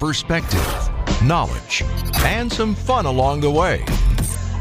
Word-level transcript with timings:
perspective, 0.00 0.90
knowledge, 1.22 1.84
and 2.24 2.50
some 2.50 2.74
fun 2.74 3.04
along 3.04 3.40
the 3.40 3.50
way. 3.50 3.84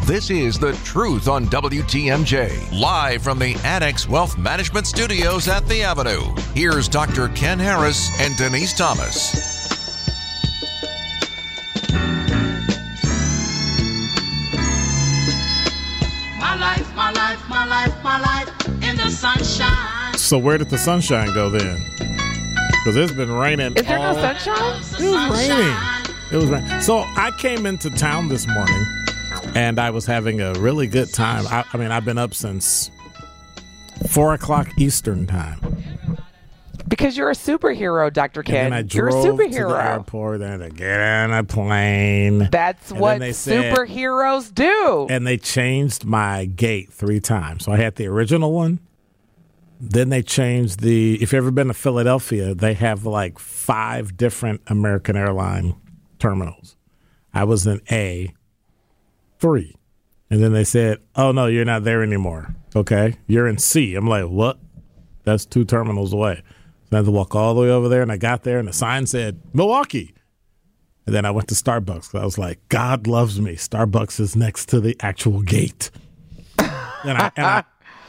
This 0.06 0.30
is 0.30 0.60
The 0.60 0.74
Truth 0.84 1.30
on 1.30 1.46
WTMJ, 1.46 2.78
live 2.78 3.24
from 3.24 3.40
the 3.40 3.56
Annex 3.64 4.08
Wealth 4.08 4.38
Management 4.38 4.86
Studios 4.86 5.48
at 5.48 5.66
The 5.68 5.82
Avenue. 5.82 6.36
Here's 6.54 6.90
Dr. 6.90 7.30
Ken 7.30 7.58
Harris 7.58 8.10
and 8.20 8.36
Denise 8.36 8.78
Thomas. 8.78 9.58
My 16.38 16.56
life, 16.60 16.96
my 16.96 17.12
life, 17.12 17.50
my 17.50 17.66
life, 17.66 18.04
my 18.04 18.20
life 18.20 18.84
in 18.84 18.98
the 18.98 19.10
sunshine. 19.10 20.18
So 20.18 20.38
where 20.38 20.58
did 20.58 20.70
the 20.70 20.78
sunshine 20.78 21.34
go 21.34 21.50
then? 21.50 22.09
Because 22.80 22.96
it's 22.96 23.12
been 23.12 23.32
raining. 23.32 23.74
Is 23.76 23.86
there 23.86 24.00
no 24.00 24.14
sunshine? 24.14 24.82
It 25.04 25.10
was 25.10 25.30
raining. 25.50 25.76
It 26.32 26.36
was 26.38 26.46
raining. 26.46 26.82
So 26.82 27.00
I 27.00 27.32
came 27.38 27.66
into 27.66 27.90
town 27.90 28.30
this 28.30 28.48
morning, 28.48 28.86
and 29.56 29.80
I 29.80 29.90
was 29.90 30.06
having 30.06 30.40
a 30.42 30.54
really 30.54 30.88
good 30.88 31.14
time. 31.14 31.46
I, 31.48 31.66
I 31.74 31.78
mean, 31.78 31.92
I've 31.92 32.06
been 32.06 32.18
up 32.18 32.34
since 32.34 32.90
four 34.10 34.34
o'clock 34.34 34.70
Eastern 34.78 35.28
time. 35.28 35.60
Because 36.88 37.16
you're 37.16 37.30
a 37.30 37.36
superhero, 37.36 38.12
Dr. 38.12 38.40
And 38.40 38.48
then 38.48 38.72
Ken. 38.72 38.74
I 38.74 38.78
You're 38.80 39.10
a 39.10 39.12
drove 39.12 39.38
to 39.40 39.48
the 39.50 39.78
airport, 39.78 40.40
then 40.40 40.64
I 40.64 40.70
get 40.70 41.00
on 41.00 41.34
a 41.34 41.44
plane. 41.44 42.50
That's 42.52 42.90
And 42.90 43.00
what 43.00 43.20
they 43.20 43.32
said- 43.34 43.76
superheroes 43.76 44.52
do. 44.52 45.06
and 45.08 45.28
they 45.28 45.38
changed 45.38 46.04
my 46.06 46.46
gate 46.46 46.92
three 46.92 47.20
times. 47.20 47.66
So 47.66 47.74
I 47.74 47.78
had 47.78 47.96
the 47.98 48.08
original 48.08 48.54
one. 48.54 48.80
Then 49.80 50.10
they 50.10 50.22
changed 50.22 50.82
the. 50.82 51.16
If 51.16 51.32
you've 51.32 51.44
ever 51.44 51.52
been 51.52 51.68
to 51.68 51.74
Philadelphia, 51.74 52.54
they 52.54 52.74
have 52.74 53.06
like 53.06 53.40
five 53.40 54.18
different 54.18 54.62
American 54.68 55.16
airline 55.16 55.76
terminals. 56.20 56.76
I 57.34 57.46
was 57.46 57.66
in 57.66 57.82
A 57.90 58.34
three, 59.40 59.76
and 60.30 60.44
then 60.44 60.52
they 60.52 60.66
said, 60.66 61.00
"Oh 61.16 61.32
no, 61.32 61.46
you're 61.46 61.64
not 61.66 61.86
there 61.86 62.04
anymore." 62.04 62.56
Okay, 62.76 63.16
you're 63.26 63.48
in 63.48 63.58
C. 63.58 63.96
I'm 63.96 64.08
like, 64.08 64.26
"What?" 64.26 64.60
That's 65.24 65.46
two 65.46 65.64
terminals 65.64 66.12
away. 66.12 66.44
So 66.90 66.98
I 66.98 67.00
had 67.00 67.06
to 67.06 67.12
walk 67.12 67.36
all 67.36 67.54
the 67.54 67.62
way 67.62 67.70
over 67.70 67.88
there, 67.88 68.02
and 68.02 68.12
I 68.12 68.18
got 68.18 68.44
there, 68.44 68.60
and 68.60 68.68
the 68.68 68.74
sign 68.74 69.06
said 69.06 69.40
Milwaukee. 69.54 70.14
And 71.06 71.16
then 71.16 71.26
I 71.26 71.32
went 71.32 71.48
to 71.48 71.56
Starbucks. 71.56 72.14
I 72.20 72.24
was 72.24 72.38
like, 72.38 72.60
God 72.70 73.08
loves 73.08 73.42
me. 73.42 73.56
Starbucks 73.56 74.20
is 74.20 74.36
next 74.36 74.70
to 74.70 74.80
the 74.80 74.96
actual 75.00 75.42
gate. 75.42 75.90
and 76.60 76.68
I, 77.18 77.32
and 77.36 77.46
I, 77.46 77.64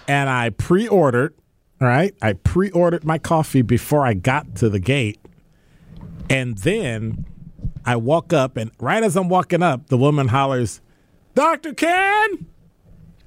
and 0.07 0.29
I 0.29 0.51
pre-ordered, 0.51 1.35
all 1.81 1.89
right? 1.89 2.15
I 2.21 2.35
pre-ordered 2.35 3.05
my 3.05 3.19
coffee 3.19 3.63
before 3.63 4.05
I 4.05 4.15
got 4.15 4.55
to 4.57 4.69
the 4.69 4.79
gate. 4.79 5.19
And 6.29 6.59
then 6.59 7.25
I 7.85 7.97
walk 7.97 8.33
up, 8.33 8.57
and 8.57 8.71
right 8.79 9.03
as 9.03 9.17
I'm 9.17 9.29
walking 9.29 9.63
up, 9.63 9.89
the 9.89 9.99
woman 9.99 10.29
hollers, 10.29 10.81
Dr. 11.35 11.73
Ken, 11.75 12.47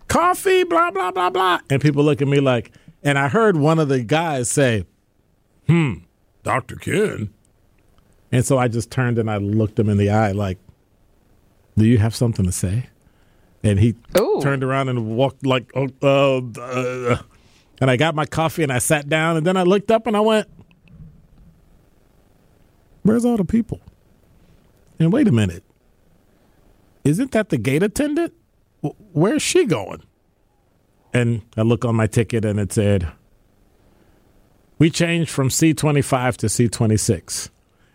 coffee, 0.08 0.64
blah, 0.64 0.92
blah, 0.92 1.12
blah, 1.12 1.30
blah. 1.30 1.60
And 1.70 1.82
people 1.82 2.04
look 2.04 2.22
at 2.22 2.28
me 2.28 2.40
like, 2.40 2.72
and 3.04 3.18
I 3.18 3.28
heard 3.28 3.58
one 3.58 3.80
of 3.80 3.90
the 3.90 4.04
guys 4.04 4.50
say, 4.50 4.86
hmm, 5.68 5.96
Dr. 6.44 6.76
Ken. 6.76 7.34
And 8.32 8.46
so 8.46 8.58
I 8.58 8.68
just 8.68 8.90
turned 8.90 9.18
and 9.20 9.30
I 9.30 9.38
looked 9.38 9.78
him 9.78 9.90
in 9.90 9.98
the 9.98 10.10
eye, 10.10 10.32
like, 10.32 10.58
"Do 11.78 11.86
you 11.86 12.00
have 12.00 12.16
something 12.16 12.46
to 12.46 12.52
say?" 12.52 12.88
And 13.64 13.80
he 13.80 13.94
Ooh. 14.18 14.40
turned 14.42 14.64
around 14.64 14.90
and 14.90 15.16
walked 15.16 15.46
like, 15.46 15.72
"Oh, 15.76 15.88
uh, 16.02 16.60
uh," 16.60 17.18
and 17.82 17.90
I 17.90 17.98
got 17.98 18.16
my 18.16 18.26
coffee 18.26 18.64
and 18.64 18.72
I 18.72 18.80
sat 18.80 19.10
down, 19.10 19.38
and 19.38 19.46
then 19.46 19.58
I 19.58 19.64
looked 19.64 19.92
up 19.92 20.08
and 20.08 20.16
I 20.16 20.20
went, 20.20 20.48
"Where's 23.04 23.26
all 23.26 23.38
the 23.38 23.46
people?" 23.46 23.82
And 25.00 25.12
wait 25.12 25.28
a 25.28 25.32
minute, 25.32 25.64
isn't 27.04 27.32
that 27.32 27.50
the 27.50 27.58
gate 27.58 27.84
attendant? 27.84 28.34
Where's 29.14 29.42
she 29.42 29.66
going? 29.66 30.04
And 31.14 31.42
I 31.58 31.62
look 31.62 31.86
on 31.86 31.96
my 31.96 32.08
ticket 32.08 32.46
and 32.46 32.60
it 32.60 32.72
said, 32.74 33.12
"We 34.80 34.90
changed 34.90 35.30
from 35.30 35.50
C25 35.50 36.38
to 36.38 36.48
C26." 36.48 37.50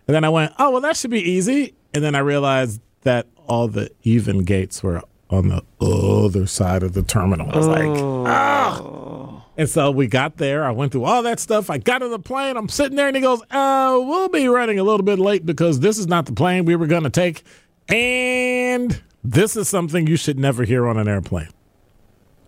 And 0.07 0.15
then 0.15 0.23
I 0.23 0.29
went, 0.29 0.53
oh, 0.57 0.71
well, 0.71 0.81
that 0.81 0.97
should 0.97 1.11
be 1.11 1.21
easy. 1.21 1.75
And 1.93 2.03
then 2.03 2.15
I 2.15 2.19
realized 2.19 2.81
that 3.01 3.27
all 3.47 3.67
the 3.67 3.91
even 4.01 4.39
gates 4.43 4.81
were 4.81 5.03
on 5.29 5.47
the 5.49 5.63
other 5.79 6.47
side 6.47 6.83
of 6.83 6.93
the 6.93 7.03
terminal. 7.03 7.49
I 7.51 7.57
was 7.57 7.67
like, 7.67 7.89
ah. 8.27 9.43
And 9.57 9.69
so 9.69 9.91
we 9.91 10.07
got 10.07 10.37
there. 10.37 10.63
I 10.63 10.71
went 10.71 10.91
through 10.93 11.03
all 11.03 11.21
that 11.23 11.39
stuff. 11.39 11.69
I 11.69 11.77
got 11.77 12.01
on 12.01 12.11
the 12.11 12.19
plane. 12.19 12.55
I'm 12.55 12.69
sitting 12.69 12.95
there, 12.95 13.07
and 13.07 13.15
he 13.15 13.21
goes, 13.21 13.41
uh, 13.51 13.99
we'll 14.01 14.29
be 14.29 14.47
running 14.47 14.79
a 14.79 14.83
little 14.83 15.03
bit 15.03 15.19
late 15.19 15.45
because 15.45 15.81
this 15.81 15.97
is 15.97 16.07
not 16.07 16.25
the 16.25 16.31
plane 16.31 16.65
we 16.65 16.75
were 16.75 16.87
going 16.87 17.03
to 17.03 17.09
take. 17.09 17.43
And 17.89 19.01
this 19.23 19.57
is 19.57 19.67
something 19.67 20.07
you 20.07 20.15
should 20.15 20.39
never 20.39 20.63
hear 20.63 20.87
on 20.87 20.97
an 20.97 21.07
airplane. 21.07 21.49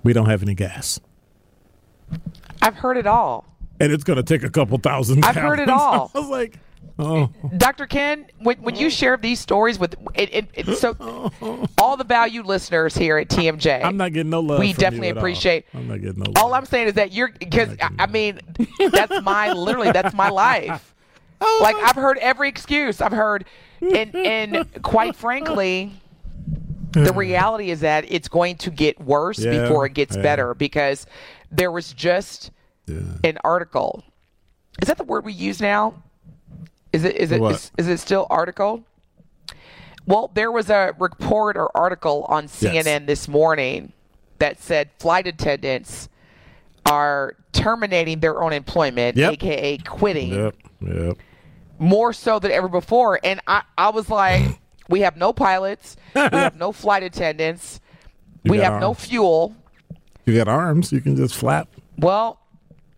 We 0.04 0.14
don't 0.14 0.28
have 0.28 0.42
any 0.42 0.56
gas. 0.56 1.00
I've 2.62 2.76
heard 2.76 2.98
it 2.98 3.08
all. 3.08 3.46
And 3.80 3.92
it's 3.92 4.04
going 4.04 4.18
to 4.18 4.24
take 4.24 4.44
a 4.44 4.50
couple 4.50 4.78
thousand 4.78 5.26
I've 5.26 5.36
heard 5.36 5.60
it 5.60 5.70
all. 5.70 6.12
I 6.16 6.20
was 6.20 6.30
like, 6.30 6.60
oh. 7.00 7.30
Dr. 7.58 7.86
Ken, 7.88 8.26
when, 8.40 8.58
when 8.62 8.76
you 8.76 8.90
share 8.90 9.18
these 9.18 9.40
stories 9.40 9.80
with 9.80 9.96
it, 10.16 10.34
it, 10.34 10.50
it, 10.54 10.78
so 10.78 11.30
all 11.78 11.98
the 11.98 12.04
valued 12.04 12.46
listeners 12.46 12.96
here 12.96 13.18
at 13.18 13.30
TMJ, 13.30 13.84
I'm 13.84 13.98
not 13.98 14.14
getting 14.14 14.30
no 14.30 14.40
love. 14.42 14.60
we 14.60 14.74
from 14.74 14.82
definitely 14.82 15.08
you 15.08 15.12
at 15.12 15.18
all. 15.18 15.22
appreciate. 15.24 15.66
I'm 15.74 15.88
not 15.88 16.02
getting 16.02 16.20
no 16.20 16.32
love. 16.32 16.44
All 16.44 16.54
I'm 16.54 16.66
saying 16.66 16.88
is 16.90 16.94
that 16.96 17.12
you're 17.12 17.30
because 17.40 17.76
I, 17.82 17.90
I 18.00 18.08
mean 18.08 18.40
that's 18.92 19.22
my 19.24 19.52
literally 19.54 19.92
that's 19.92 20.14
my 20.14 20.30
life. 20.30 20.88
Oh, 21.44 21.60
Like 21.64 21.76
I've 21.78 21.96
heard 21.96 22.20
every 22.20 22.50
excuse. 22.50 23.02
I've 23.02 23.12
heard, 23.12 23.46
and 23.82 24.16
and 24.16 24.84
quite 24.84 25.16
frankly, 25.16 25.92
the 26.92 27.14
reality 27.14 27.72
is 27.72 27.80
that 27.80 28.06
it's 28.12 28.28
going 28.28 28.58
to 28.58 28.70
get 28.70 29.02
worse 29.02 29.40
Yeah, 29.40 29.60
before 29.64 29.88
it 29.88 29.96
gets 29.96 30.16
yeah. 30.16 30.22
better 30.22 30.54
because 30.54 31.08
there 31.52 31.72
was 31.72 31.94
just 31.94 32.52
an 32.88 33.40
article. 33.44 34.04
Is 34.84 34.88
that 34.88 34.98
the 35.00 35.04
word 35.04 35.26
we 35.26 35.34
use 35.34 35.60
now? 35.60 36.04
Is 36.94 37.04
it 37.06 37.16
is 37.16 37.32
it 37.32 37.42
is, 37.42 37.72
is 37.78 37.88
it 37.88 38.00
still 38.00 38.28
article? 38.30 38.84
Well, 40.06 40.32
there 40.34 40.52
was 40.52 40.70
a 40.70 40.94
report 41.00 41.56
or 41.58 41.76
article 41.78 42.26
on 42.28 42.48
CNN 42.48 43.06
this 43.06 43.28
morning 43.28 43.94
that 44.40 44.60
said 44.62 44.90
flight 45.00 45.28
attendants 45.28 46.10
are 46.86 47.36
terminating 47.54 48.20
their 48.20 48.42
own 48.42 48.52
employment, 48.54 49.16
Yep. 49.16 49.34
aka 49.34 49.78
quitting, 49.78 50.34
Yep, 50.34 50.56
yep. 50.82 51.18
more 51.80 52.12
so 52.14 52.40
than 52.40 52.52
ever 52.52 52.68
before. 52.68 53.20
And 53.24 53.40
I, 53.46 53.62
I 53.78 53.90
was 53.92 54.10
like, 54.10 54.60
we 54.90 55.02
have 55.02 55.16
no 55.16 55.32
pilots, 55.32 55.96
we 56.16 56.22
have 56.22 56.58
no 56.58 56.72
flight 56.72 57.04
attendants, 57.04 57.80
You 58.44 58.52
we 58.52 58.58
have 58.58 58.82
no 58.82 58.94
fuel. 58.94 59.56
You 60.26 60.36
got 60.36 60.48
arms. 60.48 60.92
You 60.92 61.02
can 61.02 61.16
just 61.16 61.36
flap. 61.36 61.68
Well, 61.98 62.40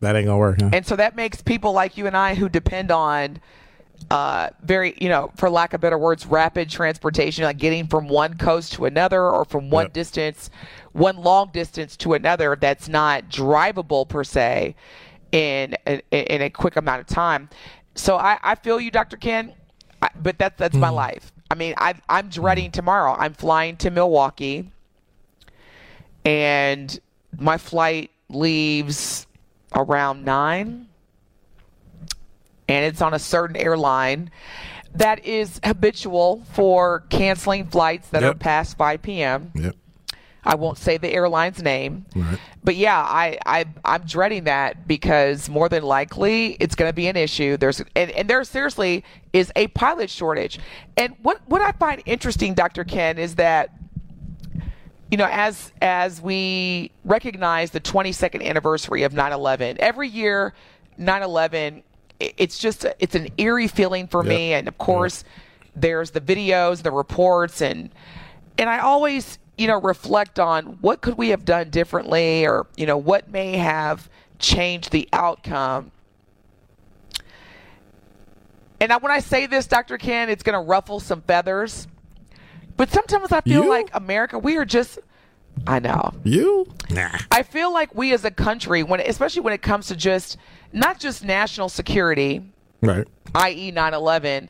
That 0.01 0.15
ain't 0.15 0.25
gonna 0.27 0.37
work. 0.37 0.61
Huh? 0.61 0.69
and 0.73 0.85
so 0.85 0.95
that 0.95 1.15
makes 1.15 1.41
people 1.41 1.73
like 1.73 1.97
you 1.97 2.07
and 2.07 2.15
I 2.17 2.35
who 2.35 2.47
depend 2.49 2.91
on 2.91 3.39
uh, 4.11 4.49
very, 4.61 4.95
you 4.99 5.09
know, 5.09 5.31
for 5.35 5.49
lack 5.49 5.73
of 5.73 5.81
better 5.81 5.97
words, 5.97 6.25
rapid 6.25 6.69
transportation, 6.69 7.43
like 7.45 7.57
getting 7.57 7.87
from 7.87 8.07
one 8.07 8.35
coast 8.37 8.73
to 8.73 8.85
another 8.85 9.23
or 9.23 9.45
from 9.45 9.69
one 9.69 9.85
Yep. 9.85 9.93
distance, 9.93 10.49
one 10.91 11.17
long 11.17 11.49
distance 11.51 11.97
to 11.97 12.13
another 12.13 12.55
that's 12.59 12.87
not 12.87 13.29
drivable 13.29 14.07
per 14.07 14.23
se 14.23 14.75
in 15.31 15.75
in, 15.87 16.01
in 16.11 16.41
a 16.43 16.49
quick 16.49 16.75
amount 16.75 17.01
of 17.01 17.07
time. 17.07 17.49
So 17.95 18.17
I, 18.17 18.37
I 18.43 18.55
feel 18.55 18.79
you, 18.79 18.91
Dr. 18.91 19.17
Ken, 19.17 19.53
I, 20.01 20.09
but 20.21 20.37
that's 20.37 20.57
that's 20.59 20.75
my 20.75 20.89
life. 20.89 21.31
I 21.49 21.55
mean, 21.55 21.73
I, 21.77 21.93
I'm 22.09 22.29
dreading 22.29 22.71
tomorrow. 22.71 23.15
I'm 23.17 23.33
flying 23.33 23.77
to 23.77 23.89
Milwaukee, 23.91 24.71
and 26.25 26.99
my 27.37 27.57
flight 27.57 28.11
leaves 28.29 29.27
around 29.75 30.23
nine 30.23 30.87
and 32.68 32.85
it's 32.85 33.01
on 33.01 33.13
a 33.13 33.19
certain 33.19 33.56
airline 33.56 34.31
that 34.96 35.25
is 35.25 35.60
habitual 35.63 36.44
for 36.54 37.01
canceling 37.10 37.65
flights 37.68 38.10
that 38.10 38.24
are 38.24 38.33
past 38.36 38.77
5 38.77 39.01
p.m. 39.01 39.51
yep. 39.56 39.75
I 40.45 40.56
won't 40.56 40.77
say 40.77 40.98
the 40.98 41.07
airline's 41.10 41.63
name, 41.63 42.06
Right. 42.13 42.38
but 42.63 42.75
yeah, 42.75 43.00
I, 43.00 43.38
I 43.45 43.63
I'm 43.86 44.01
dreading 44.01 44.44
that 44.44 44.88
because 44.88 45.48
more 45.48 45.69
than 45.69 45.83
likely 45.83 46.57
it's 46.60 46.75
going 46.75 46.89
to 46.89 46.94
be 46.94 47.07
an 47.07 47.15
issue. 47.15 47.56
There's 47.56 47.81
and, 47.95 48.12
and 48.12 48.30
there 48.30 48.44
seriously 48.44 49.06
is 49.31 49.54
a 49.56 49.68
pilot 49.68 50.09
shortage, 50.09 50.59
and 50.98 51.16
what 51.21 51.39
what 51.48 51.62
I 51.62 51.71
find 51.71 52.04
interesting, 52.06 52.56
Dr. 52.56 52.83
Ken, 52.83 53.18
is 53.18 53.36
that 53.36 53.69
you 55.09 55.18
know, 55.18 55.30
as 55.31 55.71
as 55.81 56.19
we 56.21 56.92
recognize 57.06 57.71
the 57.71 57.80
22nd 57.80 58.44
anniversary 58.44 59.04
of 59.04 59.13
9/11, 59.13 59.77
every 59.77 60.09
year 60.09 60.54
9/11, 61.00 61.77
i- 61.77 61.83
it's 62.37 62.57
just 62.59 62.85
it's 62.99 63.15
an 63.15 63.27
eerie 63.37 63.67
feeling 63.67 64.07
for 64.07 64.23
me. 64.23 64.53
And 64.53 64.67
of 64.67 64.77
course, 64.77 65.23
there's 65.75 66.11
the 66.11 66.21
videos, 66.21 66.83
the 66.83 66.91
reports, 66.91 67.61
and 67.61 67.89
and 68.57 68.69
I 68.69 68.79
always 68.79 69.39
you 69.57 69.67
know 69.67 69.79
reflect 69.81 70.39
on 70.39 70.65
what 70.81 71.01
could 71.01 71.17
we 71.17 71.29
have 71.29 71.45
done 71.45 71.69
differently, 71.69 72.45
or 72.45 72.67
you 72.77 72.85
know 72.85 72.97
what 72.97 73.29
may 73.29 73.57
have 73.57 74.09
changed 74.39 74.91
the 74.91 75.07
outcome. 75.13 75.91
and 78.81 78.91
I, 78.91 78.97
when 78.97 79.11
I 79.11 79.19
say 79.19 79.45
this, 79.45 79.65
Dr. 79.67 79.97
Ken, 79.97 80.29
it's 80.29 80.43
going 80.43 80.53
to 80.61 80.67
ruffle 80.67 80.99
some 80.99 81.21
feathers. 81.21 81.87
But 82.75 82.91
sometimes 82.91 83.31
I 83.31 83.41
feel 83.41 83.63
You? 83.63 83.69
like 83.69 83.89
America, 83.93 84.37
we 84.37 84.57
are 84.57 84.65
just. 84.65 84.99
I 85.67 85.79
know. 85.79 86.11
You? 86.23 86.67
Nah. 86.89 87.17
I 87.31 87.44
feel 87.44 87.71
like 87.71 87.94
we 87.95 88.13
as 88.13 88.25
a 88.25 88.31
country, 88.31 88.83
when 88.83 89.00
especially 89.00 89.41
when 89.41 89.53
it 89.53 89.61
comes 89.61 89.88
to 89.88 89.95
just 89.95 90.38
not 90.73 91.00
just 91.00 91.23
national 91.23 91.69
security, 91.69 92.41
Right. 92.81 93.07
i.e., 93.35 93.71
9/11, 93.71 94.50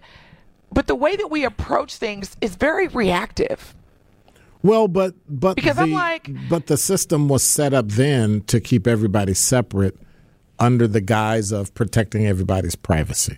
but 0.72 0.88
the 0.88 0.96
way 0.96 1.16
that 1.16 1.30
we 1.30 1.44
approach 1.46 1.98
things 1.98 2.36
is 2.42 2.56
very 2.56 2.88
reactive. 2.88 3.76
Well, 4.64 4.88
but 4.88 5.14
but 5.30 5.56
Because 5.56 5.76
the, 5.76 5.84
I'm 5.84 5.92
like- 5.92 6.30
but 6.50 6.68
the 6.68 6.78
system 6.78 7.28
was 7.28 7.44
set 7.44 7.74
up 7.74 7.90
then 7.90 8.42
to 8.48 8.60
keep 8.60 8.88
everybody 8.88 9.34
separate 9.34 9.98
under 10.58 10.88
the 10.88 11.02
guise 11.02 11.52
of 11.52 11.74
protecting 11.76 12.26
everybody's 12.26 12.76
privacy. 12.76 13.38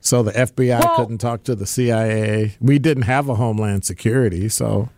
So 0.00 0.22
the 0.22 0.32
FBI 0.32 0.80
Well- 0.84 0.96
couldn't 0.96 1.18
talk 1.18 1.44
to 1.44 1.54
the 1.54 1.66
CIA. 1.66 2.56
We 2.60 2.78
didn't 2.78 3.04
have 3.04 3.28
a 3.28 3.36
homeland 3.36 3.84
security, 3.84 4.48
so 4.48 4.88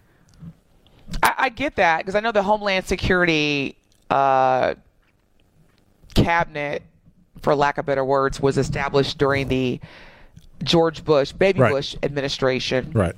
I, 1.22 1.34
I 1.38 1.48
get 1.48 1.76
that 1.76 1.98
because 1.98 2.14
I 2.14 2.20
know 2.20 2.32
the 2.32 2.42
Homeland 2.42 2.86
Security 2.86 3.76
uh, 4.10 4.74
cabinet, 6.14 6.82
for 7.42 7.54
lack 7.54 7.78
of 7.78 7.86
better 7.86 8.04
words, 8.04 8.40
was 8.40 8.58
established 8.58 9.18
during 9.18 9.48
the 9.48 9.80
George 10.62 11.04
Bush, 11.04 11.32
baby 11.32 11.60
Right. 11.60 11.72
Bush 11.72 11.96
administration 12.02 12.92
right. 12.92 13.14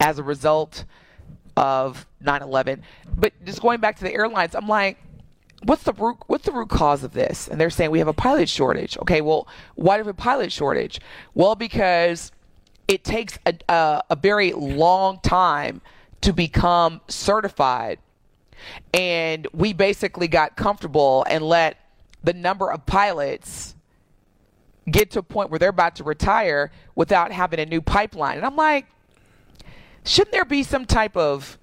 as 0.00 0.18
a 0.18 0.22
result 0.22 0.84
of 1.56 2.06
9/11. 2.22 2.80
But 3.16 3.32
just 3.44 3.60
going 3.62 3.80
back 3.80 3.96
to 3.98 4.04
the 4.04 4.12
airlines, 4.12 4.54
I'm 4.54 4.68
like, 4.68 4.98
what's 5.62 5.84
the 5.84 5.92
root 5.94 6.18
what's 6.26 6.44
the 6.44 6.52
root 6.52 6.68
cause 6.68 7.04
of 7.04 7.12
this? 7.12 7.48
And 7.48 7.60
they're 7.60 7.70
saying 7.70 7.90
we 7.90 7.98
have 8.00 8.08
a 8.08 8.12
pilot 8.12 8.48
shortage. 8.48 8.98
Okay, 8.98 9.20
well, 9.20 9.48
why 9.76 9.96
do 9.96 10.02
we 10.02 10.08
have 10.08 10.14
a 10.18 10.20
pilot 10.20 10.52
shortage? 10.52 11.00
Well, 11.34 11.54
because 11.54 12.32
it 12.86 13.02
takes 13.02 13.38
a, 13.46 13.54
a, 13.68 14.02
a 14.10 14.16
very 14.16 14.52
long 14.52 15.20
time 15.22 15.80
to 16.24 16.32
become 16.32 17.02
certified. 17.06 17.98
And 18.94 19.46
we 19.52 19.74
basically 19.74 20.26
got 20.26 20.56
comfortable 20.56 21.26
and 21.28 21.44
let 21.44 21.76
the 22.22 22.32
number 22.32 22.72
of 22.72 22.86
pilots 22.86 23.74
get 24.90 25.10
to 25.10 25.18
a 25.18 25.22
point 25.22 25.50
where 25.50 25.58
they're 25.58 25.68
about 25.68 25.96
to 25.96 26.04
retire 26.04 26.70
without 26.94 27.30
having 27.30 27.60
a 27.60 27.66
new 27.66 27.82
pipeline. 27.82 28.38
And 28.38 28.46
I'm 28.46 28.56
like, 28.56 28.86
shouldn't 30.04 30.32
there 30.32 30.46
be 30.46 30.62
some 30.62 30.86
type 30.86 31.14
of 31.14 31.58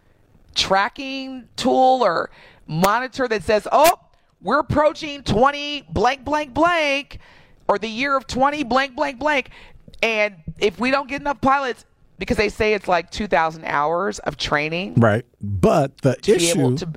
tracking 0.54 1.48
tool 1.56 2.02
or 2.04 2.30
monitor 2.68 3.28
that 3.28 3.44
says, 3.44 3.68
oh, 3.72 4.00
we're 4.44 4.60
approaching 4.60 5.24
20 5.24 5.88
blank, 5.90 6.24
blank, 6.24 6.54
blank, 6.54 7.18
or 7.68 7.80
the 7.80 7.88
year 7.88 8.16
of 8.16 8.28
20 8.28 8.64
blank, 8.64 8.96
blank, 8.96 9.18
blank. 9.18 9.50
And 10.04 10.36
if 10.60 10.80
we 10.80 10.92
don't 10.92 11.10
get 11.10 11.22
enough 11.22 11.42
pilots, 11.42 11.86
because 12.22 12.38
they 12.38 12.48
say 12.50 12.74
it's 12.74 12.88
like 12.88 13.10
2,000 13.12 13.66
hours 13.66 14.20
of 14.20 14.38
training 14.38 14.94
Right. 14.96 15.26
But 15.42 15.98
the 16.04 16.16
issue 16.26 16.78
to. 16.78 16.88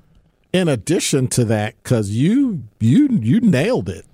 in 0.53 0.69
addition 0.69 1.27
to 1.29 1.45
that 1.47 1.83
cuz 1.83 2.11
you 2.11 2.63
you 2.79 3.09
you 3.11 3.41
nailed 3.41 3.89
it. 3.89 4.05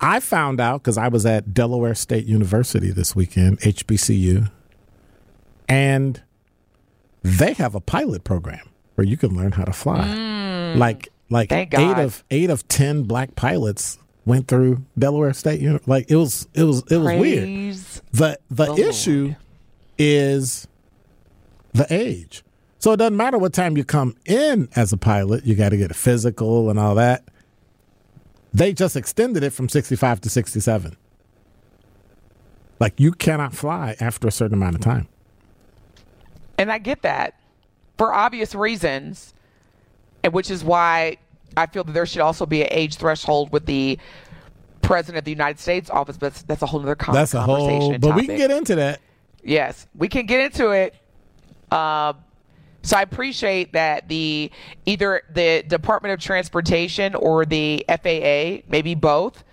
I 0.00 0.20
found 0.20 0.60
out 0.60 0.82
cuz 0.84 0.96
I 0.96 1.08
was 1.08 1.26
at 1.26 1.52
Delaware 1.52 1.94
State 1.94 2.24
University 2.26 2.90
this 2.90 3.14
weekend, 3.16 3.58
HBCU. 3.60 4.48
And 5.68 6.22
they 7.22 7.52
have 7.54 7.74
a 7.74 7.80
pilot 7.80 8.22
program 8.24 8.68
where 8.94 9.06
you 9.06 9.16
can 9.16 9.36
learn 9.36 9.52
how 9.52 9.64
to 9.64 9.72
fly. 9.72 10.74
Like 10.76 11.08
like 11.28 11.48
Mm. 11.50 11.56
8 11.58 11.70
God. 11.70 11.98
of 11.98 12.24
8 12.30 12.50
of 12.50 12.68
10 12.68 13.02
black 13.02 13.34
pilots 13.34 13.98
went 14.24 14.46
through 14.48 14.84
Delaware 14.98 15.32
State 15.32 15.60
Uni- 15.60 15.80
like 15.86 16.10
it 16.10 16.16
was 16.16 16.46
it 16.54 16.62
was 16.64 16.82
it 16.90 16.98
was 16.98 17.20
weird. 17.20 17.74
The 18.12 18.38
the 18.50 18.74
the 18.74 18.88
issue 18.88 19.24
Lord. 19.24 19.36
Is 19.98 20.66
the 21.72 21.86
age. 21.92 22.42
So 22.78 22.92
it 22.92 22.98
doesn't 22.98 23.16
matter 23.16 23.38
what 23.38 23.52
time 23.52 23.76
you 23.76 23.84
come 23.84 24.16
in 24.24 24.68
as 24.76 24.92
a 24.92 24.96
pilot, 24.96 25.44
you 25.44 25.54
got 25.54 25.70
to 25.70 25.76
get 25.76 25.90
a 25.90 25.94
physical 25.94 26.70
and 26.70 26.78
all 26.78 26.94
that. 26.94 27.24
They 28.52 28.72
just 28.72 28.96
extended 28.96 29.42
it 29.42 29.50
from 29.50 29.68
65 29.68 30.20
to 30.22 30.30
67. 30.30 30.96
Like 32.78 33.00
you 33.00 33.12
cannot 33.12 33.54
fly 33.54 33.96
after 34.00 34.28
a 34.28 34.30
certain 34.30 34.54
amount 34.54 34.76
of 34.76 34.80
time. 34.82 35.08
And 36.58 36.70
I 36.70 36.78
get 36.78 37.02
that 37.02 37.38
for 37.98 38.14
obvious 38.14 38.54
reasons, 38.54 39.34
and 40.22 40.32
which 40.32 40.50
is 40.50 40.62
why 40.64 41.18
I 41.56 41.66
feel 41.66 41.84
that 41.84 41.92
there 41.92 42.06
should 42.06 42.20
also 42.20 42.46
be 42.46 42.62
an 42.62 42.68
age 42.70 42.96
threshold 42.96 43.52
with 43.52 43.66
the 43.66 43.98
president 44.82 45.18
of 45.18 45.24
the 45.24 45.30
United 45.30 45.58
States 45.58 45.90
office. 45.90 46.16
But 46.16 46.32
that's, 46.32 46.42
that's 46.42 46.62
a 46.62 46.66
whole 46.66 46.80
other 46.80 46.94
con- 46.94 47.14
That's 47.14 47.34
a 47.34 47.38
conversation. 47.44 47.80
whole 47.80 47.98
but 47.98 48.14
we 48.14 48.26
can 48.26 48.36
get 48.36 48.50
into 48.50 48.74
that. 48.76 49.00
Yes, 49.46 49.86
we 49.94 50.08
can 50.08 50.26
get 50.26 50.40
into 50.40 50.70
it. 50.70 50.94
Um, 51.72 52.16
so 52.82 52.96
I 52.96 53.02
appreciate 53.02 53.72
that 53.72 54.08
the 54.08 54.50
either 54.84 55.22
the 55.32 55.64
Department 55.66 56.14
of 56.14 56.20
Transportation 56.20 57.14
or 57.14 57.44
the 57.44 57.84
FAA, 57.88 58.66
maybe 58.68 58.94
both, 58.94 59.44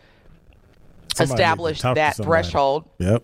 Somebody 1.15 1.41
established 1.41 1.83
that 1.83 2.15
threshold. 2.15 2.89
Yep. 2.97 3.23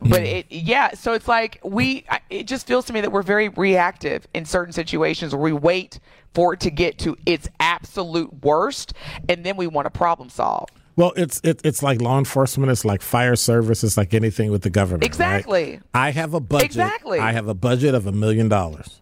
But 0.00 0.22
it, 0.22 0.46
yeah, 0.50 0.92
so 0.92 1.14
it's 1.14 1.26
like 1.26 1.60
we, 1.64 2.04
it 2.28 2.46
just 2.46 2.66
feels 2.66 2.84
to 2.86 2.92
me 2.92 3.00
that 3.00 3.10
we're 3.10 3.22
very 3.22 3.48
reactive 3.48 4.28
in 4.34 4.44
certain 4.44 4.72
situations 4.72 5.34
where 5.34 5.42
we 5.42 5.52
wait 5.52 5.98
for 6.34 6.54
it 6.54 6.60
to 6.60 6.70
get 6.70 6.98
to 6.98 7.16
its 7.24 7.48
absolute 7.58 8.44
worst 8.44 8.92
and 9.28 9.44
then 9.44 9.56
we 9.56 9.66
want 9.66 9.86
to 9.86 9.90
problem 9.90 10.28
solve. 10.28 10.68
Well, 10.96 11.12
it's 11.16 11.40
it, 11.42 11.60
it's 11.64 11.82
like 11.82 12.00
law 12.00 12.18
enforcement. 12.18 12.70
It's 12.70 12.84
like 12.84 13.02
fire 13.02 13.34
service. 13.36 13.82
It's 13.82 13.96
like 13.96 14.14
anything 14.14 14.50
with 14.50 14.62
the 14.62 14.70
government. 14.70 15.02
right? 15.02 15.08
Exactly. 15.08 15.80
I 15.92 16.10
have 16.10 16.34
a 16.34 16.40
budget. 16.40 16.66
Exactly. 16.66 17.18
I 17.18 17.32
have 17.32 17.48
a 17.48 17.54
budget 17.54 17.94
of 17.94 18.06
a 18.06 18.12
million 18.12 18.48
dollars. 18.48 19.00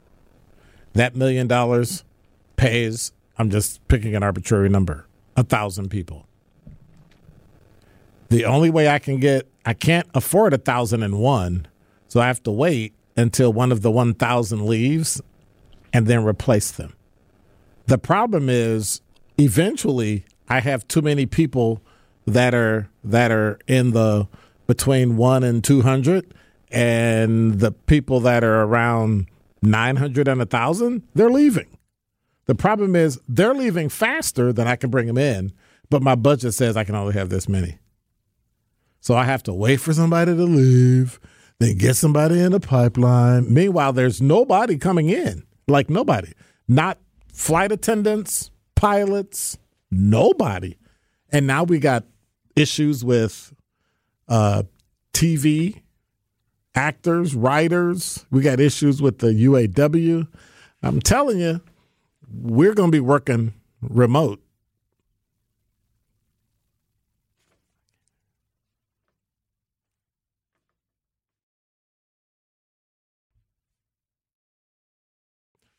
That 0.95 1.15
million 1.15 1.47
dollars 1.47 2.05
pays. 2.57 3.13
I'm 3.39 3.51
just 3.51 3.87
picking 3.89 4.15
an 4.15 4.23
arbitrary 4.23 4.69
number. 4.69 5.07
A 5.37 5.43
thousand 5.43 5.91
people. 5.91 6.27
The 8.29 8.45
only 8.47 8.71
way 8.71 8.89
I 8.89 8.99
can 8.99 9.19
get, 9.19 9.47
I 9.67 9.75
can't 9.75 10.07
afford 10.15 10.55
a 10.55 10.59
thousand 10.59 11.03
and 11.03 11.19
one, 11.19 11.67
so 12.09 12.21
I 12.21 12.27
have 12.29 12.43
to 12.45 12.51
wait 12.51 12.95
until 13.17 13.53
one 13.53 13.71
of 13.73 13.83
the 13.83 13.91
one 13.91 14.15
thousand 14.15 14.65
leaves, 14.67 15.21
and 15.93 16.07
then 16.07 16.25
replace 16.25 16.71
them. 16.71 16.95
The 17.87 17.99
problem 17.99 18.49
is 18.49 19.03
eventually 19.39 20.25
I 20.49 20.61
have 20.61 20.87
too 20.89 21.03
many 21.03 21.27
people 21.27 21.83
that 22.27 22.55
are 22.55 22.89
that 23.05 23.31
are 23.31 23.59
in 23.67 23.93
the 23.93 24.29
between 24.67 25.17
1 25.17 25.43
and 25.43 25.63
200 25.65 26.35
and 26.71 27.59
the 27.59 27.73
people 27.73 28.21
that 28.21 28.45
are 28.45 28.63
around 28.63 29.27
900 29.63 30.29
and 30.29 30.41
a 30.41 30.45
1000 30.45 31.03
they're 31.15 31.31
leaving. 31.31 31.77
The 32.47 32.55
problem 32.55 32.97
is 32.97 33.21
they're 33.29 33.55
leaving 33.55 33.89
faster 33.89 34.53
than 34.53 34.67
I 34.67 34.77
can 34.77 34.91
bring 34.91 35.07
them 35.07 35.19
in, 35.19 35.53
but 35.91 36.03
my 36.03 36.15
budget 36.15 36.55
says 36.55 36.77
I 36.77 36.85
can 36.85 36.95
only 36.95 37.15
have 37.15 37.29
this 37.29 37.49
many. 37.49 37.79
So 39.01 39.15
I 39.15 39.25
have 39.25 39.43
to 39.45 39.53
wait 39.53 39.81
for 39.81 39.93
somebody 39.93 40.35
to 40.35 40.45
leave, 40.45 41.21
then 41.59 41.77
get 41.77 41.95
somebody 41.95 42.41
in 42.41 42.53
the 42.53 42.61
pipeline. 42.61 43.53
Meanwhile, 43.53 43.93
there's 43.93 44.23
nobody 44.23 44.79
coming 44.79 45.09
in. 45.11 45.45
Like 45.69 45.91
nobody. 45.91 46.33
Not 46.69 46.99
flight 47.33 47.73
attendants, 47.73 48.51
pilots, 48.75 49.59
nobody. 49.93 50.77
And 51.31 51.47
now 51.47 51.63
we 51.63 51.79
got 51.79 52.05
issues 52.57 53.05
with 53.05 53.53
uh, 54.29 54.65
TV 55.13 55.83
actors, 56.75 57.35
writers. 57.35 58.27
We 58.31 58.43
got 58.43 58.59
issues 58.59 59.01
with 59.03 59.19
the 59.19 59.29
UAW. 59.29 60.27
I'm 60.83 61.01
telling 61.01 61.39
you, 61.39 61.61
we're 62.33 62.75
going 62.75 62.91
to 62.91 62.97
be 62.97 63.01
working 63.01 63.55
remote. 63.81 64.41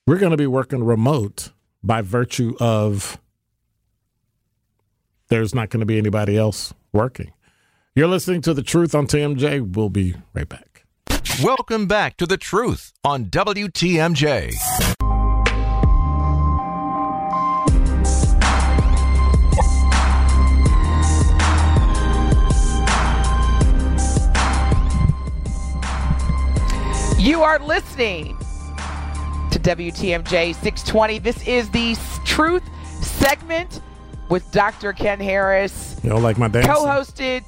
We're 0.06 0.18
going 0.18 0.32
to 0.32 0.38
be 0.38 0.48
working 0.48 0.84
remote 0.84 1.52
by 1.82 2.02
virtue 2.02 2.56
of 2.60 3.18
there's 5.34 5.56
not 5.56 5.72
going 5.72 5.80
to 5.80 5.86
be 5.88 5.98
anybody 5.98 6.38
else 6.38 6.76
working. 6.92 7.34
You're 7.96 8.08
listening 8.08 8.42
to 8.42 8.54
The 8.54 8.62
Truth 8.62 8.94
on 8.94 9.08
TMJ. 9.08 9.76
We'll 9.76 9.90
be 9.90 10.14
right 10.36 10.48
back. 10.48 10.86
Welcome 11.42 11.88
back 11.88 12.18
to 12.18 12.28
The 12.28 12.38
Truth 12.38 12.94
on 13.04 13.26
WTMJ. 13.26 14.54
You 27.18 27.42
are 27.42 27.58
listening 27.58 28.38
to 29.50 29.60
WTMJ 29.60 30.54
620. 30.54 31.18
This 31.18 31.48
is 31.48 31.72
the 31.72 31.98
Truth 32.24 32.64
segment 33.02 33.82
with 34.30 34.50
Dr. 34.52 34.94
Ken 34.94 35.20
Harris, 35.20 36.00
You 36.04 36.10
don't 36.10 36.24
like 36.24 36.38
my 36.38 36.48
dance? 36.48 36.66
co 36.68 36.86
hosted 36.86 37.44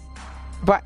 But 0.63 0.83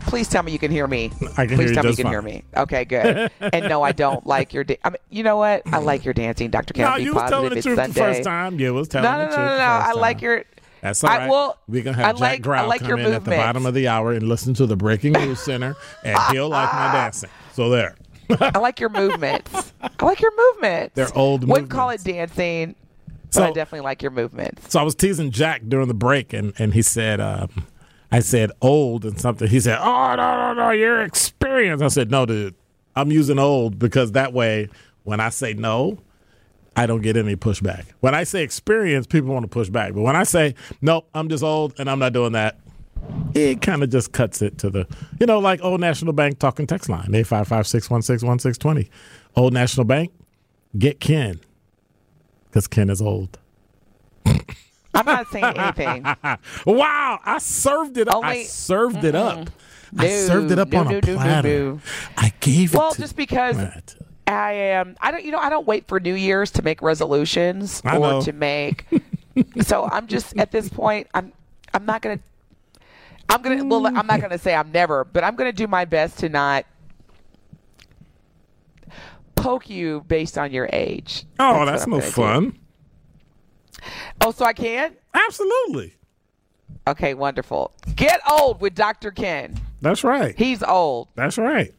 please 0.00 0.28
tell 0.28 0.42
me 0.42 0.52
you 0.52 0.58
can 0.58 0.70
hear 0.70 0.86
me. 0.86 1.10
I 1.36 1.46
can 1.46 1.56
please 1.56 1.58
hear 1.58 1.68
you 1.68 1.74
tell 1.74 1.84
me 1.84 1.90
you 1.90 1.96
can 1.96 2.04
fine. 2.04 2.12
hear 2.12 2.22
me. 2.22 2.44
Okay, 2.56 2.84
good. 2.84 3.30
and 3.40 3.68
no, 3.68 3.82
I 3.82 3.92
don't 3.92 4.26
like 4.26 4.52
your. 4.52 4.64
Da- 4.64 4.78
I 4.84 4.90
mean, 4.90 4.98
you 5.10 5.22
know 5.22 5.36
what? 5.36 5.62
I 5.66 5.78
like 5.78 6.04
your 6.04 6.14
dancing, 6.14 6.50
Dr. 6.50 6.74
Ken. 6.74 6.84
No, 6.90 6.96
you 6.96 7.14
was 7.14 7.30
telling 7.30 7.50
the 7.54 7.62
truth 7.62 7.76
Sunday. 7.76 7.92
the 7.92 8.00
first 8.00 8.22
time. 8.24 8.58
Yeah, 8.58 8.70
was 8.70 8.88
telling 8.88 9.04
No, 9.10 9.12
no, 9.12 9.18
the 9.18 9.24
no, 9.30 9.36
truth 9.36 9.38
no, 9.46 9.52
the 9.56 9.58
no. 9.78 9.84
first 9.84 9.88
I 9.96 10.00
like 10.00 10.22
your. 10.22 10.44
That's 10.82 11.04
all 11.04 11.10
I 11.10 11.16
right. 11.18 11.28
will- 11.30 11.56
We're 11.68 11.82
gonna 11.84 11.96
I 11.98 12.00
have 12.06 12.16
Jack 12.18 12.44
like- 12.46 12.58
I 12.58 12.66
like 12.66 12.80
come 12.80 12.98
in 13.00 13.12
at 13.12 13.24
the 13.24 13.30
bottom 13.30 13.66
of 13.66 13.74
the 13.74 13.86
hour 13.88 14.12
and 14.12 14.28
listen 14.28 14.52
to 14.54 14.66
the 14.66 14.76
breaking 14.76 15.12
news 15.12 15.38
center, 15.40 15.76
and 16.04 16.18
he'll 16.32 16.48
like 16.48 16.72
my 16.72 16.92
dancing. 16.92 17.30
So 17.52 17.70
there. 17.70 17.94
I 18.40 18.58
like 18.58 18.80
your 18.80 18.88
movements. 18.88 19.72
I 19.82 20.04
like 20.04 20.20
your 20.20 20.32
movements. 20.36 20.94
They're 20.94 21.16
old 21.16 21.46
Wouldn't 21.46 21.70
call 21.70 21.90
it 21.90 22.02
dancing, 22.02 22.74
So- 23.32 23.44
I 23.44 23.50
definitely 23.52 23.84
like 23.84 24.02
your 24.02 24.10
movements. 24.12 24.70
So 24.70 24.78
I 24.78 24.82
was 24.82 24.94
teasing 24.94 25.30
Jack 25.30 25.62
during 25.68 25.88
the 25.88 25.94
break, 25.94 26.32
and, 26.32 26.52
and 26.58 26.74
he 26.74 26.82
said, 26.82 27.20
um, 27.20 27.48
I 28.10 28.20
said 28.20 28.52
old 28.60 29.06
and 29.06 29.18
something. 29.18 29.48
He 29.48 29.58
said, 29.58 29.78
Oh, 29.80 30.14
no, 30.14 30.36
no, 30.36 30.52
no, 30.54 30.70
you're 30.70 31.00
experienced. 31.02 31.82
I 31.82 31.88
said, 31.88 32.10
No, 32.10 32.26
dude, 32.26 32.54
I'm 32.94 33.10
using 33.10 33.38
old 33.38 33.78
because 33.78 34.12
that 34.12 34.34
way, 34.34 34.68
when 35.04 35.18
I 35.18 35.30
say 35.30 35.54
no, 35.54 35.98
I 36.76 36.86
don't 36.86 37.00
get 37.00 37.16
any 37.16 37.36
pushback. 37.36 37.86
When 38.00 38.14
I 38.14 38.24
say 38.24 38.42
experience, 38.42 39.06
people 39.06 39.32
want 39.32 39.44
to 39.44 39.48
push 39.48 39.70
back. 39.70 39.94
But 39.94 40.02
when 40.02 40.14
I 40.14 40.24
say, 40.24 40.54
Nope, 40.82 41.08
I'm 41.14 41.30
just 41.30 41.42
old 41.42 41.72
and 41.78 41.88
I'm 41.90 41.98
not 41.98 42.12
doing 42.12 42.32
that, 42.32 42.58
it 43.34 43.62
kind 43.62 43.82
of 43.82 43.88
just 43.88 44.12
cuts 44.12 44.42
it 44.42 44.58
to 44.58 44.68
the, 44.68 44.86
you 45.18 45.26
know, 45.26 45.38
like 45.38 45.62
Old 45.62 45.80
National 45.80 46.12
Bank 46.12 46.38
talking 46.38 46.66
text 46.66 46.90
line, 46.90 47.06
855 47.14 47.66
616 47.66 48.28
1620. 48.28 48.90
Old 49.36 49.54
National 49.54 49.84
Bank, 49.86 50.12
get 50.76 51.00
Ken 51.00 51.40
because 52.52 52.68
Ken 52.68 52.90
is 52.90 53.00
old. 53.00 53.38
I'm 54.94 55.06
not 55.06 55.26
saying 55.28 55.56
anything. 55.56 56.04
Wow, 56.66 57.18
I 57.24 57.38
served 57.38 57.96
it 57.96 58.08
up. 58.08 58.22
I 58.22 58.28
Only- 58.32 58.44
served 58.44 59.04
it 59.04 59.14
up. 59.14 59.48
I 59.96 60.08
served 60.08 60.50
it 60.50 60.58
up 60.58 60.68
no, 60.68 60.80
on 60.80 60.88
no, 60.88 60.98
a 60.98 61.00
platter. 61.00 61.78
I 62.16 62.32
gave 62.40 62.74
it 62.74 62.78
Well, 62.78 62.94
just 62.94 63.16
because 63.16 63.56
Matt. 63.56 63.94
I 64.26 64.52
am, 64.52 64.96
I 65.00 65.10
don't, 65.10 65.24
you 65.24 65.32
know, 65.32 65.38
I 65.38 65.50
don't 65.50 65.66
wait 65.66 65.88
for 65.88 65.98
New 66.00 66.14
Year's 66.14 66.50
to 66.52 66.62
make 66.62 66.80
resolutions 66.80 67.82
I 67.84 67.96
or 67.96 68.00
know. 68.00 68.22
to 68.22 68.32
make. 68.32 68.86
so 69.62 69.88
I'm 69.90 70.06
just 70.06 70.36
at 70.38 70.50
this 70.50 70.68
point, 70.68 71.08
I'm, 71.14 71.32
I'm 71.74 71.84
not 71.84 72.00
gonna, 72.00 72.20
I'm 73.28 73.42
gonna, 73.42 73.64
well, 73.64 73.86
I'm 73.86 74.06
not 74.06 74.20
gonna 74.20 74.38
say 74.38 74.54
I'm 74.54 74.72
never, 74.72 75.04
but 75.04 75.24
I'm 75.24 75.36
gonna 75.36 75.52
do 75.52 75.66
my 75.66 75.84
best 75.84 76.18
to 76.20 76.28
not 76.28 76.64
poke 79.42 79.68
you 79.68 80.04
based 80.08 80.38
on 80.38 80.52
your 80.52 80.68
age. 80.72 81.24
Oh, 81.38 81.66
that's, 81.66 81.84
I'm 81.84 81.90
no 81.90 81.96
gonna 81.98 82.06
do. 82.06 82.12
fun. 82.12 82.58
Oh, 84.20 84.30
so 84.30 84.44
I 84.44 84.52
can? 84.52 84.96
Absolutely. 85.12 85.94
Okay, 86.86 87.14
wonderful. 87.14 87.72
Get 87.96 88.20
old 88.30 88.60
with 88.60 88.74
Dr. 88.74 89.10
Ken. 89.10 89.58
That's 89.80 90.04
right. 90.04 90.36
He's 90.38 90.62
old. 90.62 91.08
That's 91.14 91.38
right. 91.38 91.74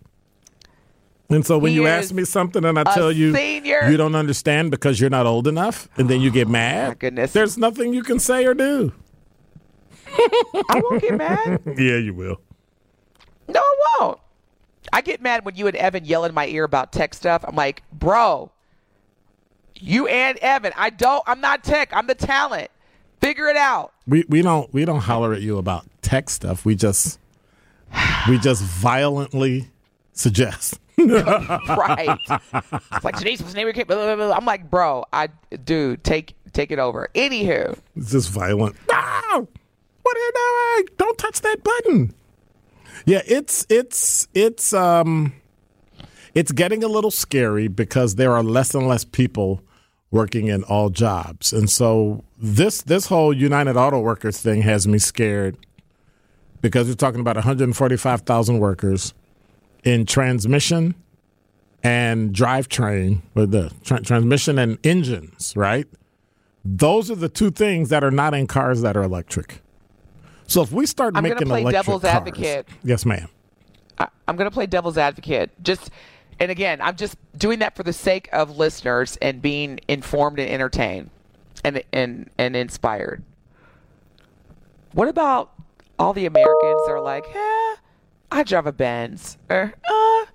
And 1.29 1.45
so 1.45 1.57
when 1.57 1.71
He 1.71 1.77
you 1.77 1.87
ask 1.87 2.13
me 2.13 2.25
something 2.25 2.63
and 2.63 2.77
I 2.77 2.83
tell 2.83 3.11
you 3.11 3.33
senior. 3.33 3.89
you 3.89 3.97
don't 3.97 4.13
understand 4.15 4.69
because 4.71 4.99
you're 4.99 5.09
not 5.09 5.25
old 5.25 5.47
enough, 5.47 5.87
and 5.97 6.09
then 6.09 6.21
you 6.21 6.29
get 6.29 6.47
oh, 6.47 6.51
mad, 6.51 6.87
my 6.89 6.93
goodness. 6.95 7.33
there's 7.33 7.57
nothing 7.57 7.93
you 7.93 8.03
can 8.03 8.19
say 8.19 8.45
or 8.45 8.53
do. 8.53 8.91
I 10.07 10.81
won't 10.83 11.01
get 11.01 11.17
mad. 11.17 11.61
Yeah, 11.77 11.97
you 11.97 12.13
will. 12.13 12.39
No, 13.47 13.59
I 13.59 13.97
won't. 13.99 14.19
I 14.93 15.01
get 15.01 15.21
mad 15.21 15.43
when 15.43 15.55
you 15.55 15.65
and 15.65 15.75
Evan 15.75 16.05
yell 16.05 16.23
in 16.23 16.35
my 16.35 16.45
ear 16.45 16.63
about 16.63 16.91
tech 16.91 17.15
stuff. 17.15 17.43
I'm 17.47 17.55
like, 17.55 17.81
bro, 17.91 18.51
you 19.75 20.07
and 20.07 20.37
Evan, 20.37 20.71
I 20.77 20.91
don't, 20.91 21.23
I'm 21.25 21.41
not 21.41 21.63
tech. 21.63 21.89
I'm 21.93 22.05
the 22.05 22.13
talent. 22.15 22.69
Figure 23.19 23.47
it 23.47 23.57
out. 23.57 23.91
We 24.05 24.23
we 24.29 24.41
don't 24.43 24.71
we 24.73 24.85
don't 24.85 24.99
holler 24.99 25.33
at 25.33 25.41
you 25.41 25.57
about 25.57 25.85
tech 26.01 26.29
stuff. 26.29 26.63
We 26.63 26.75
just 26.75 27.19
we 28.29 28.37
just 28.37 28.61
violently 28.61 29.69
suggest. 30.13 30.79
Right. 30.95 32.17
it's 32.29 33.03
like 33.03 33.17
today's 33.17 33.41
was 33.43 33.55
neighbor. 33.55 33.73
Blah, 33.73 33.83
blah, 33.83 34.15
blah, 34.15 34.15
blah. 34.15 34.35
I'm 34.35 34.45
like, 34.45 34.69
bro, 34.69 35.03
I, 35.11 35.29
dude, 35.65 36.03
take, 36.03 36.35
take 36.53 36.71
it 36.71 36.79
over. 36.79 37.09
Anywho, 37.15 37.77
It's 37.95 38.11
just 38.11 38.29
violent. 38.29 38.75
No! 38.89 39.47
What 40.03 40.17
are 40.17 40.19
you 40.19 40.31
doing? 40.35 40.87
Don't 40.97 41.17
touch 41.17 41.41
that 41.41 41.63
button. 41.63 42.13
Yeah, 43.05 43.21
it's 43.25 43.65
it's 43.69 44.27
it's 44.33 44.73
um 44.73 45.33
it's 46.33 46.51
getting 46.51 46.83
a 46.83 46.87
little 46.87 47.11
scary 47.11 47.67
because 47.67 48.15
there 48.15 48.33
are 48.33 48.43
less 48.43 48.73
and 48.73 48.87
less 48.87 49.03
people 49.03 49.61
working 50.11 50.47
in 50.47 50.63
all 50.63 50.89
jobs. 50.89 51.53
And 51.53 51.69
so 51.69 52.23
this 52.37 52.81
this 52.83 53.07
whole 53.07 53.33
United 53.33 53.75
Auto 53.75 53.99
Workers 53.99 54.39
thing 54.39 54.61
has 54.61 54.87
me 54.87 54.99
scared 54.99 55.57
because 56.61 56.87
we're 56.87 56.93
talking 56.93 57.19
about 57.19 57.35
145,000 57.35 58.59
workers 58.59 59.13
in 59.83 60.05
transmission 60.05 60.95
and 61.83 62.33
drivetrain 62.33 63.21
with 63.33 63.51
the 63.51 63.71
tra- 63.83 64.01
transmission 64.01 64.57
and 64.57 64.77
engines, 64.85 65.53
right? 65.57 65.87
Those 66.63 67.11
are 67.11 67.15
the 67.15 67.27
two 67.27 67.51
things 67.51 67.89
that 67.89 68.03
are 68.03 68.11
not 68.11 68.33
in 68.33 68.47
cars 68.47 68.81
that 68.81 68.95
are 68.95 69.03
electric. 69.03 69.62
So 70.53 70.61
if 70.61 70.71
we 70.71 70.85
start 70.85 71.17
I'm 71.17 71.23
making 71.23 71.47
play 71.47 71.61
electric 71.61 71.83
devil's 71.83 72.03
cars, 72.03 72.13
advocate. 72.13 72.67
yes, 72.83 73.07
ma'am. 73.07 73.27
I, 73.97 74.07
I'm 74.27 74.35
going 74.35 74.47
to 74.47 74.53
play 74.53 74.67
devil's 74.67 74.99
advocate. 74.99 75.49
Just, 75.63 75.89
and 76.39 76.51
again, 76.51 76.79
I'm 76.79 76.95
just 76.95 77.17
doing 77.35 77.57
that 77.57 77.75
for 77.75 77.81
the 77.81 77.91
sake 77.91 78.29
of 78.31 78.55
listeners 78.55 79.17
and 79.19 79.41
being 79.41 79.79
informed 79.87 80.37
and 80.37 80.47
entertained 80.47 81.09
and, 81.63 81.83
and, 81.91 82.29
and 82.37 82.55
inspired. 82.55 83.23
What 84.91 85.07
about 85.07 85.53
all 85.97 86.13
the 86.13 86.27
Americans 86.27 86.81
that 86.85 86.91
are 86.91 87.01
like, 87.01 87.25
eh, 87.33 87.75
I 88.31 88.43
drive 88.45 88.67
a 88.67 88.71
Benz 88.71 89.39
or, 89.49 89.73
uh, 89.89 90.25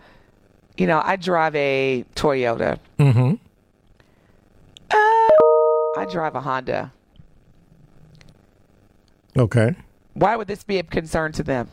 you 0.77 0.89
know, 0.89 1.01
I 1.05 1.15
drive 1.15 1.55
a 1.55 2.05
Toyota. 2.17 2.81
Mm-hmm. 2.99 3.35
Uh, 4.91 6.01
I 6.01 6.07
drive 6.11 6.35
a 6.35 6.41
Honda. 6.41 6.93
Okay. 9.37 9.77
Why 10.19 10.37
would 10.37 10.49
this 10.49 10.65
be 10.65 10.79
a 10.79 10.83
concern 10.83 11.33
to 11.33 11.43
them? 11.43 11.69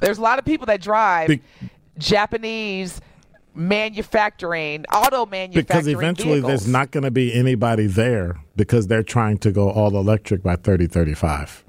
There's 0.00 0.18
a 0.18 0.22
lot 0.22 0.38
of 0.38 0.44
people 0.44 0.66
that 0.66 0.80
drive 0.80 1.28
Be- 1.28 1.40
Japanese 1.98 3.00
manufacturing, 3.54 4.84
auto 4.92 5.26
manufacturing. 5.26 5.64
Because 5.66 5.86
eventually 5.88 6.32
vehicles. 6.34 6.48
there's 6.48 6.68
not 6.68 6.90
going 6.90 7.04
to 7.04 7.10
be 7.10 7.32
anybody 7.34 7.86
there 7.86 8.40
because 8.56 8.86
they're 8.86 9.02
trying 9.02 9.38
to 9.38 9.52
go 9.52 9.70
all 9.70 9.96
electric 9.96 10.42
by 10.42 10.56
3035. 10.56 11.64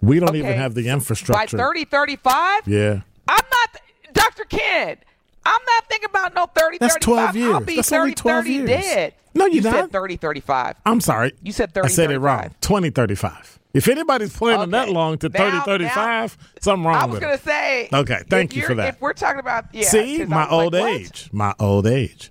We 0.00 0.20
don't 0.20 0.36
even 0.36 0.52
have 0.56 0.74
the 0.74 0.88
infrastructure. 0.88 1.56
by 1.56 1.62
3035. 1.72 2.68
Yeah. 2.68 3.00
I'm 3.28 3.44
not, 3.50 3.80
Dr. 4.12 4.44
Ken. 4.44 4.96
I'm 5.44 5.60
not 5.66 5.88
thinking 5.88 6.08
about 6.10 6.34
no 6.34 6.46
30, 6.46 6.78
That's 6.78 6.96
12 6.96 7.28
I'll 7.28 7.36
years. 7.36 7.60
be 7.66 7.76
That's 7.76 7.88
30, 7.88 8.00
only 8.00 8.14
12 8.14 8.38
30 8.44 8.50
years. 8.52 8.68
dead. 8.68 9.14
No, 9.34 9.46
you're 9.46 9.54
you 9.56 9.60
not. 9.62 9.74
said 9.74 9.92
30, 9.92 10.16
35. 10.16 10.76
I'm 10.84 11.00
sorry. 11.00 11.32
You 11.42 11.52
said 11.52 11.72
30 11.72 11.86
I 11.86 11.88
said 11.90 12.04
it 12.10 12.14
30, 12.14 12.18
wrong. 12.18 12.50
35. 12.60 13.57
2035. 13.72 13.74
If 13.74 13.88
anybody's 13.88 14.36
planning 14.36 14.70
that 14.70 14.88
long 14.90 15.18
to 15.18 15.28
Now- 15.28 15.62
3035, 15.64 16.38
something 16.60 16.84
wrong 16.84 16.96
I 16.96 17.06
was 17.06 17.20
going 17.20 17.36
to 17.36 17.44
say. 17.44 17.88
Okay, 17.92 18.22
thank 18.28 18.56
you 18.56 18.62
for 18.62 18.74
that. 18.74 18.94
If 18.94 19.00
we're 19.00 19.12
talking 19.12 19.40
about, 19.40 19.66
yeah. 19.72 19.88
See, 19.88 20.24
my 20.24 20.42
like, 20.44 20.52
old 20.52 20.72
what? 20.74 20.92
age. 20.92 21.28
My 21.32 21.54
old 21.58 21.86
age. 21.86 22.30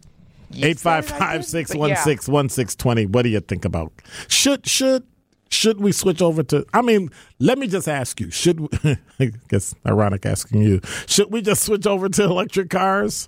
You 0.50 0.62
said 0.62 0.64
it, 0.64 0.66
I 0.66 0.70
Eight 0.70 0.80
five 0.80 1.06
didn't, 1.08 1.20
five 1.20 1.40
but 1.42 1.46
six 1.48 1.74
yeah. 1.74 1.80
one 1.80 1.96
six 1.98 2.30
one 2.30 2.50
six 2.50 2.76
twenty. 2.76 3.06
What 3.06 3.24
do 3.24 3.30
you 3.30 3.42
think 3.42 3.66
about? 3.66 3.92
Should 4.30 4.66
should 4.66 5.04
should 5.50 5.82
we 5.82 5.92
switch 5.92 6.22
over 6.22 6.44
to? 6.44 6.66
I 6.74 6.82
mean, 6.82 7.10
let 7.40 7.58
me 7.58 7.68
just 7.68 7.88
ask 7.88 8.20
you. 8.20 8.32
Should 8.32 8.62
we, 8.62 8.98
I 9.20 9.32
guess 9.50 9.76
ironic 9.86 10.26
asking 10.26 10.62
you? 10.62 10.80
Should 11.06 11.32
we 11.32 11.42
just 11.42 11.64
switch 11.64 11.86
over 11.86 12.08
to 12.10 12.24
electric 12.24 12.70
cars? 12.70 13.28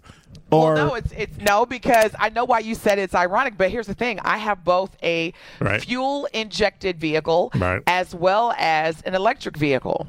Or 0.51 0.73
well, 0.73 0.87
no, 0.87 0.95
it's 0.95 1.11
it's 1.15 1.37
no 1.37 1.65
because 1.65 2.11
I 2.17 2.29
know 2.29 2.43
why 2.45 2.59
you 2.59 2.73
said 2.73 2.97
it's 2.97 3.13
ironic, 3.13 3.57
but 3.57 3.69
here's 3.69 3.87
the 3.87 3.93
thing: 3.93 4.19
I 4.23 4.37
have 4.37 4.63
both 4.63 4.97
a 5.03 5.33
Right. 5.59 5.81
fuel 5.81 6.27
injected 6.33 6.99
vehicle 6.99 7.51
Right. 7.55 7.83
as 7.85 8.15
well 8.15 8.53
as 8.57 9.01
an 9.03 9.13
electric 9.15 9.57
vehicle. 9.57 10.07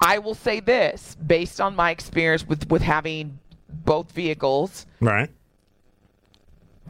I 0.00 0.18
will 0.18 0.34
say 0.34 0.58
this, 0.60 1.16
based 1.24 1.60
on 1.60 1.76
my 1.76 1.90
experience 1.90 2.46
with 2.46 2.68
with 2.70 2.82
having 2.82 3.38
both 3.68 4.10
vehicles, 4.12 4.86
right? 5.00 5.30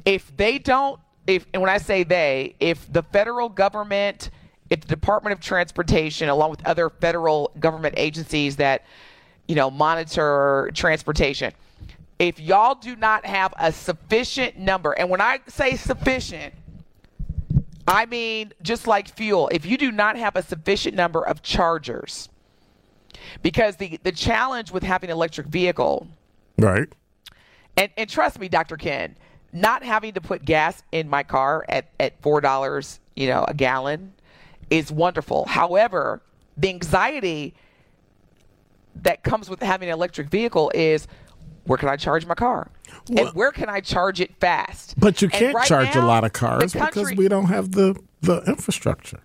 if 0.04 0.35
they 0.37 0.59
don't 0.59 1.00
if 1.26 1.47
and 1.52 1.62
when 1.62 1.71
I 1.71 1.78
say 1.78 2.04
they, 2.04 2.54
if 2.61 2.90
the 2.93 3.02
federal 3.02 3.49
government, 3.49 4.31
if 4.71 4.81
the 4.81 4.87
Department 4.88 5.33
of 5.35 5.40
Transportation 5.40 6.28
along 6.28 6.50
with 6.50 6.66
other 6.66 6.88
federal 6.90 7.50
government 7.61 7.95
agencies 7.99 8.57
that 8.57 8.83
you 9.47 9.54
know 9.54 9.71
monitor 9.71 10.71
transportation, 10.75 11.52
if 12.18 12.38
y'all 12.40 12.75
do 12.75 12.97
not 12.97 13.26
have 13.26 13.52
a 13.59 13.73
sufficient 13.73 14.59
number, 14.59 14.92
and 14.92 15.11
when 15.11 15.21
I 15.21 15.40
say 15.49 15.76
sufficient, 15.76 16.54
I 17.87 18.06
mean 18.06 18.52
just 18.62 18.87
like 18.87 19.09
fuel, 19.09 19.49
if 19.52 19.66
you 19.66 19.76
do 19.76 19.90
not 19.92 20.16
have 20.16 20.37
a 20.37 20.42
sufficient 20.42 20.94
number 20.97 21.25
of 21.26 21.42
chargers, 21.42 22.28
because 23.42 23.76
the 23.76 23.99
the 24.02 24.12
challenge 24.12 24.71
with 24.71 24.83
having 24.83 25.11
an 25.11 25.14
electric 25.16 25.47
vehicle 25.49 26.09
Right. 26.59 26.88
and 27.76 27.90
and 27.97 28.09
trust 28.09 28.38
me, 28.38 28.49
Dr. 28.49 28.76
Ken, 28.76 29.16
not 29.52 29.83
having 29.83 30.14
to 30.14 30.21
put 30.21 30.44
gas 30.44 30.83
in 30.92 31.09
my 31.09 31.23
car 31.25 31.64
at, 31.68 31.88
at 32.00 32.21
four 32.23 32.40
dollars, 32.40 33.00
you 33.16 33.26
know, 33.26 33.44
a 33.47 33.54
gallon 33.54 34.12
is 34.71 34.90
wonderful. 34.90 35.44
However, 35.47 36.23
the 36.56 36.68
anxiety 36.68 37.54
that 39.02 39.23
comes 39.25 39.50
with 39.50 39.61
having 39.61 39.88
an 39.88 39.92
electric 39.94 40.28
vehicle 40.30 40.71
is 40.75 41.06
where 41.64 41.78
can 41.78 41.88
I 41.88 41.97
charge 41.97 42.26
my 42.26 42.35
car? 42.35 42.71
Well- 43.09 43.26
and 43.26 43.37
where 43.37 43.52
can 43.52 43.68
I 43.68 43.80
charge 43.80 44.21
it 44.21 44.35
fast? 44.40 44.94
But 44.99 45.23
you 45.23 45.28
can't 45.28 45.54
right 45.54 45.66
charge 45.66 45.94
a 45.97 46.04
lot 46.04 46.25
of 46.25 46.33
cars 46.33 46.73
because 46.73 47.12
we 47.14 47.28
don't 47.28 47.47
have 47.47 47.73
the, 47.73 47.97
the 48.21 48.42
infrastructure. 48.47 49.21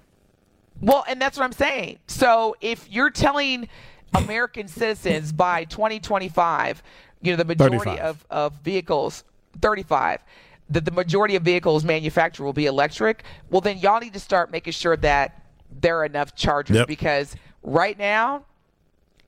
Well, 0.81 1.03
and 1.07 1.21
that's 1.21 1.37
what 1.37 1.43
I'm 1.43 1.51
saying. 1.51 1.99
So 2.07 2.55
if 2.61 2.89
you're 2.89 3.09
telling 3.09 3.67
American 4.15 4.67
citizens 4.67 5.31
by 5.33 5.65
2025, 5.65 6.81
you 7.21 7.31
know, 7.33 7.37
the 7.37 7.45
majority 7.45 7.77
35. 7.77 7.99
of, 7.99 8.25
of 8.29 8.53
vehicles, 8.61 9.23
35, 9.61 10.23
that 10.69 10.85
the 10.85 10.91
majority 10.91 11.35
of 11.35 11.43
vehicles 11.43 11.83
manufactured 11.83 12.43
will 12.43 12.53
be 12.53 12.65
electric, 12.65 13.23
well, 13.49 13.61
then 13.61 13.77
y'all 13.79 13.99
need 13.99 14.13
to 14.13 14.19
start 14.19 14.51
making 14.51 14.71
sure 14.73 14.95
that 14.97 15.43
there 15.69 15.97
are 15.97 16.05
enough 16.05 16.35
chargers 16.35 16.77
Yep. 16.77 16.87
because 16.87 17.35
right 17.63 17.97
now, 17.97 18.45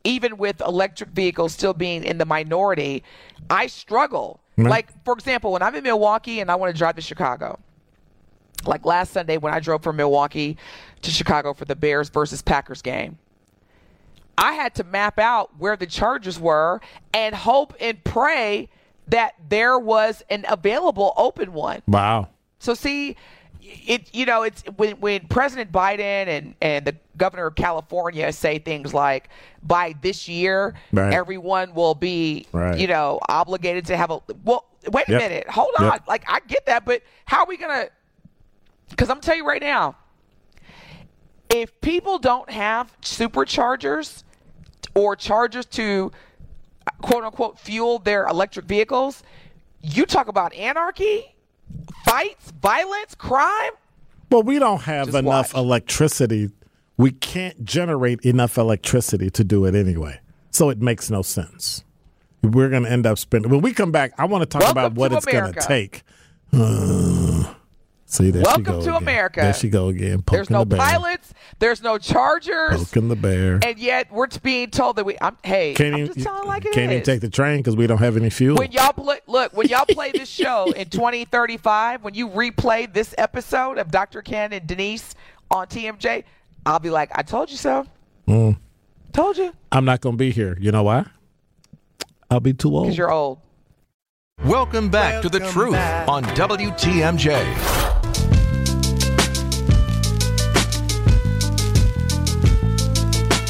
even 0.04 0.38
with 0.38 0.62
electric 0.62 1.10
vehicles 1.10 1.54
still 1.54 1.74
being 1.74 2.04
in 2.04 2.18
the 2.18 2.26
minority, 2.26 3.04
I 3.50 3.68
struggle. 3.68 4.40
Mhm. 4.58 4.70
Like, 4.70 4.88
for 5.06 5.14
example, 5.14 5.52
when 5.52 5.62
I'm 5.62 5.76
in 5.76 5.84
Milwaukee 5.84 6.40
and 6.40 6.52
I 6.52 6.56
want 6.56 6.74
to 6.74 6.78
drive 6.78 6.96
to 6.96 7.02
Chicago, 7.02 7.60
like 8.66 8.86
last 8.86 9.14
Sunday 9.14 9.38
when 9.38 9.54
I 9.54 9.60
drove 9.60 9.84
from 9.84 9.96
Milwaukee 9.96 10.58
to 11.02 11.12
Chicago 11.12 11.54
for 11.54 11.66
the 11.66 11.76
Bears 11.76 12.10
versus 12.10 12.42
Packers 12.42 12.82
game. 12.82 13.18
I 14.38 14.54
had 14.54 14.76
to 14.76 14.84
map 14.84 15.20
out 15.20 15.52
where 15.58 15.76
the 15.76 15.86
chargers 15.86 16.40
were 16.40 16.82
and 17.14 17.36
hope 17.36 17.76
and 17.80 18.04
pray 18.04 18.70
that 19.08 19.36
there 19.50 19.78
was 19.78 20.24
an 20.30 20.46
available 20.48 21.14
open 21.18 21.54
one. 21.54 21.82
Wow. 21.88 22.30
So 22.60 22.74
see, 22.74 23.18
it 23.62 24.10
you 24.14 24.26
know 24.26 24.44
it's 24.44 24.64
when 24.78 24.94
when 25.00 25.28
President 25.28 25.72
Biden 25.72 26.00
and 26.28 26.56
and 26.62 26.86
the 26.86 26.96
governor 27.18 27.48
of 27.48 27.56
California 27.56 28.32
say 28.34 28.58
things 28.60 28.94
like 28.94 29.30
by 29.64 29.94
this 30.02 30.28
year 30.28 30.74
Right. 30.92 31.14
everyone 31.14 31.74
will 31.74 31.96
be 31.96 32.48
Right. 32.52 32.78
you 32.80 32.88
know 32.88 33.20
obligated 33.30 33.86
to 33.88 33.98
have 33.98 34.12
a 34.12 34.20
well 34.44 34.66
wait 34.92 35.08
a 35.08 35.12
Yep. 35.12 35.22
minute 35.22 35.50
hold 35.50 35.70
Yep. 35.80 35.94
on 35.94 36.00
like 36.08 36.24
I 36.28 36.40
get 36.48 36.66
that 36.66 36.86
but 36.86 37.02
how 37.26 37.42
are 37.42 37.46
we 37.48 37.58
gonna 37.58 37.90
because 38.90 39.10
I'm 39.10 39.22
telling 39.22 39.42
you 39.42 39.48
right 39.48 39.62
now 39.62 39.96
if 41.50 41.80
people 41.82 42.18
don't 42.18 42.50
have 42.50 42.96
superchargers 43.02 44.24
or 44.96 45.16
chargers 45.16 45.66
to 45.68 46.12
quote 47.02 47.24
unquote 47.24 47.60
fuel 47.60 48.00
their 48.00 48.26
electric 48.28 48.66
vehicles, 48.66 49.22
you 49.82 50.06
talk 50.06 50.28
about 50.28 50.54
anarchy, 50.54 51.31
fights, 52.06 52.52
violence, 52.62 53.16
crime. 53.16 53.72
Well, 54.30 54.44
we 54.44 54.60
don't 54.60 54.82
have 54.82 55.08
Just 55.08 55.18
enough 55.18 55.54
watch. 55.54 55.60
electricity. 55.60 56.50
We 56.98 57.12
can't 57.12 57.64
generate 57.66 58.22
enough 58.22 58.58
electricity 58.58 59.30
to 59.32 59.44
do 59.44 59.66
it 59.66 59.76
anyway. 59.76 60.20
So 60.52 60.70
it 60.70 60.82
makes 60.82 61.10
no 61.10 61.22
sense. 61.22 61.84
We're 62.44 62.70
going 62.70 62.84
to 62.84 62.92
end 62.92 63.06
up 63.06 63.18
spending. 63.18 63.52
When 63.52 63.62
we 63.62 63.74
come 63.74 63.92
back, 63.92 64.14
I 64.18 64.26
want 64.26 64.42
to 64.42 64.46
talk 64.46 64.62
Welcome 64.62 64.78
about 64.78 64.94
what 64.94 65.14
it's 65.14 65.26
going 65.26 65.54
to 65.54 65.60
take. 65.62 66.04
Uh, 66.54 67.54
see, 68.12 68.30
there 68.32 68.44
she 68.44 68.48
Welcome 68.48 68.64
go 68.64 68.82
to 68.82 68.90
again. 68.90 69.02
America. 69.04 69.40
There 69.42 69.54
she 69.54 69.70
go 69.70 69.88
again. 69.90 70.22
Poking 70.22 70.38
There's 70.38 70.50
no 70.50 70.60
the 70.60 70.66
bear. 70.68 70.80
pilots. 70.80 71.34
There's 71.60 71.82
no 71.82 71.98
chargers. 71.98 72.84
Poking 72.86 73.08
the 73.10 73.16
bear. 73.16 73.60
And 73.66 73.80
yet 73.80 74.12
we're 74.12 74.28
being 74.44 74.70
told 74.70 74.98
that 74.98 75.06
we. 75.06 75.18
I'm, 75.22 75.38
hey, 75.44 75.74
Can't 75.74 75.94
I'm 75.96 76.02
even, 76.02 76.14
just 76.14 76.26
telling 76.26 76.48
like 76.48 76.66
it 76.66 76.74
can't 76.74 76.92
even 76.92 77.02
is. 77.02 77.06
take 77.06 77.22
the 77.22 77.30
train 77.30 77.58
because 77.58 77.76
we 77.76 77.88
don't 77.88 77.98
have 78.00 78.18
any 78.18 78.30
fuel. 78.30 78.58
when 78.58 78.72
y'all 78.72 78.94
play, 78.94 79.20
look, 79.28 79.54
when 79.56 79.68
y'all 79.68 79.86
play 79.86 80.12
this 80.12 80.30
show 80.30 80.72
in 80.72 80.90
2035, 80.90 82.04
when 82.04 82.14
you 82.14 82.28
replay 82.30 82.92
this 82.94 83.16
episode 83.18 83.78
of 83.78 83.90
Dr. 83.92 84.22
Ken 84.22 84.54
and 84.54 84.68
Denise 84.68 85.16
on 85.50 85.68
TMJ, 85.68 86.24
I'll 86.66 86.80
be 86.80 86.90
like, 86.90 87.10
I 87.16 87.22
told 87.24 87.50
you 87.50 87.58
so. 87.58 87.86
Mm. 88.28 88.58
Told 89.14 89.38
you. 89.38 89.54
I'm 89.72 89.84
not 89.86 90.02
going 90.02 90.14
to 90.14 90.18
be 90.18 90.32
here. 90.32 90.58
You 90.62 90.72
know 90.72 90.84
why? 90.84 91.06
I'll 92.30 92.40
be 92.40 92.54
too 92.54 92.74
old. 92.76 92.84
Because 92.86 92.98
you're 92.98 93.12
old. 93.12 93.40
Welcome 94.46 94.90
back 94.90 95.22
to 95.24 95.30
the 95.30 95.40
Welcome 95.40 95.54
truth 95.62 95.74
back. 95.74 96.08
on 96.08 96.24
WTMJ. 96.24 97.81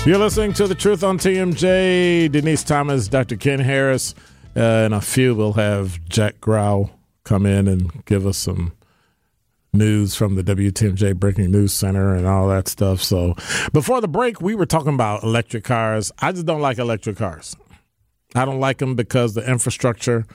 You're 0.03 0.17
listening 0.17 0.53
to 0.53 0.65
The 0.67 0.73
Truth 0.73 1.03
on 1.03 1.19
TMJ. 1.19 2.31
Denise 2.31 2.63
Thomas, 2.63 3.07
Dr. 3.07 3.35
Ken 3.35 3.59
Harris. 3.59 4.15
Uh, 4.57 4.61
in 4.85 4.93
a 4.93 4.99
few, 4.99 5.35
we'll 5.35 5.53
have 5.53 6.03
Jack 6.09 6.41
Grau 6.41 6.89
come 7.23 7.45
in 7.45 7.67
and 7.67 8.03
give 8.05 8.25
us 8.25 8.39
some 8.39 8.73
news 9.71 10.15
from 10.15 10.33
the 10.33 10.43
WTMJ 10.43 11.15
Breaking 11.17 11.51
News 11.51 11.71
Center 11.71 12.15
and 12.15 12.25
all 12.25 12.47
that 12.47 12.67
stuff. 12.67 13.03
So 13.03 13.35
before 13.73 14.01
the 14.01 14.07
break, 14.07 14.41
we 14.41 14.55
were 14.55 14.65
talking 14.65 14.95
about 14.95 15.21
electric 15.21 15.63
cars. 15.65 16.11
I 16.17 16.31
just 16.31 16.47
don't 16.47 16.61
like 16.61 16.79
electric 16.79 17.17
cars. 17.17 17.55
I 18.33 18.43
don't 18.45 18.59
like 18.59 18.79
them 18.79 18.95
because 18.95 19.35
the 19.35 19.47
infrastructure, 19.47 20.25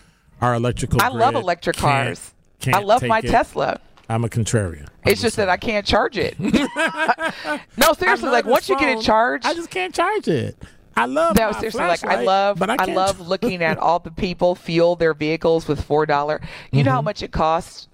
our 0.40 0.54
electrical 0.54 1.02
I 1.02 1.08
love 1.08 1.34
electric 1.34 1.76
cars. 1.76 2.32
can't 2.60 2.76
I 2.76 2.80
love 2.80 3.02
my 3.02 3.18
it. 3.18 3.26
Tesla. 3.26 3.80
I'm 4.08 4.24
a 4.24 4.28
contrarian. 4.28 4.86
It's 5.04 5.20
just 5.20 5.36
that 5.36 5.48
I 5.48 5.56
can't 5.56 5.84
charge 5.86 6.16
it. 6.16 6.38
no, 7.76 7.92
seriously, 7.98 8.30
like 8.30 8.44
once 8.44 8.68
you 8.68 8.78
get 8.78 8.98
it 8.98 9.02
charged, 9.02 9.44
I 9.46 9.54
just 9.54 9.70
can't 9.70 9.94
charge 9.94 10.28
it. 10.28 10.56
I 10.96 11.04
love 11.06 11.36
no, 11.36 11.52
seriously, 11.52 11.80
like 11.80 12.04
I 12.04 12.22
love, 12.22 12.58
but 12.58 12.70
I, 12.70 12.76
I, 12.78 12.84
love 12.86 13.20
looking 13.28 13.62
at 13.62 13.76
all 13.78 13.98
the 13.98 14.10
people 14.10 14.54
fuel 14.54 14.96
their 14.96 15.12
vehicles 15.12 15.68
with 15.68 15.82
four 15.84 16.06
dollar. 16.06 16.40
You 16.70 16.84
know 16.84 16.92
how 16.92 16.98
Mm-hmm. 16.98 17.04
much 17.04 17.22
it 17.22 17.32
costs, 17.32 17.88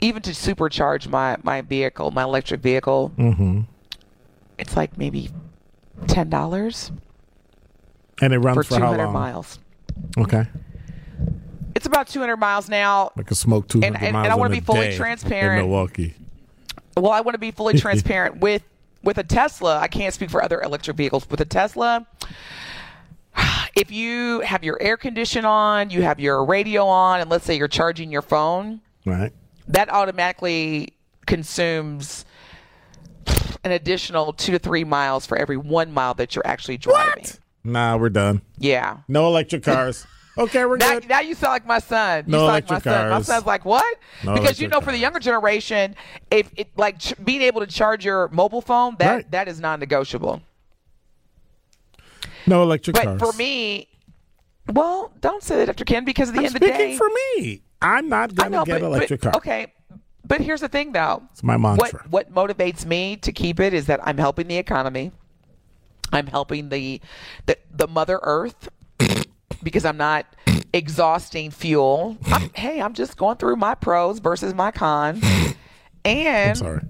even 0.00 0.22
to 0.22 0.30
supercharge 0.30 1.08
my 1.08 1.38
my 1.42 1.62
vehicle, 1.62 2.10
my 2.12 2.22
electric 2.22 2.60
vehicle. 2.60 3.12
Mhm. 3.18 3.66
It's 4.58 4.76
like 4.76 4.96
maybe 4.96 5.30
ten 6.06 6.30
dollars 6.30 6.92
and 8.20 8.32
it 8.32 8.38
runs 8.38 8.56
for 8.58 8.62
for, 8.62 8.78
two 8.78 8.84
hundred 8.84 9.08
miles. 9.10 9.58
Okay, 10.16 10.46
It's 11.74 11.86
about 11.86 12.08
two 12.08 12.20
hundred 12.20 12.36
miles 12.38 12.68
now. 12.68 13.12
I 13.16 13.22
can 13.22 13.36
smoke 13.36 13.68
two 13.68 13.78
And- 13.82 13.96
and- 13.96 14.12
miles. 14.12 14.24
and 14.24 14.32
I 14.32 14.36
want 14.36 14.50
wanna 14.50 14.54
be 14.54 14.60
fully 14.60 14.96
transparent. 14.96 15.60
in 15.62 15.66
Milwaukee. 15.68 16.14
Well, 16.96 17.12
I 17.12 17.20
want 17.20 17.34
to 17.34 17.38
be 17.38 17.50
fully 17.52 17.78
transparent 17.78 18.38
with 18.40 18.62
with 19.02 19.16
a 19.16 19.22
Tesla. 19.22 19.78
I 19.78 19.86
can't 19.88 20.12
speak 20.12 20.28
for 20.28 20.42
other 20.42 20.60
electric 20.60 20.96
vehicles. 20.96 21.26
With 21.30 21.40
a 21.40 21.44
Tesla, 21.46 22.06
if 23.76 23.90
you 23.90 24.40
have 24.40 24.64
your 24.64 24.76
air 24.82 24.96
condition 24.96 25.44
on, 25.44 25.90
you 25.90 26.02
have 26.02 26.18
your 26.20 26.44
radio 26.44 26.84
on, 26.86 27.20
and 27.20 27.30
let's 27.30 27.44
say 27.44 27.56
you're 27.56 27.68
charging 27.68 28.10
your 28.10 28.22
phone, 28.22 28.80
Right. 29.06 29.32
that 29.68 29.88
automatically 29.90 30.92
consumes 31.26 32.24
an 33.64 33.70
additional 33.70 34.32
two 34.32 34.52
to 34.52 34.58
three 34.58 34.84
miles 34.84 35.24
for 35.26 35.38
every 35.38 35.56
one 35.56 35.92
mile 35.92 36.14
that 36.14 36.34
you're 36.34 36.46
actually 36.46 36.76
driving. 36.76 37.24
Nah, 37.62 37.96
we're 37.96 38.10
done. 38.10 38.42
Yeah. 38.58 38.98
No 39.08 39.26
electric 39.28 39.62
cars. 39.62 40.06
Okay, 40.40 40.64
we're 40.64 40.78
Now, 40.78 40.94
good. 40.94 41.08
now 41.08 41.20
you 41.20 41.34
sound 41.34 41.52
like 41.52 41.66
my 41.66 41.78
son. 41.78 42.24
You 42.26 42.32
No 42.32 42.38
sound 42.38 42.48
like 42.48 42.70
my 42.70 42.78
son. 42.80 43.10
My 43.10 43.20
son's 43.22 43.44
like, 43.46 43.64
what? 43.66 43.98
No 44.24 44.34
because 44.34 44.58
you 44.58 44.68
know, 44.68 44.80
for 44.80 44.90
the 44.90 44.98
younger 44.98 45.20
generation, 45.20 45.94
if 46.30 46.50
it 46.56 46.68
like 46.76 46.98
ch- 46.98 47.14
being 47.22 47.42
able 47.42 47.60
to 47.60 47.66
charge 47.66 48.04
your 48.06 48.28
mobile 48.28 48.62
phone, 48.62 48.96
that 48.98 49.12
Right. 49.14 49.30
that 49.32 49.48
is 49.48 49.60
non-negotiable. 49.60 50.40
No 52.46 52.62
electric 52.62 52.96
But 52.96 53.04
cars. 53.04 53.20
for 53.20 53.32
me, 53.36 53.88
well, 54.72 55.12
don't 55.20 55.42
say 55.42 55.56
that, 55.56 55.66
Dr. 55.66 55.84
Ken, 55.84 56.04
because 56.06 56.30
at 56.30 56.34
the 56.34 56.40
I'm 56.40 56.46
end 56.46 56.54
of 56.54 56.60
the 56.60 56.66
speaking 56.68 56.90
day, 56.92 56.96
for 56.96 57.08
me. 57.36 57.62
I'm 57.82 58.08
not 58.08 58.34
gonna 58.34 58.50
know, 58.50 58.64
get 58.64 58.80
but, 58.80 58.86
electric 58.86 59.20
but 59.20 59.32
car. 59.32 59.38
okay. 59.38 59.72
But 60.26 60.40
here's 60.40 60.60
the 60.60 60.68
thing, 60.68 60.92
though. 60.92 61.22
It's 61.32 61.42
my 61.42 61.56
mantra. 61.58 62.04
What 62.08 62.32
what 62.32 62.34
motivates 62.34 62.86
me 62.86 63.16
to 63.16 63.30
keep 63.32 63.60
it 63.60 63.74
is 63.74 63.86
that 63.86 64.00
I'm 64.06 64.16
helping 64.16 64.48
the 64.48 64.56
economy. 64.56 65.12
I'm 66.12 66.26
helping 66.28 66.70
the 66.70 67.00
the, 67.46 67.58
the 67.70 67.86
Mother 67.88 68.20
Earth 68.22 68.68
because 69.62 69.84
I'm 69.84 69.96
not 69.96 70.26
exhausting 70.72 71.50
fuel. 71.50 72.16
I'm, 72.26 72.50
hey, 72.54 72.80
I'm 72.80 72.94
just 72.94 73.16
going 73.16 73.36
through 73.36 73.56
my 73.56 73.74
pros 73.74 74.18
versus 74.18 74.54
my 74.54 74.70
cons. 74.70 75.22
I'm 75.24 75.54
And 76.04 76.58
sorry. 76.58 76.80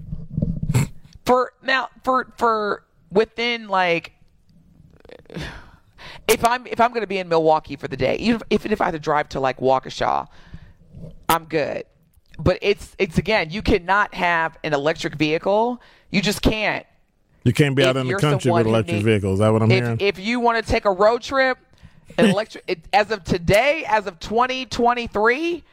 for 1.25 1.53
now 1.63 1.89
for 2.03 2.31
for 2.37 2.83
within 3.11 3.67
like 3.67 4.13
if 6.27 6.43
I'm 6.45 6.65
if 6.67 6.79
I'm 6.79 6.91
going 6.91 7.01
to 7.01 7.07
be 7.07 7.17
in 7.17 7.27
Milwaukee 7.29 7.75
for 7.75 7.87
the 7.87 7.97
day, 7.97 8.15
even 8.17 8.41
if, 8.49 8.65
if 8.65 8.81
I 8.81 8.85
have 8.85 8.93
to 8.93 8.99
drive 8.99 9.29
to 9.29 9.39
like 9.39 9.57
Waukesha, 9.59 10.27
I'm 11.29 11.45
good. 11.45 11.83
But 12.39 12.59
it's 12.61 12.95
it's 12.97 13.17
again, 13.17 13.49
you 13.51 13.61
cannot 13.61 14.13
have 14.13 14.57
an 14.63 14.73
electric 14.73 15.15
vehicle. 15.15 15.81
You 16.09 16.21
just 16.21 16.41
can't. 16.41 16.85
You 17.43 17.53
can't 17.53 17.75
be 17.75 17.81
if 17.81 17.89
out 17.89 17.97
in 17.97 18.07
the 18.07 18.15
country 18.15 18.51
with 18.51 18.67
electric 18.67 18.97
need- 18.97 19.05
vehicles. 19.05 19.33
Is 19.33 19.39
that 19.39 19.49
what 19.51 19.61
I'm 19.61 19.69
hearing? 19.69 19.97
If 19.99 20.17
if 20.17 20.25
you 20.25 20.39
want 20.39 20.63
to 20.63 20.69
take 20.71 20.85
a 20.85 20.91
road 20.91 21.21
trip, 21.21 21.57
an 22.17 22.29
electric 22.29 22.63
it, 22.67 22.79
as 22.93 23.11
of 23.11 23.23
today, 23.23 23.83
as 23.87 24.07
of 24.07 24.19
2023, 24.19 25.63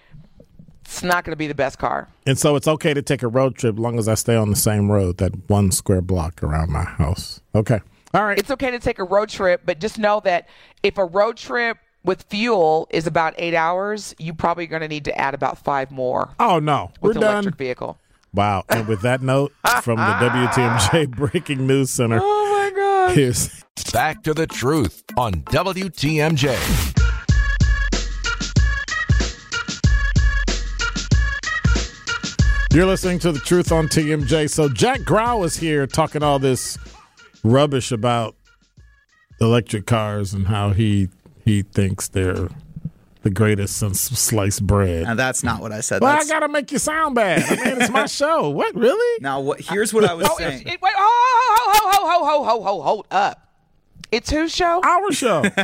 it's 0.82 1.02
not 1.02 1.24
going 1.24 1.32
to 1.32 1.36
be 1.36 1.46
the 1.46 1.54
best 1.54 1.78
car. 1.78 2.08
and 2.26 2.38
so 2.38 2.56
it's 2.56 2.66
okay 2.66 2.94
to 2.94 3.02
take 3.02 3.22
a 3.22 3.28
road 3.28 3.56
trip 3.56 3.74
as 3.74 3.78
long 3.78 3.98
as 3.98 4.08
I 4.08 4.14
stay 4.14 4.36
on 4.36 4.50
the 4.50 4.56
same 4.56 4.90
road, 4.90 5.18
that 5.18 5.48
one 5.48 5.70
square 5.70 6.00
block 6.00 6.42
around 6.42 6.70
my 6.70 6.84
house. 6.84 7.40
Okay. 7.54 7.80
All 8.14 8.24
right. 8.24 8.38
it's 8.38 8.50
okay 8.50 8.70
to 8.70 8.78
take 8.78 8.98
a 8.98 9.04
road 9.04 9.28
trip, 9.28 9.62
but 9.66 9.80
just 9.80 9.98
know 9.98 10.20
that 10.24 10.48
if 10.82 10.96
a 10.96 11.04
road 11.04 11.36
trip 11.36 11.76
with 12.04 12.22
fuel 12.22 12.86
is 12.90 13.06
about 13.06 13.34
eight 13.36 13.54
hours, 13.54 14.14
you 14.18 14.32
probably 14.32 14.66
going 14.66 14.80
to 14.80 14.88
need 14.88 15.04
to 15.04 15.18
add 15.20 15.34
about 15.34 15.58
five 15.58 15.90
more 15.90 16.30
oh 16.40 16.58
no, 16.58 16.90
we're 17.02 17.10
an 17.10 17.20
done. 17.20 17.32
electric 17.34 17.56
vehicle. 17.56 17.98
Wow. 18.32 18.64
And 18.68 18.86
with 18.86 19.02
that 19.02 19.20
note 19.20 19.52
from 19.82 19.96
the 19.96 20.02
WTMJ 20.02 21.10
Breaking 21.10 21.66
News 21.66 21.90
Center, 21.90 22.18
Here's 23.10 23.64
Back 23.92 24.22
to 24.24 24.34
the 24.34 24.46
truth 24.46 25.02
on 25.16 25.32
WTMJ. 25.44 26.94
You're 32.72 32.86
listening 32.86 33.18
to 33.20 33.32
the 33.32 33.38
truth 33.38 33.72
on 33.72 33.88
TMJ. 33.88 34.50
So 34.50 34.68
Jack 34.68 35.04
Grau 35.04 35.42
is 35.42 35.56
here 35.56 35.86
talking 35.86 36.22
all 36.22 36.38
this 36.38 36.76
rubbish 37.42 37.92
about 37.92 38.36
electric 39.40 39.86
cars 39.86 40.34
and 40.34 40.46
how 40.46 40.70
he 40.70 41.08
he 41.44 41.62
thinks 41.62 42.08
they're 42.08 42.48
the 43.22 43.30
greatest 43.30 43.76
since 43.76 44.00
sliced 44.00 44.66
bread. 44.66 45.04
Now 45.04 45.14
that's 45.14 45.42
not 45.42 45.60
what 45.60 45.72
I 45.72 45.80
said. 45.80 46.00
Well, 46.02 46.14
that's... 46.14 46.30
I 46.30 46.34
gotta 46.34 46.48
make 46.48 46.70
you 46.72 46.78
sound 46.78 47.14
bad. 47.14 47.42
I 47.42 47.64
mean, 47.64 47.80
it's 47.80 47.90
my 47.90 48.06
show. 48.06 48.50
What 48.50 48.74
really? 48.74 49.22
Now, 49.22 49.40
what, 49.40 49.60
here's 49.60 49.92
what 49.92 50.04
I 50.04 50.14
was 50.14 50.26
oh, 50.30 50.36
saying. 50.38 50.62
It, 50.66 50.80
wait, 50.80 50.92
oh, 50.96 51.56
ho, 51.58 51.90
ho, 51.90 52.08
ho, 52.08 52.24
ho, 52.24 52.44
ho, 52.44 52.62
ho, 52.62 52.82
hold 52.82 53.06
up. 53.10 53.48
It's 54.10 54.30
whose 54.30 54.54
show? 54.54 54.80
Our 54.82 55.12
show. 55.12 55.42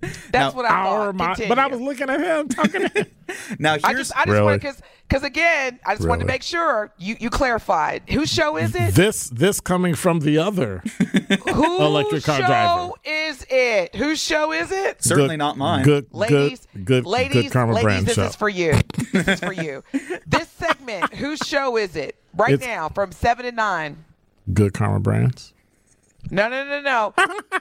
that's 0.00 0.32
now, 0.32 0.52
what 0.52 0.64
I 0.64 0.68
our, 0.68 1.12
thought. 1.12 1.38
My, 1.38 1.48
but 1.48 1.58
I 1.58 1.66
was 1.66 1.80
looking 1.80 2.10
at 2.10 2.20
him 2.20 2.48
talking. 2.48 2.82
To 2.82 2.88
him. 2.88 3.06
now, 3.58 3.72
here's, 3.72 3.84
I 3.84 3.94
just, 3.94 4.16
I 4.16 4.24
just 4.26 4.42
want 4.42 4.62
because 4.62 4.82
because 5.08 5.22
again, 5.22 5.80
I 5.86 5.94
just 5.96 6.06
wanted 6.06 6.20
to 6.20 6.26
make 6.26 6.42
sure 6.42 6.92
you, 6.98 7.16
you 7.18 7.30
clarified 7.30 8.02
whose 8.10 8.30
show 8.30 8.56
is 8.58 8.74
it? 8.74 8.94
this 8.94 9.30
this 9.30 9.58
coming 9.60 9.94
from 9.94 10.20
the 10.20 10.36
other. 10.38 10.82
Whose 11.48 11.80
electric 11.80 12.24
car 12.24 12.40
show 12.40 12.46
driver. 12.46 12.90
is 13.04 13.46
it? 13.50 13.94
Whose 13.96 14.22
show 14.22 14.52
is 14.52 14.70
it? 14.70 15.02
certainly 15.02 15.30
Good- 15.30 15.38
not 15.38 15.56
mine. 15.56 15.84
Good, 15.84 16.06
Ladies, 16.12 16.66
good, 16.74 16.84
good, 16.84 17.06
ladies, 17.06 17.42
good 17.44 17.52
Karma 17.52 17.72
ladies, 17.74 17.84
Brand 17.84 18.06
this 18.06 18.14
show. 18.16 18.24
is 18.24 18.36
for 18.36 18.48
you. 18.48 18.74
This 19.12 19.28
is 19.28 19.40
for 19.40 19.52
you. 19.52 19.82
this 20.26 20.48
segment, 20.48 21.14
whose 21.14 21.38
show 21.40 21.76
is 21.76 21.96
it? 21.96 22.16
Right 22.36 22.52
It's- 22.54 22.66
now, 22.68 22.88
from 22.90 23.12
seven 23.12 23.44
to 23.46 23.52
nine. 23.52 24.04
good 24.52 24.74
Karma 24.74 25.00
Brands. 25.00 25.54
No, 26.30 26.48
no, 26.48 26.64
no, 26.66 26.80
no. 26.80 27.14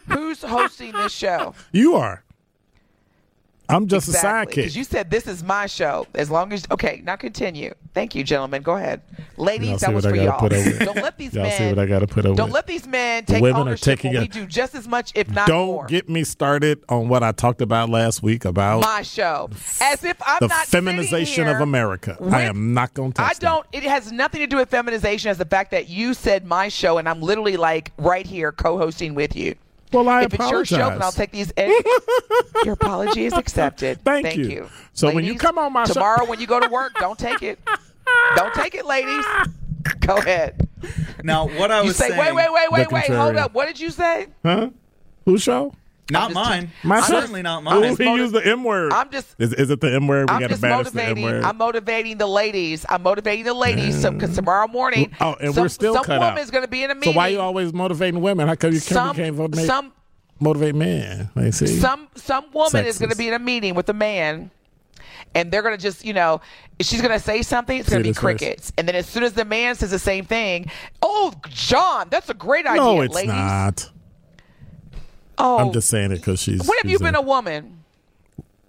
Who's 0.10 0.42
hosting 0.42 0.92
this 0.92 1.14
show? 1.14 1.54
You 1.72 1.96
are. 1.96 2.24
I'm 3.70 3.88
just 3.88 4.08
Exactly. 4.08 4.62
a 4.62 4.66
Because 4.66 4.78
you 4.78 4.84
said 4.84 5.12
this 5.12 5.28
is 5.28 5.44
my 5.44 5.66
show. 5.66 6.08
As 6.16 6.32
long 6.32 6.54
as 6.54 6.66
okay, 6.72 7.02
now 7.06 7.16
continue. 7.16 7.74
Thank 7.94 8.16
you, 8.16 8.24
gentlemen. 8.24 8.62
Go 8.62 8.76
ahead, 8.76 9.02
ladies. 9.38 9.70
Y'all 9.70 9.78
that 9.80 9.94
was 9.94 10.06
for 10.06 10.16
y'all. 10.16 10.42
with. 10.42 10.80
Don't 10.80 10.96
let 10.98 11.18
these 11.18 11.34
Y'all 11.34 11.44
men. 11.44 11.58
see 11.58 11.68
what 11.70 11.80
I 11.80 11.86
gotta 11.86 12.08
put 12.08 12.26
over 12.26 12.36
Don't 12.36 12.48
with. 12.50 12.54
let 12.54 12.68
these 12.68 12.88
men 12.88 13.26
take 13.26 13.42
Women 13.42 13.68
are 13.68 13.76
taking 13.76 14.16
a- 14.16 14.20
we 14.22 14.28
do 14.28 14.46
just 14.46 14.76
as 14.76 14.88
much, 14.88 15.12
if 15.16 15.30
not 15.30 15.50
more. 15.50 15.82
Don't 15.84 15.90
get 15.90 16.08
me 16.08 16.24
started 16.24 16.84
on 16.90 17.10
what 17.10 17.24
I 17.24 17.32
talked 17.32 17.62
about 17.62 17.90
last 17.90 18.22
week 18.24 18.46
about 18.46 18.82
my 18.82 19.02
show. 19.02 19.50
As 19.82 20.04
if 20.04 20.16
I'm 20.26 20.38
the 20.42 20.48
not 20.48 20.68
feminization 20.68 21.48
of 21.48 21.60
America. 21.60 22.18
I 22.32 22.44
am 22.44 22.74
not 22.74 22.94
going 22.94 23.12
to 23.14 23.22
I 23.22 23.28
touch 23.30 23.40
that. 23.40 23.48
don't. 23.48 23.66
It 23.74 23.84
has 23.84 24.12
nothing 24.12 24.40
to 24.42 24.48
do 24.48 24.58
with 24.58 24.70
feminization. 24.70 25.30
As 25.32 25.38
the 25.38 25.46
fact 25.46 25.72
that 25.72 25.90
you 25.90 26.14
said 26.14 26.46
my 26.46 26.70
show, 26.70 26.98
and 27.00 27.10
I'm 27.10 27.22
literally 27.22 27.58
like 27.58 27.92
right 27.98 28.26
here 28.26 28.52
co-hosting 28.52 29.16
with 29.16 29.36
you. 29.36 29.56
Well, 29.94 30.10
I 30.10 30.24
if 30.24 30.34
it's 30.34 30.50
your 30.52 30.66
show, 30.66 30.76
then 30.78 30.84
I'll 30.84 30.98
apologize. 31.10 31.16
take 31.16 31.32
these. 31.32 31.52
And 31.52 31.74
your 32.66 32.74
apology 32.74 33.26
is 33.26 33.34
accepted. 33.34 34.02
Thank 34.06 34.36
you. 34.36 34.70
So 34.94 35.14
when 35.14 35.24
you 35.24 35.36
come 35.36 35.58
on 35.58 35.72
my 35.74 35.86
show- 35.86 35.94
tomorrow, 35.94 36.26
when 36.26 36.40
you 36.40 36.48
go 36.48 36.60
to 36.60 36.70
work, 36.70 36.94
don't 37.00 37.18
take 37.18 37.42
it. 37.42 37.60
Don't 38.36 38.54
take 38.54 38.76
it, 38.76 38.86
ladies. 38.86 39.26
Go 40.02 40.18
ahead. 40.18 40.68
now 41.24 41.48
what 41.48 41.72
I 41.72 41.78
was 41.82 41.86
You 41.86 41.90
was 41.90 41.98
say, 41.98 42.08
saying. 42.10 42.20
wait, 42.20 42.34
wait, 42.36 42.52
wait, 42.52 42.72
wait, 42.72 42.92
wait. 42.92 43.06
Hold 43.18 43.36
up. 43.38 43.54
What 43.54 43.68
did 43.68 43.80
you 43.80 43.90
say? 43.90 44.28
Huh? 44.44 44.70
Whose 45.26 45.42
show? 45.44 45.74
Not 46.10 46.30
I'm 46.30 46.34
mine. 46.34 46.72
My? 46.84 47.02
Certainly 47.02 47.42
not 47.42 47.62
Ooh, 47.62 47.66
mine. 47.66 47.98
he 47.98 48.16
used 48.16 48.34
the 48.34 48.46
M 48.46 48.64
word. 48.64 48.94
I'm 48.94 49.10
just- 49.10 49.36
Is, 49.40 49.54
is 49.54 49.70
it 49.70 49.82
the 49.82 49.94
M 49.94 50.08
word? 50.08 50.30
We 50.30 50.36
I'm 50.36 50.42
got 50.42 50.48
to 50.48 50.54
just 50.54 50.62
banish 50.62 50.90
the 50.92 51.02
M 51.04 51.10
motivating. 51.10 51.24
word. 51.24 51.44
I'm 51.44 51.58
motivating 51.58 52.18
the 52.18 52.28
ladies. 52.28 52.86
I'm 52.88 53.04
motivating 53.04 53.46
the 53.46 53.54
ladies. 53.54 54.02
So, 54.02 54.12
because 54.12 54.32
mm. 54.32 54.36
tomorrow 54.36 54.68
morning, 54.68 55.12
Oh, 55.20 55.36
and 55.42 55.54
some, 55.54 55.64
we're 55.64 55.70
still 55.70 55.94
some 55.96 56.04
cut 56.06 56.20
woman 56.20 56.38
is 56.38 56.52
going 56.52 56.64
to 56.64 56.70
be 56.70 56.84
in 56.84 56.92
a 56.92 56.96
meeting. 56.96 57.04
so 57.04 57.10
meeting. 57.10 57.18
why 57.18 57.28
you 57.30 57.40
always 57.40 57.74
motivating 57.74 58.22
women? 58.22 58.48
How 58.48 58.56
come 58.56 58.72
you 58.72 58.80
can't, 58.80 58.90
some 58.90 59.16
can't 59.16 59.36
motivate, 59.36 59.66
some 59.68 59.92
motivate 60.40 60.76
men? 60.76 61.30
Like, 61.36 61.54
see? 61.54 61.68
some 61.68 62.08
some 62.16 62.46
woman 62.54 62.86
is 62.86 63.00
going 63.00 63.12
to 63.12 63.18
be 63.18 63.28
in 63.28 63.34
a 63.34 63.40
meeting 63.40 63.76
with 63.76 63.90
a 63.90 63.94
man 63.94 64.52
and 65.36 65.52
they're 65.52 65.62
going 65.62 65.76
to 65.76 65.82
just 65.82 66.06
you 66.06 66.14
know 66.14 66.42
she's 66.80 67.02
going 67.02 67.12
to 67.12 67.20
say 67.20 67.42
something 67.42 67.80
it's 67.80 67.90
going 67.90 68.02
to 68.02 68.04
be 68.08 68.12
this 68.12 68.18
first. 68.18 68.40
crickets 68.40 68.74
and 68.78 68.88
then 68.88 68.96
as 68.96 69.06
soon 69.08 69.24
as 69.24 69.34
the 69.34 69.46
man 69.46 69.76
says 69.76 69.92
the 69.92 70.00
same 70.00 70.26
thing 70.26 70.70
oh 71.02 71.34
john 71.50 72.08
that's 72.10 72.30
a 72.30 72.34
great 72.34 72.66
idea 72.66 72.82
no, 72.82 73.02
it's 73.02 73.14
ladies 73.14 73.30
not. 73.30 73.90
Oh 75.38 75.58
I'm 75.60 75.72
just 75.74 75.90
saying 75.90 76.12
it 76.12 76.18
because 76.18 76.42
she's. 76.42 76.68
when 76.68 76.78
have 76.82 76.90
you 76.92 77.00
been 77.00 77.16
a 77.16 77.22
woman 77.22 77.84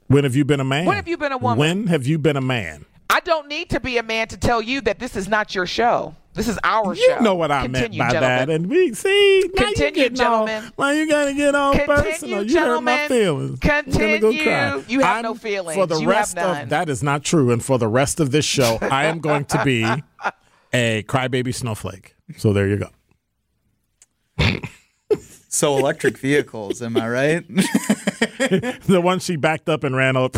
When 0.09 0.25
have 0.25 0.35
you 0.37 0.45
been 0.45 0.61
a 0.61 0.65
man? 0.65 0.87
When 0.87 0.97
have 0.97 1.09
you 1.09 1.17
been 1.17 1.33
a 1.33 1.39
woman? 1.39 1.59
When 1.59 1.87
have 1.89 2.07
you 2.07 2.19
been 2.19 2.37
a 2.37 2.41
man? 2.43 2.85
i 3.11 3.21
don't 3.21 3.49
need 3.49 3.71
to 3.71 3.81
be 3.81 3.97
a 3.97 4.03
man 4.03 4.29
to 4.29 4.37
tell 4.37 4.61
you 4.61 4.83
that 4.83 4.99
this 4.99 5.17
is 5.17 5.29
not 5.29 5.55
your 5.55 5.65
show 5.67 6.15
this 6.39 6.47
is 6.47 6.59
our 6.63 6.95
You 6.95 7.03
show 7.03 7.17
You 7.17 7.21
know 7.23 7.35
what 7.35 7.51
I 7.51 7.63
Continue, 7.63 7.99
meant 7.99 7.99
by 7.99 8.21
gentlemen. 8.21 8.49
that, 8.49 8.51
and 8.51 8.71
we 8.71 8.95
see. 8.95 9.51
Now 9.57 9.65
Continue, 9.65 10.03
you 10.03 10.09
all, 10.09 10.47
gentlemen. 10.47 10.73
Now 10.79 10.91
you 10.91 11.09
gotta 11.09 11.35
get 11.35 11.55
all 11.57 11.73
Continue, 11.73 12.03
personal. 12.03 12.47
You 12.47 12.59
hurt 12.61 12.81
my 12.81 13.09
feelings. 13.09 13.59
Gonna 13.59 14.19
go 14.21 14.33
cry. 14.33 14.85
You 14.87 15.01
have 15.01 15.15
I'm- 15.17 15.23
no 15.25 15.35
feelings. 15.35 15.75
For 15.77 15.87
the 15.87 15.99
You 15.99 16.09
rest 16.09 16.39
of 16.39 16.69
that 16.69 16.89
is 16.89 17.03
not 17.03 17.25
true, 17.25 17.51
and 17.51 17.63
for 17.65 17.77
the 17.77 17.89
rest 17.89 18.21
of 18.21 18.31
this 18.31 18.45
show, 18.45 18.79
I 18.81 19.07
am 19.07 19.19
going 19.19 19.47
to 19.47 19.65
be 19.65 19.83
a 20.73 21.03
crybaby 21.03 21.53
snowflake. 21.53 22.15
So 22.37 22.53
there 22.53 22.69
you 22.69 22.77
go. 24.37 24.61
So 25.59 25.77
electric 25.77 26.17
vehicles, 26.19 26.81
am 26.83 26.97
I 26.97 27.09
right? 27.09 27.45
The 28.87 29.01
one 29.03 29.19
she 29.19 29.35
backed 29.35 29.69
up 29.69 29.83
and 29.83 29.97
ran 29.97 30.17
up. 30.17 30.37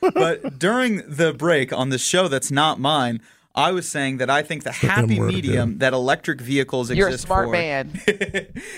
But 0.00 0.58
during 0.60 0.98
the 1.08 1.32
break 1.36 1.72
on 1.72 1.88
the 1.88 1.98
show 1.98 2.28
that's 2.28 2.52
not 2.52 2.78
mine, 2.78 3.20
I 3.54 3.72
was 3.72 3.88
saying 3.88 4.18
that 4.18 4.30
I 4.30 4.42
think 4.42 4.62
the 4.62 4.70
happy 4.70 5.14
M-word 5.16 5.32
medium 5.34 5.68
again. 5.70 5.78
that 5.78 5.92
electric 5.92 6.40
vehicles 6.40 6.90
you're 6.92 7.08
a 7.08 7.10
exist 7.10 7.26
smart 7.26 7.46
for 7.48 7.52
man 7.52 8.00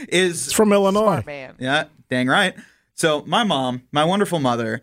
is 0.09 0.47
It's 0.47 0.53
from 0.55 0.73
Illinois. 0.73 1.03
smart 1.21 1.27
man 1.27 1.55
Yeah, 1.59 1.85
dang 2.09 2.29
right. 2.29 2.55
So 2.95 3.23
my 3.27 3.45
mom, 3.45 3.83
my 3.93 4.05
wonderful 4.05 4.41
mother, 4.41 4.71
w- 4.77 4.83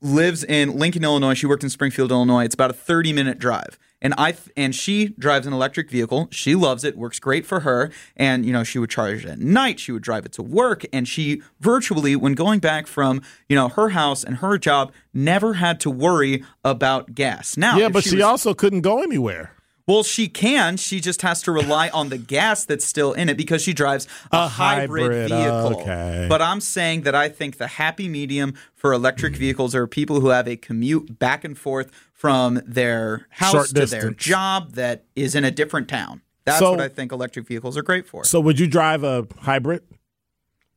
lives 0.00 0.44
in 0.44 0.78
Lincoln, 0.78 1.04
Illinois. 1.04 1.34
She 1.34 1.46
worked 1.46 1.62
in 1.62 1.70
Springfield, 1.70 2.10
Illinois. 2.10 2.44
It's 2.44 2.54
about 2.54 2.70
a 2.70 2.74
30 2.74 3.12
minute 3.12 3.38
drive. 3.38 3.78
And 4.00 4.14
I 4.16 4.36
and 4.56 4.72
she 4.76 5.08
drives 5.18 5.44
an 5.46 5.52
electric 5.52 5.90
vehicle. 5.90 6.28
She 6.30 6.54
loves 6.54 6.84
it. 6.84 6.96
Works 6.96 7.18
great 7.18 7.44
for 7.44 7.60
her. 7.60 7.90
And 8.16 8.46
you 8.46 8.52
know, 8.52 8.62
she 8.62 8.78
would 8.78 8.90
charge 8.90 9.24
it 9.24 9.28
at 9.28 9.40
night. 9.40 9.80
She 9.80 9.90
would 9.90 10.02
drive 10.04 10.24
it 10.24 10.30
to 10.34 10.42
work. 10.42 10.84
And 10.92 11.08
she 11.08 11.42
virtually, 11.58 12.14
when 12.14 12.34
going 12.34 12.60
back 12.60 12.86
from 12.86 13.22
you 13.48 13.56
know 13.56 13.68
her 13.70 13.88
house 13.88 14.22
and 14.22 14.36
her 14.36 14.56
job, 14.56 14.92
never 15.12 15.54
had 15.54 15.80
to 15.80 15.90
worry 15.90 16.44
about 16.64 17.14
gas. 17.16 17.56
Now, 17.56 17.76
Yeah, 17.76 17.88
but 17.88 18.04
she, 18.04 18.14
was- 18.14 18.24
also 18.24 18.54
couldn't 18.54 18.82
go 18.82 19.02
anywhere. 19.02 19.52
Well, 19.88 20.02
she 20.02 20.28
can. 20.28 20.76
She 20.76 21.00
just 21.00 21.22
has 21.22 21.40
to 21.42 21.50
rely 21.50 21.88
on 21.88 22.10
the 22.10 22.18
gas 22.18 22.66
that's 22.66 22.84
still 22.84 23.14
in 23.14 23.30
it 23.30 23.38
because 23.38 23.62
she 23.62 23.72
drives 23.72 24.06
a, 24.30 24.36
A 24.36 24.48
hybrid, 24.48 25.02
hybrid, 25.02 25.32
uh, 25.32 25.36
vehicle. 25.68 25.80
okay. 25.80 26.26
But 26.28 26.42
I'm 26.42 26.60
saying 26.60 27.02
that 27.02 27.14
I 27.14 27.30
think 27.30 27.56
the 27.56 27.66
happy 27.66 28.06
medium 28.06 28.54
for 28.74 28.92
electric 28.92 29.34
hmm. 29.34 29.40
vehicles 29.40 29.74
are 29.74 29.86
people 29.86 30.20
who 30.20 30.28
have 30.28 30.46
a 30.46 30.56
commute 30.56 31.18
back 31.18 31.42
and 31.42 31.56
forth 31.56 31.90
from 32.12 32.60
their 32.66 33.26
house 33.30 33.52
Short 33.52 33.68
to 33.68 33.86
their 33.86 34.10
job 34.10 34.72
that 34.72 35.04
is 35.16 35.34
in 35.34 35.44
a 35.44 35.50
different 35.50 35.88
town. 35.88 36.20
That's 36.44 36.58
So- 36.58 36.70
what 36.70 36.80
I 36.80 36.88
think 36.88 37.10
electric 37.10 37.46
vehicles 37.46 37.76
are 37.76 37.82
great 37.82 38.06
for. 38.06 38.24
So 38.24 38.40
would 38.40 38.60
you 38.60 38.66
drive 38.66 39.02
a 39.04 39.26
hybrid, 39.40 39.82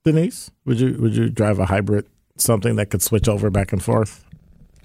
Denise? 0.05 0.51
Would 0.65 0.79
you 0.79 0.97
would 0.99 1.15
you 1.15 1.29
drive 1.29 1.59
a 1.59 1.65
hybrid, 1.65 2.05
something 2.37 2.77
that 2.77 2.89
could 2.89 3.01
switch 3.01 3.27
over 3.27 3.49
back 3.49 3.73
and 3.73 3.83
forth? 3.83 4.25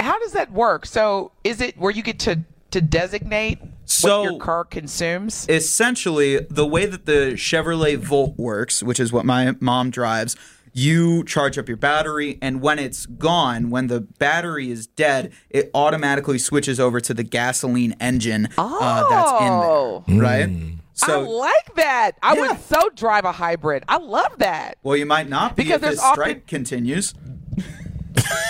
how 0.01 0.19
does 0.19 0.33
that 0.33 0.53
work 0.53 0.87
so 0.87 1.33
is 1.45 1.61
it 1.61 1.77
where 1.79 1.91
you 1.91 2.03
get 2.03 2.19
to 2.19 2.39
to 2.71 2.81
designate 2.81 3.59
So- 3.87 4.23
what 4.23 4.31
your 4.33 4.41
car 4.41 4.65
consumes 4.65 5.47
essentially 5.49 6.41
the 6.51 6.67
way 6.67 6.87
that 6.87 7.07
the 7.07 7.33
Chevrolet 7.37 7.97
Volt 7.97 8.37
works, 8.37 8.83
which 8.83 8.99
is 9.01 9.13
what 9.13 9.25
my 9.25 9.55
mom 9.61 9.91
drives, 9.91 10.37
you 10.73 11.25
charge 11.25 11.57
up 11.57 11.69
your 11.69 11.77
battery, 11.79 12.39
and 12.43 12.61
when 12.61 12.79
it's 12.79 13.07
gone, 13.07 13.71
when 13.71 13.87
the 13.87 14.01
battery 14.03 14.71
is 14.71 14.87
dead, 14.89 15.33
it 15.49 15.71
automatically 15.73 16.37
switches 16.39 16.79
over 16.79 17.01
to 17.01 17.15
the 17.15 17.23
gasoline 17.23 17.95
engine 18.01 18.49
uh, 18.59 19.09
that's 19.09 19.31
Oh. 19.33 20.05
in 20.07 20.19
there, 20.19 20.23
right? 20.23 20.47
Mm. 20.49 20.79
I 21.03 21.17
like 21.17 21.75
that. 21.77 22.13
I 22.23 22.35
Yeah. 22.35 22.41
would 22.49 22.61
so 22.69 22.89
drive 22.95 23.25
a 23.25 23.33
hybrid. 23.33 23.85
I 23.89 23.99
love 23.99 24.33
that. 24.39 24.77
well, 24.83 24.97
you 24.97 25.07
might 25.07 25.29
not 25.29 25.55
be 25.57 25.63
Because 25.65 25.77
if 25.77 25.81
there's 25.83 25.95
this 25.97 26.03
often- 26.05 26.15
strike 26.23 26.47
continues. 26.47 27.15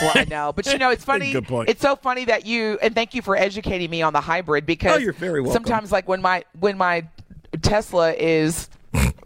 Well, 0.03 0.13
I 0.15 0.25
know, 0.25 0.53
but 0.55 0.67
you 0.67 0.79
know, 0.79 0.91
it's 0.91 1.05
funny. 1.13 1.33
Good 1.33 1.47
point. 1.49 1.69
It's 1.69 1.81
so 1.83 1.97
funny 1.97 2.25
that 2.27 2.47
you 2.47 2.79
and 2.83 2.95
thank 2.95 3.15
you 3.15 3.23
for 3.23 3.37
educating 3.37 3.91
me 3.91 4.03
on 4.03 4.13
the 4.13 4.21
hybrid 4.21 4.67
because 4.67 4.93
Oh, 4.97 4.99
you're 4.99 5.13
very 5.13 5.41
welcome. 5.41 5.65
sometimes, 5.65 5.91
like 5.93 6.07
when 6.09 6.21
my 6.23 6.45
when 6.59 6.77
my 6.79 7.07
Tesla 7.63 8.13
is 8.13 8.69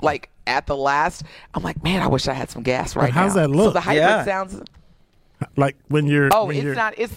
like 0.01 0.29
at 0.46 0.66
the 0.66 0.77
last, 0.77 1.23
I'm 1.55 1.62
like, 1.62 1.83
man, 1.83 2.03
I 2.03 2.07
wish 2.09 2.27
I 2.29 2.33
had 2.33 2.51
some 2.51 2.62
gas 2.62 2.96
right 2.96 3.12
how's 3.12 3.35
now. 3.35 3.42
How's 3.42 3.51
that 3.51 3.57
look? 3.57 3.66
So 3.68 3.73
the 3.73 3.81
hybrid 3.81 4.03
Yeah. 4.03 4.25
sounds. 4.25 4.62
Like 5.57 5.77
when 5.88 6.07
you're 6.07 6.29
Oh, 6.33 6.46
when 6.46 6.57
it's 6.57 6.64
you're, 6.64 6.75
not. 6.75 6.94
It's 6.99 7.14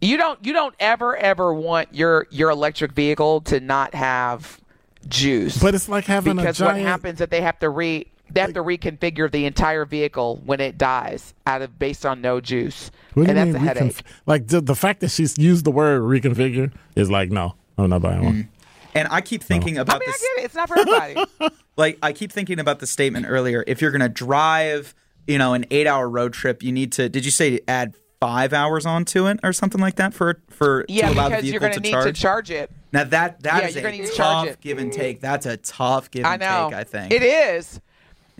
you 0.00 0.16
don't 0.16 0.44
you 0.44 0.52
don't 0.52 0.74
ever 0.80 1.16
ever 1.16 1.52
want 1.54 1.94
your 1.94 2.26
your 2.30 2.50
electric 2.50 2.92
vehicle 2.92 3.40
to 3.42 3.60
not 3.60 3.94
have 3.94 4.60
juice. 5.08 5.58
But 5.62 5.74
it's 5.74 5.88
like 5.88 6.04
having 6.06 6.32
a 6.32 6.34
because 6.42 6.58
giant. 6.58 6.78
what 6.78 6.86
happens 6.86 7.18
that 7.20 7.30
they 7.30 7.40
have 7.42 7.58
to 7.60 7.68
re 7.70 8.06
they 8.32 8.40
have 8.40 8.52
to 8.54 8.62
reconfigure 8.62 9.30
the 9.30 9.44
entire 9.46 9.84
vehicle 9.84 10.40
when 10.44 10.60
it 10.60 10.78
dies 10.78 11.34
out 11.46 11.62
of 11.62 11.78
based 11.78 12.04
on 12.06 12.20
no 12.20 12.40
juice, 12.40 12.90
What 13.14 13.24
do 13.24 13.30
and 13.30 13.38
you 13.38 13.44
that's 13.52 13.62
mean 13.62 13.68
a 13.68 13.80
headache. 13.80 14.02
like 14.26 14.46
the, 14.48 14.60
the 14.60 14.74
fact 14.74 15.00
that 15.00 15.10
she's 15.10 15.36
used 15.38 15.64
the 15.64 15.70
word 15.70 16.02
reconfigure 16.02 16.72
is 16.96 17.10
like 17.10 17.30
no, 17.30 17.54
I'm 17.78 17.90
not 17.90 18.02
buying 18.02 18.24
one. 18.24 18.34
Mm. 18.34 18.48
And 18.94 19.08
I 19.10 19.20
keep 19.20 19.42
thinking 19.44 19.78
about 19.78 19.96
I 19.96 19.98
mean, 20.00 20.08
I 20.08 20.12
this. 20.12 20.20
get 20.20 20.42
it. 20.42 20.44
It's 20.46 20.54
not 20.54 20.68
for 20.68 20.78
everybody. 20.78 21.16
Like 21.76 21.98
I 22.02 22.12
keep 22.12 22.30
thinking 22.32 22.58
about 22.58 22.80
the 22.80 22.86
statement 22.86 23.24
earlier. 23.28 23.64
If 23.66 23.80
you're 23.80 23.92
going 23.92 24.00
to 24.02 24.08
drive, 24.10 24.94
you 25.26 25.38
know, 25.38 25.54
an 25.54 25.64
eight-hour 25.70 26.10
road 26.10 26.34
trip, 26.34 26.62
you 26.62 26.72
need 26.72 26.92
to. 26.92 27.08
Did 27.08 27.24
you 27.24 27.30
say 27.30 27.60
add 27.66 27.94
five 28.20 28.52
hours 28.52 28.84
onto 28.84 29.26
it 29.26 29.40
or 29.42 29.52
something 29.54 29.80
like 29.80 29.94
that 29.96 30.12
for 30.12 30.42
for 30.50 30.84
yeah, 30.88 31.08
to 31.08 31.14
allow 31.14 31.28
the 31.30 31.36
because 31.36 31.50
you're 31.50 31.60
vehicle 31.60 31.68
going 31.68 31.72
to 31.72 31.78
to 31.78 31.82
need 31.82 31.90
charge? 31.92 32.04
to 32.16 32.20
charge 32.20 32.50
it. 32.50 32.70
Now 32.92 33.04
that 33.04 33.42
that 33.44 33.62
Yeah, 33.62 33.68
is 33.68 33.76
a 33.76 33.90
need 33.92 34.06
to 34.06 34.12
tough 34.12 34.60
give 34.60 34.76
and 34.78 34.92
take. 34.92 35.20
That's 35.20 35.46
a 35.46 35.56
tough 35.56 36.10
give 36.10 36.26
I 36.26 36.34
and 36.34 36.40
know. 36.40 36.66
take. 36.70 36.78
I 36.80 36.84
think 36.84 37.12
it 37.12 37.22
is. 37.22 37.80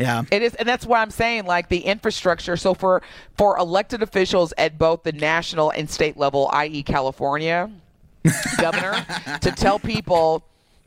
Yeah. 0.00 0.22
It 0.30 0.42
is, 0.42 0.54
and 0.54 0.66
that's 0.66 0.86
why 0.86 1.02
I'm 1.02 1.10
saying 1.10 1.44
like 1.44 1.68
the 1.68 1.80
infrastructure. 1.80 2.56
So 2.56 2.72
for 2.72 3.02
for 3.36 3.58
elected 3.58 4.02
officials 4.02 4.54
at 4.56 4.78
both 4.78 5.02
the 5.02 5.12
national 5.12 5.70
and 5.70 5.88
state 5.90 6.16
level, 6.16 6.48
i.e., 6.54 6.82
California, 6.82 7.70
governor, 8.58 9.04
to 9.42 9.52
tell 9.52 9.78
people 9.78 10.42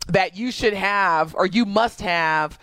that 0.07 0.35
you 0.35 0.51
should 0.51 0.73
have 0.73 1.35
or 1.35 1.45
you 1.45 1.65
must 1.65 2.01
have. 2.01 2.57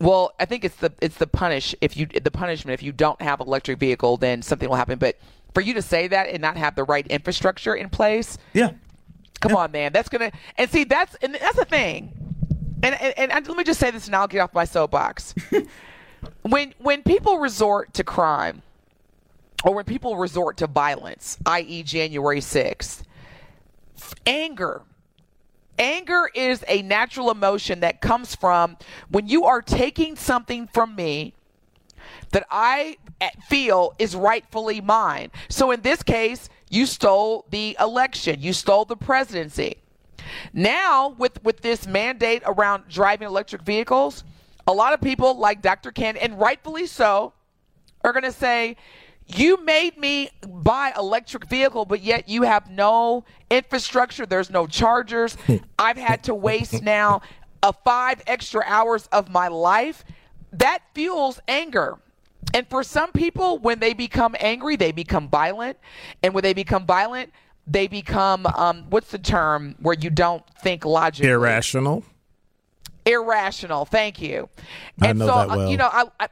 Well, 0.00 0.32
I 0.40 0.46
think 0.46 0.64
it's 0.64 0.76
the 0.76 0.92
it's 1.02 1.16
the 1.16 1.26
punish 1.26 1.74
if 1.82 1.94
you 1.94 2.06
the 2.06 2.30
punishment 2.30 2.72
if 2.72 2.82
you 2.82 2.92
don't 2.92 3.20
have 3.20 3.40
electric 3.40 3.78
vehicle, 3.78 4.16
then 4.16 4.40
something 4.40 4.68
will 4.68 4.76
happen. 4.76 4.98
But 4.98 5.18
for 5.52 5.60
you 5.60 5.74
to 5.74 5.82
say 5.82 6.08
that 6.08 6.28
and 6.30 6.40
not 6.40 6.56
have 6.56 6.74
the 6.74 6.84
right 6.84 7.06
infrastructure 7.06 7.74
in 7.74 7.90
place, 7.90 8.38
yeah. 8.54 8.70
Come 9.40 9.54
on, 9.54 9.70
man. 9.72 9.92
That's 9.92 10.08
gonna 10.08 10.32
and 10.56 10.70
see 10.70 10.84
that's 10.84 11.16
and 11.16 11.34
that's 11.34 11.56
the 11.56 11.64
thing. 11.64 12.12
And, 12.82 12.94
and 13.00 13.32
and 13.32 13.48
let 13.48 13.56
me 13.56 13.64
just 13.64 13.80
say 13.80 13.90
this, 13.90 14.06
and 14.06 14.14
I'll 14.14 14.28
get 14.28 14.40
off 14.40 14.54
my 14.54 14.64
soapbox. 14.64 15.34
when 16.42 16.74
when 16.78 17.02
people 17.02 17.38
resort 17.38 17.92
to 17.94 18.04
crime, 18.04 18.62
or 19.64 19.74
when 19.74 19.84
people 19.84 20.16
resort 20.16 20.56
to 20.58 20.66
violence, 20.66 21.38
i.e., 21.46 21.82
January 21.82 22.40
sixth, 22.40 23.04
anger. 24.26 24.82
Anger 25.80 26.28
is 26.34 26.64
a 26.66 26.82
natural 26.82 27.30
emotion 27.30 27.80
that 27.80 28.00
comes 28.00 28.34
from 28.34 28.76
when 29.10 29.28
you 29.28 29.44
are 29.44 29.62
taking 29.62 30.16
something 30.16 30.66
from 30.66 30.96
me 30.96 31.34
that 32.32 32.46
I 32.50 32.96
eh, 33.20 33.30
feel 33.48 33.94
is 33.98 34.16
rightfully 34.16 34.80
mine. 34.80 35.30
So 35.48 35.70
in 35.70 35.82
this 35.82 36.02
case, 36.02 36.48
you 36.68 36.84
stole 36.86 37.46
the 37.50 37.76
election, 37.78 38.40
you 38.40 38.52
stole 38.52 38.84
the 38.84 38.96
presidency. 38.96 39.76
Now, 40.52 41.10
with 41.18 41.42
with 41.42 41.60
this 41.60 41.86
mandate 41.86 42.42
around 42.46 42.84
driving 42.88 43.26
electric 43.26 43.62
vehicles, 43.62 44.24
a 44.66 44.72
lot 44.72 44.92
of 44.92 45.00
people 45.00 45.38
like 45.38 45.62
Dr. 45.62 45.90
Ken, 45.90 46.16
and 46.16 46.38
rightfully 46.38 46.86
so, 46.86 47.32
are 48.04 48.12
going 48.12 48.24
to 48.24 48.32
say, 48.32 48.76
"You 49.26 49.62
made 49.64 49.98
me 49.98 50.30
buy 50.46 50.92
electric 50.96 51.46
vehicle, 51.48 51.84
but 51.84 52.02
yet 52.02 52.28
you 52.28 52.42
have 52.42 52.70
no 52.70 53.24
infrastructure. 53.50 54.26
There's 54.26 54.50
no 54.50 54.66
chargers. 54.66 55.36
I've 55.78 55.98
had 55.98 56.24
to 56.24 56.34
waste 56.34 56.82
now 56.82 57.22
a 57.62 57.72
five 57.72 58.22
extra 58.26 58.62
hours 58.66 59.08
of 59.12 59.30
my 59.30 59.48
life." 59.48 60.04
That 60.52 60.78
fuels 60.94 61.40
anger. 61.46 61.98
And 62.54 62.66
for 62.68 62.82
some 62.82 63.12
people, 63.12 63.58
when 63.58 63.78
they 63.78 63.92
become 63.92 64.34
angry, 64.40 64.76
they 64.76 64.92
become 64.92 65.28
violent. 65.28 65.78
And 66.22 66.32
when 66.32 66.42
they 66.42 66.54
become 66.54 66.86
violent, 66.86 67.32
they 67.68 67.86
become 67.86 68.46
um, 68.46 68.84
what's 68.88 69.10
the 69.10 69.18
term 69.18 69.76
where 69.80 69.94
you 69.94 70.10
don't 70.10 70.42
think 70.62 70.84
logically? 70.84 71.30
Irrational. 71.30 72.02
Irrational. 73.04 73.84
Thank 73.84 74.20
you. 74.20 74.48
I 75.00 75.12
know 75.12 75.26
so, 75.26 75.34
that 75.34 75.50
uh, 75.50 75.56
well. 75.56 75.70
you 75.70 75.76
know, 75.76 75.88
I, 75.92 76.04
I 76.18 76.28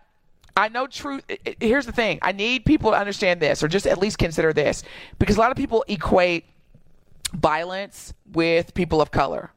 I 0.57 0.68
know 0.68 0.87
truth. 0.87 1.22
Here's 1.61 1.85
the 1.85 1.92
thing. 1.92 2.18
I 2.22 2.33
need 2.33 2.64
people 2.64 2.90
to 2.90 2.96
understand 2.96 3.40
this, 3.40 3.62
or 3.62 3.68
just 3.68 3.87
at 3.87 3.99
least 3.99 4.18
consider 4.18 4.53
this, 4.55 4.83
because 5.18 5.37
a 5.37 5.40
lot 5.40 5.51
of 5.51 5.57
people 5.57 5.85
equate 5.87 6.46
violence 7.35 8.14
with 8.33 8.72
people 8.72 9.03
of 9.03 9.11
color. 9.11 9.51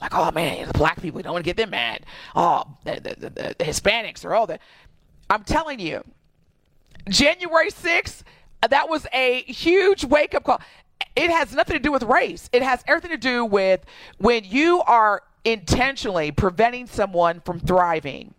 Like, 0.00 0.14
oh 0.14 0.30
man, 0.32 0.66
the 0.66 0.74
black 0.74 1.00
people, 1.00 1.16
we 1.16 1.22
don't 1.22 1.32
want 1.32 1.44
to 1.44 1.48
get 1.48 1.56
them 1.56 1.70
mad. 1.70 2.04
Oh, 2.36 2.64
the, 2.84 3.00
the, 3.00 3.30
the, 3.30 3.54
the 3.58 3.64
Hispanics 3.64 4.24
or 4.24 4.34
all 4.34 4.46
that. 4.48 4.60
I'm 5.30 5.44
telling 5.44 5.80
you, 5.80 6.04
January 7.08 7.70
6th, 7.70 8.22
that 8.68 8.88
was 8.88 9.06
a 9.14 9.42
huge 9.42 10.04
wake 10.04 10.34
up 10.34 10.44
call. 10.44 10.60
It 11.16 11.30
has 11.30 11.52
nothing 11.52 11.76
to 11.76 11.82
do 11.82 11.92
with 11.92 12.02
race. 12.02 12.50
It 12.52 12.62
has 12.62 12.82
everything 12.86 13.12
to 13.12 13.16
do 13.16 13.44
with 13.44 13.84
when 14.18 14.44
you 14.44 14.82
are 14.82 15.22
intentionally 15.44 16.30
preventing 16.30 16.86
someone 16.86 17.40
from 17.40 17.60
thriving 17.60 18.34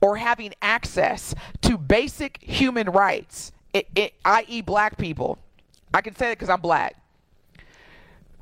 or 0.00 0.16
having 0.16 0.54
access 0.62 1.34
to 1.62 1.76
basic 1.76 2.38
human 2.42 2.88
rights, 2.88 3.52
it, 3.72 3.88
it, 3.94 4.14
i.e., 4.24 4.62
black 4.62 4.96
people. 4.96 5.38
I 5.92 6.00
can 6.00 6.14
say 6.14 6.26
that 6.28 6.38
because 6.38 6.48
I'm 6.48 6.60
black. 6.60 6.96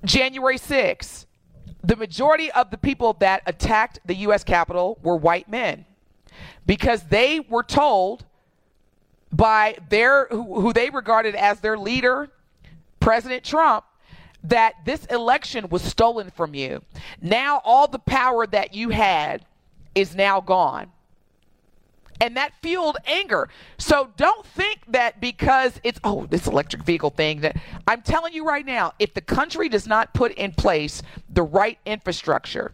January 0.05 0.59
6th, 0.59 1.27
the 1.83 1.97
majority 1.97 2.51
of 2.53 2.71
the 2.71 2.79
people 2.79 3.15
that 3.15 3.43
attacked 3.47 3.99
the 4.05 4.15
U.S. 4.17 4.45
Capitol 4.45 4.99
were 5.03 5.17
white 5.17 5.49
men 5.49 5.85
because 6.67 7.05
they 7.05 7.41
were 7.41 7.63
told 7.63 8.25
by 9.33 9.77
their 9.89 10.27
who, 10.27 10.61
who 10.61 10.73
they 10.73 10.91
regarded 10.91 11.35
as 11.35 11.61
their 11.61 11.79
leader, 11.79 12.31
President 13.03 13.43
Trump, 13.45 13.85
that 14.45 14.75
this 14.85 15.05
election 15.07 15.69
was 15.69 15.83
stolen 15.83 16.31
from 16.31 16.55
you. 16.55 16.83
Now 17.21 17.61
all 17.65 17.89
the 17.89 17.99
power 17.99 18.47
that 18.47 18.75
you 18.75 18.91
had 18.91 19.45
is 19.95 20.15
now 20.15 20.41
gone. 20.41 20.91
And 22.21 22.37
that 22.37 22.53
fueled 22.63 22.99
anger. 23.05 23.49
So 23.79 24.11
don't 24.17 24.47
think 24.47 24.81
that 24.89 25.21
because 25.21 25.81
it's 25.83 25.99
oh 26.05 26.27
this 26.27 26.47
electric 26.47 26.85
vehicle 26.85 27.11
thing 27.11 27.41
that 27.41 27.57
I'm 27.89 28.03
telling 28.03 28.33
you 28.33 28.45
right 28.47 28.65
now, 28.65 28.93
if 29.01 29.15
the 29.15 29.21
country 29.21 29.69
does 29.69 29.89
not 29.89 30.15
put 30.15 30.33
in 30.33 30.53
place 30.53 31.03
the 31.29 31.43
right 31.43 31.79
infrastructure, 31.85 32.73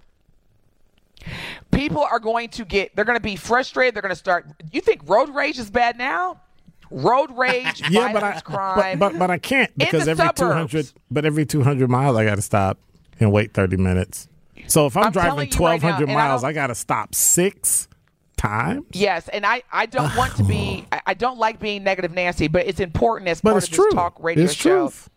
people 1.71 2.03
are 2.03 2.19
going 2.19 2.51
to 2.51 2.67
get 2.67 2.95
they're 2.95 3.07
going 3.07 3.17
to 3.17 3.23
be 3.23 3.37
frustrated 3.37 3.95
they're 3.95 4.03
going 4.03 4.11
to 4.11 4.17
start 4.17 4.47
you 4.73 4.81
think 4.81 5.01
road 5.09 5.35
rage 5.35 5.59
is 5.59 5.71
bad 5.71 5.99
now 5.99 6.41
road 6.91 7.37
rage 7.37 7.83
Yeah, 7.91 8.13
violence 8.13 8.13
but 8.15 8.23
I 8.25 8.41
crime 8.41 8.99
but, 8.99 9.13
but 9.13 9.19
but 9.19 9.31
I 9.31 9.39
can't 9.39 9.77
because 9.77 10.09
every 10.09 10.29
two 10.35 10.51
hundred 10.51 10.93
but 11.11 11.25
every 11.25 11.47
two 11.47 11.63
hundred 11.63 11.91
miles 11.91 12.17
I 12.17 12.25
got 12.25 12.37
to 12.37 12.43
stop 12.43 12.79
and 13.21 13.33
wait 13.33 13.53
thirty 13.55 13.77
minutes. 13.77 14.29
So 14.67 14.87
if 14.87 14.97
I'm, 14.97 15.05
I'm 15.07 15.13
driving 15.13 15.51
twelve 15.51 15.51
hundred 15.51 15.51
right 15.51 15.53
twelve 15.53 15.83
now, 15.83 15.93
hundred 15.93 16.09
and 16.11 16.19
I 16.19 16.29
miles, 16.29 16.45
I 16.45 16.53
got 16.53 16.67
to 16.69 16.75
stop 16.75 17.15
six 17.15 17.89
times. 18.37 18.85
yes 18.93 19.27
and 19.29 19.45
i 19.45 19.61
i 19.73 19.85
don't 19.85 20.15
want 20.17 20.37
to 20.37 20.45
be 20.45 20.87
I, 20.93 21.01
I 21.09 21.15
don't 21.15 21.39
like 21.39 21.59
being 21.59 21.83
negative 21.83 22.13
nancy 22.13 22.47
but 22.47 22.67
it's 22.69 22.79
important 22.79 23.29
as 23.29 23.41
But 23.41 23.51
part 23.51 23.65
it's 23.65 23.73
of 23.73 23.75
true. 23.75 23.85
this 23.87 23.95
talk 23.95 24.17
radio 24.23 24.45
it's 24.45 24.53
show 24.55 24.83
truth. 24.83 25.11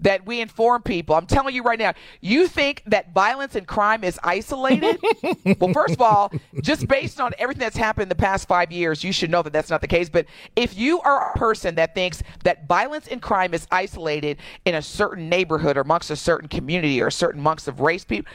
That 0.00 0.24
we 0.26 0.40
inform 0.40 0.82
people 0.82 1.14
i'm 1.14 1.26
telling 1.26 1.54
you 1.54 1.62
right 1.62 1.78
now 1.78 1.92
you 2.20 2.46
think 2.46 2.82
that 2.86 3.12
violence 3.12 3.54
and 3.54 3.66
crime 3.66 4.04
is 4.04 4.18
isolated 4.22 4.98
well 5.58 5.72
first 5.72 5.94
of 5.94 6.00
all 6.00 6.32
just 6.62 6.86
based 6.88 7.20
on 7.20 7.32
everything 7.38 7.60
that's 7.60 7.76
happened 7.76 8.04
in 8.04 8.08
the 8.08 8.14
past 8.14 8.48
five 8.48 8.70
years 8.70 9.02
you 9.04 9.12
should 9.12 9.30
know 9.30 9.42
that 9.42 9.52
that's 9.52 9.70
not 9.70 9.80
the 9.80 9.88
case 9.88 10.08
but 10.08 10.26
if 10.56 10.76
you 10.76 11.00
are 11.00 11.30
a 11.30 11.38
person 11.38 11.74
that 11.74 11.94
thinks 11.94 12.22
that 12.42 12.66
violence 12.66 13.08
and 13.08 13.22
crime 13.22 13.54
is 13.54 13.66
isolated 13.70 14.38
in 14.64 14.74
a 14.74 14.82
certain 14.82 15.28
neighborhood 15.28 15.76
or 15.76 15.80
amongst 15.80 16.10
a 16.10 16.16
certain 16.16 16.48
community 16.48 17.00
or 17.00 17.10
certain 17.10 17.40
amongst 17.40 17.68
of 17.68 17.80
race 17.80 18.04
people 18.04 18.30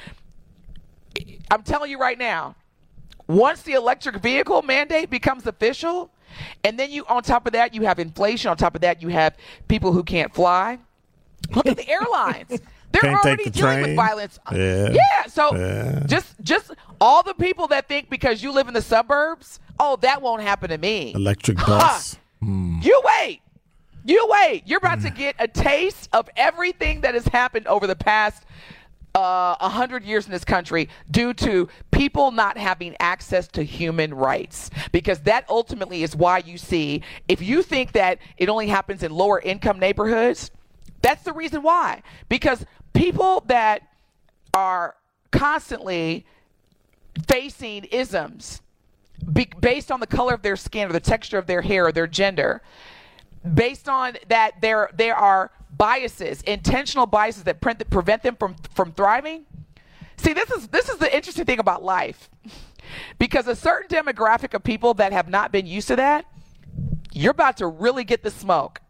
i'm 1.52 1.64
telling 1.64 1.90
you 1.90 2.00
right 2.00 2.18
now 2.18 2.56
once 3.30 3.62
the 3.62 3.74
electric 3.74 4.16
vehicle 4.18 4.64
mandate 4.64 5.10
becomes 5.10 5.46
official, 5.46 6.12
and 6.64 6.80
then 6.80 6.92
you 6.92 7.06
on 7.08 7.22
top 7.22 7.46
of 7.46 7.54
that 7.54 7.74
you 7.76 7.84
have 7.84 8.00
inflation, 8.00 8.50
on 8.50 8.58
top 8.58 8.74
of 8.76 8.82
that 8.82 9.02
you 9.02 9.10
have 9.10 9.38
people 9.68 9.94
who 9.94 10.04
can't 10.04 10.34
fly. 10.34 10.80
Look 11.56 11.68
at 11.68 11.78
the 11.78 11.88
airlines. 11.90 12.48
They're 12.92 13.02
Can't 13.02 13.24
already 13.24 13.44
the 13.44 13.50
dealing 13.52 13.82
with 13.84 13.96
violence. 13.96 14.40
Yeah. 14.52 14.90
Yeah. 14.92 15.28
So 15.28 15.56
Yeah. 15.56 16.04
just 16.08 16.36
just 16.42 16.72
all 17.00 17.22
the 17.22 17.36
people 17.36 17.68
that 17.68 17.88
think 17.88 18.10
because 18.10 18.42
you 18.42 18.52
live 18.52 18.68
in 18.68 18.74
the 18.74 18.82
suburbs, 18.82 19.60
oh, 19.80 19.96
that 19.98 20.22
won't 20.24 20.42
happen 20.42 20.70
to 20.70 20.78
me. 20.78 21.14
Electric 21.14 21.58
bus. 21.58 22.18
You 22.42 23.02
wait. 23.06 23.42
You 24.06 24.28
wait. 24.30 24.64
You're 24.66 24.80
about 24.80 25.02
to 25.02 25.10
get 25.12 25.36
a 25.40 25.48
taste 25.48 26.10
of 26.14 26.30
everything 26.36 27.02
that 27.02 27.14
has 27.14 27.26
happened 27.28 27.68
over 27.68 27.86
the 27.86 27.96
past 27.96 28.44
uh, 29.14 29.56
100 29.60 30.04
years 30.04 30.26
in 30.26 30.32
this 30.32 30.46
country 30.46 30.88
due 31.12 31.34
to 31.34 31.68
people 31.92 32.32
not 32.32 32.58
having 32.58 32.96
access 33.00 33.48
to 33.50 33.62
human 33.64 34.14
rights. 34.14 34.70
Because 34.92 35.20
that 35.22 35.46
ultimately 35.50 36.02
is 36.04 36.16
why 36.16 36.40
you 36.40 36.58
see, 36.58 37.04
if 37.28 37.42
you 37.42 37.62
think 37.62 37.92
that 37.92 38.20
it 38.38 38.50
only 38.50 38.68
happens 38.68 39.04
in 39.04 39.12
lower 39.12 39.40
income 39.42 39.78
neighborhoods, 39.80 40.50
that's 41.02 41.24
the 41.24 41.34
reason 41.34 41.62
why. 41.62 42.02
Because 42.28 42.66
people 42.94 43.44
that 43.48 43.82
are 44.54 44.96
constantly 45.32 46.26
facing 47.28 47.86
isms 47.86 48.62
be, 49.34 49.50
based 49.60 49.92
on 49.92 50.00
the 50.00 50.08
color 50.08 50.34
of 50.34 50.42
their 50.42 50.56
skin 50.56 50.90
or 50.90 50.94
the 50.94 51.00
texture 51.00 51.38
of 51.38 51.46
their 51.46 51.62
hair 51.62 51.88
or 51.88 51.92
their 51.92 52.08
gender, 52.08 52.62
based 53.54 53.88
on 53.88 54.16
that 54.28 54.62
there 54.62 54.90
there 54.94 55.16
are 55.16 55.52
biases, 55.78 56.42
intentional 56.44 57.06
biases 57.06 57.44
that, 57.44 57.62
print, 57.62 57.80
that 57.80 57.90
prevent 57.90 58.24
them 58.24 58.36
from 58.36 58.56
from 58.74 58.92
thriving. 58.94 59.46
See, 60.18 60.34
this 60.34 60.50
is 60.52 60.68
this 60.70 60.90
is 60.90 60.98
the 60.98 61.14
interesting 61.16 61.46
thing 61.46 61.60
about 61.60 61.84
life, 61.84 62.30
because 63.18 63.48
a 63.48 63.56
certain 63.56 63.88
demographic 63.88 64.54
of 64.54 64.64
people 64.64 64.94
that 64.96 65.14
have 65.14 65.30
not 65.30 65.52
been 65.52 65.66
used 65.66 65.88
to 65.90 65.96
that, 65.96 66.26
you're 67.14 67.32
about 67.32 67.58
to 67.58 67.68
really 67.68 68.04
get 68.04 68.24
the 68.24 68.32
smoke. 68.32 68.82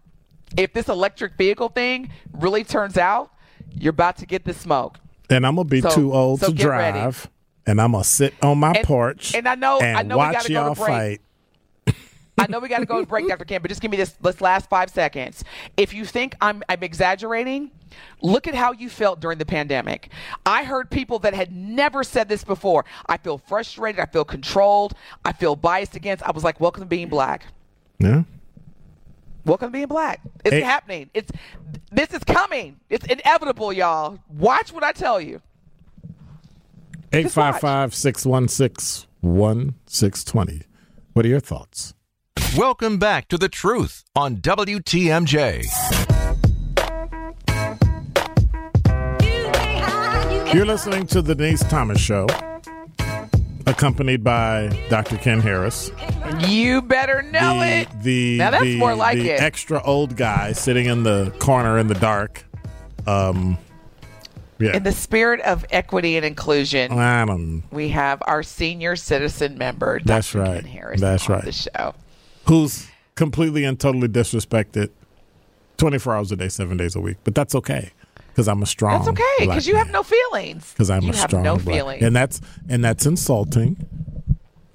If 0.58 0.74
this 0.74 0.88
electric 0.90 1.36
vehicle 1.38 1.70
thing 1.70 2.10
really 2.34 2.64
turns 2.64 2.98
out, 2.98 3.32
you're 3.74 3.92
about 3.92 4.18
to 4.18 4.26
get 4.26 4.46
the 4.46 4.54
smoke. 4.54 4.98
and 5.32 5.46
I'm 5.46 5.56
gonna 5.56 5.66
be 5.70 5.82
So- 5.82 5.92
too 5.94 6.14
old 6.14 6.40
so 6.40 6.48
to 6.48 6.54
get 6.54 6.66
ready. 6.68 6.98
drive, 7.00 7.30
and 7.68 7.80
I'm 7.80 7.92
gonna 7.92 8.04
sit 8.04 8.34
on 8.42 8.58
my 8.58 8.72
And- 8.74 8.84
porch 8.88 9.36
and 9.36 9.48
I 9.48 9.54
know- 9.56 9.80
and 9.80 9.96
I 9.98 10.02
know 10.02 10.18
we 10.18 10.24
gotta 10.24 10.38
go 10.38 10.42
to 10.48 10.54
y'all 10.54 10.76
break. 10.76 10.88
fight. 10.88 11.96
I 12.40 12.48
know 12.48 12.60
we 12.60 12.70
got 12.70 12.80
to 12.80 12.86
go 12.86 13.02
to 13.02 13.06
break, 13.06 13.28
Dr. 13.28 13.44
Kim, 13.44 13.62
but 13.62 13.68
just 13.68 13.82
give 13.82 13.92
me 13.92 13.98
this, 13.98 14.12
this 14.22 14.40
last 14.40 14.70
five 14.70 14.90
seconds. 14.90 15.44
If 15.76 15.94
you 15.94 16.06
think 16.06 16.36
I'm, 16.40 16.64
I'm 16.70 16.82
exaggerating, 16.84 17.70
look 18.22 18.48
at 18.48 18.56
how 18.56 18.72
you 18.72 18.88
felt 18.90 19.20
during 19.20 19.38
the 19.40 19.46
pandemic. 19.46 20.08
I 20.46 20.64
heard 20.64 20.90
people 20.90 21.20
that 21.20 21.34
had 21.34 21.52
never 21.54 22.02
said 22.02 22.30
this 22.30 22.46
before. 22.46 22.86
I 23.08 23.18
feel 23.18 23.40
frustrated. 23.40 24.00
I 24.00 24.06
feel 24.06 24.24
controlled. 24.24 24.94
I 25.26 25.34
feel 25.34 25.58
biased 25.58 25.98
against. 25.98 26.24
I 26.24 26.32
was 26.32 26.46
like, 26.46 26.62
welcome 26.62 26.82
to 26.82 26.88
being 26.88 27.10
black. 27.10 27.44
Yeah. 28.00 28.24
Welcome 29.46 29.70
to 29.70 29.74
being 29.74 29.88
black. 29.88 30.22
It's 30.46 30.54
Hey. 30.54 30.62
happening. 30.62 31.10
It's 31.14 31.32
this 31.92 32.14
is 32.14 32.24
coming. 32.24 32.80
It's 32.90 33.06
inevitable, 33.06 33.74
y'all. 33.74 34.20
Watch 34.30 34.72
what 34.72 34.84
I 34.84 34.92
tell 34.92 35.20
you. 35.20 35.42
855 37.12 37.96
616 37.96 39.08
1620. 39.22 40.62
What 41.14 41.26
are 41.26 41.30
your 41.30 41.40
thoughts? 41.40 41.94
Welcome 42.56 42.98
back 43.00 43.28
to 43.30 43.38
The 43.38 43.50
Truth 43.50 44.04
on 44.16 44.38
WTMJ. 44.38 45.64
You're 50.54 50.66
listening 50.66 51.06
to 51.08 51.22
the 51.22 51.36
Denise 51.36 51.62
Thomas 51.70 52.00
Show, 52.00 52.26
accompanied 53.70 54.24
by 54.24 54.68
Dr. 54.90 55.18
Ken 55.18 55.40
Harris. 55.40 55.92
You 56.48 56.82
better 56.82 57.22
know 57.22 57.60
the, 57.60 57.68
it. 57.68 57.88
The, 58.02 58.38
Now 58.38 58.52
that's 58.52 58.64
the- 58.64 58.78
more 58.78 58.96
like 58.96 59.18
the 59.18 59.30
it. 59.32 59.42
extra 59.42 59.82
old 59.84 60.16
guy 60.18 60.52
sitting 60.54 60.88
in 60.88 61.04
the 61.04 61.34
corner 61.40 61.78
in 61.78 61.88
the 61.88 61.94
dark. 61.96 62.46
Um, 63.08 63.58
yeah. 64.60 64.76
In 64.76 64.84
the 64.84 64.92
spirit 64.92 65.40
of 65.42 65.66
equity 65.72 66.18
and 66.18 66.26
inclusion, 66.26 66.92
don't 66.92 67.64
we 67.72 67.90
have 67.90 68.22
our 68.28 68.44
senior 68.44 68.96
citizen 68.98 69.58
member, 69.58 70.00
Dr. 70.00 70.08
That's 70.08 70.32
Ken 70.34 70.42
right. 70.42 70.66
Harris, 70.66 71.00
That's 71.00 71.30
on 71.30 71.36
right. 71.36 71.46
the 71.46 71.52
show. 71.54 71.94
who's 72.48 72.88
completely 73.16 73.64
and 73.64 73.80
totally 73.80 74.10
disrespected 74.10 74.90
24 75.78 76.16
hours 76.16 76.32
a 76.32 76.36
day, 76.36 76.50
seven 76.50 76.76
days 76.76 76.96
a 76.96 77.00
week. 77.00 77.18
But 77.24 77.36
that's 77.36 77.56
okay 77.56 77.92
because 78.30 78.48
I'm 78.48 78.62
a 78.64 78.66
strong. 78.66 78.98
That's 79.00 79.10
okay 79.10 79.46
because 79.46 79.68
you 79.68 79.76
have 79.76 79.92
no 79.92 80.04
feelings. 80.04 80.72
Because 80.74 80.90
I'm 80.90 81.02
you 81.04 81.12
a 81.12 81.16
have 81.16 81.30
strong 81.30 81.44
no 81.44 81.58
feelings. 81.58 82.02
and 82.04 82.16
that's 82.16 82.42
and 82.70 82.84
that's 82.84 83.06
insulting. 83.06 83.86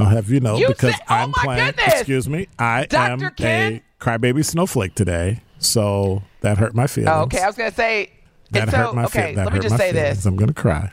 I'll 0.00 0.06
have 0.06 0.28
you 0.30 0.40
know 0.40 0.56
You 0.56 0.68
because 0.68 0.92
said- 0.92 1.00
oh 1.08 1.14
I'm 1.14 1.32
playing. 1.32 1.66
goodness! 1.66 1.94
Excuse 1.94 2.28
me, 2.28 2.48
I 2.58 2.86
Dr. 2.86 3.26
am 3.26 3.30
Ken? 3.34 3.80
a 4.00 4.04
crybaby 4.04 4.44
snowflake 4.44 4.94
today, 4.94 5.40
so 5.58 6.22
that 6.40 6.58
hurt 6.58 6.74
my 6.74 6.84
oh, 6.84 6.86
feelings. 6.88 7.10
oh, 7.14 7.22
okay, 7.22 7.40
I 7.40 7.46
was 7.46 7.56
gonna 7.56 7.70
say. 7.72 8.10
that 8.50 8.70
so, 8.70 8.76
hurt 8.76 8.94
my 8.94 9.04
okay, 9.04 9.26
feel- 9.28 9.36
that 9.36 9.44
let 9.46 9.54
me 9.54 9.60
just 9.60 9.76
say 9.76 9.92
feelings. 9.92 10.16
this 10.18 10.26
I'm 10.26 10.36
gonna 10.36 10.52
cry. 10.52 10.92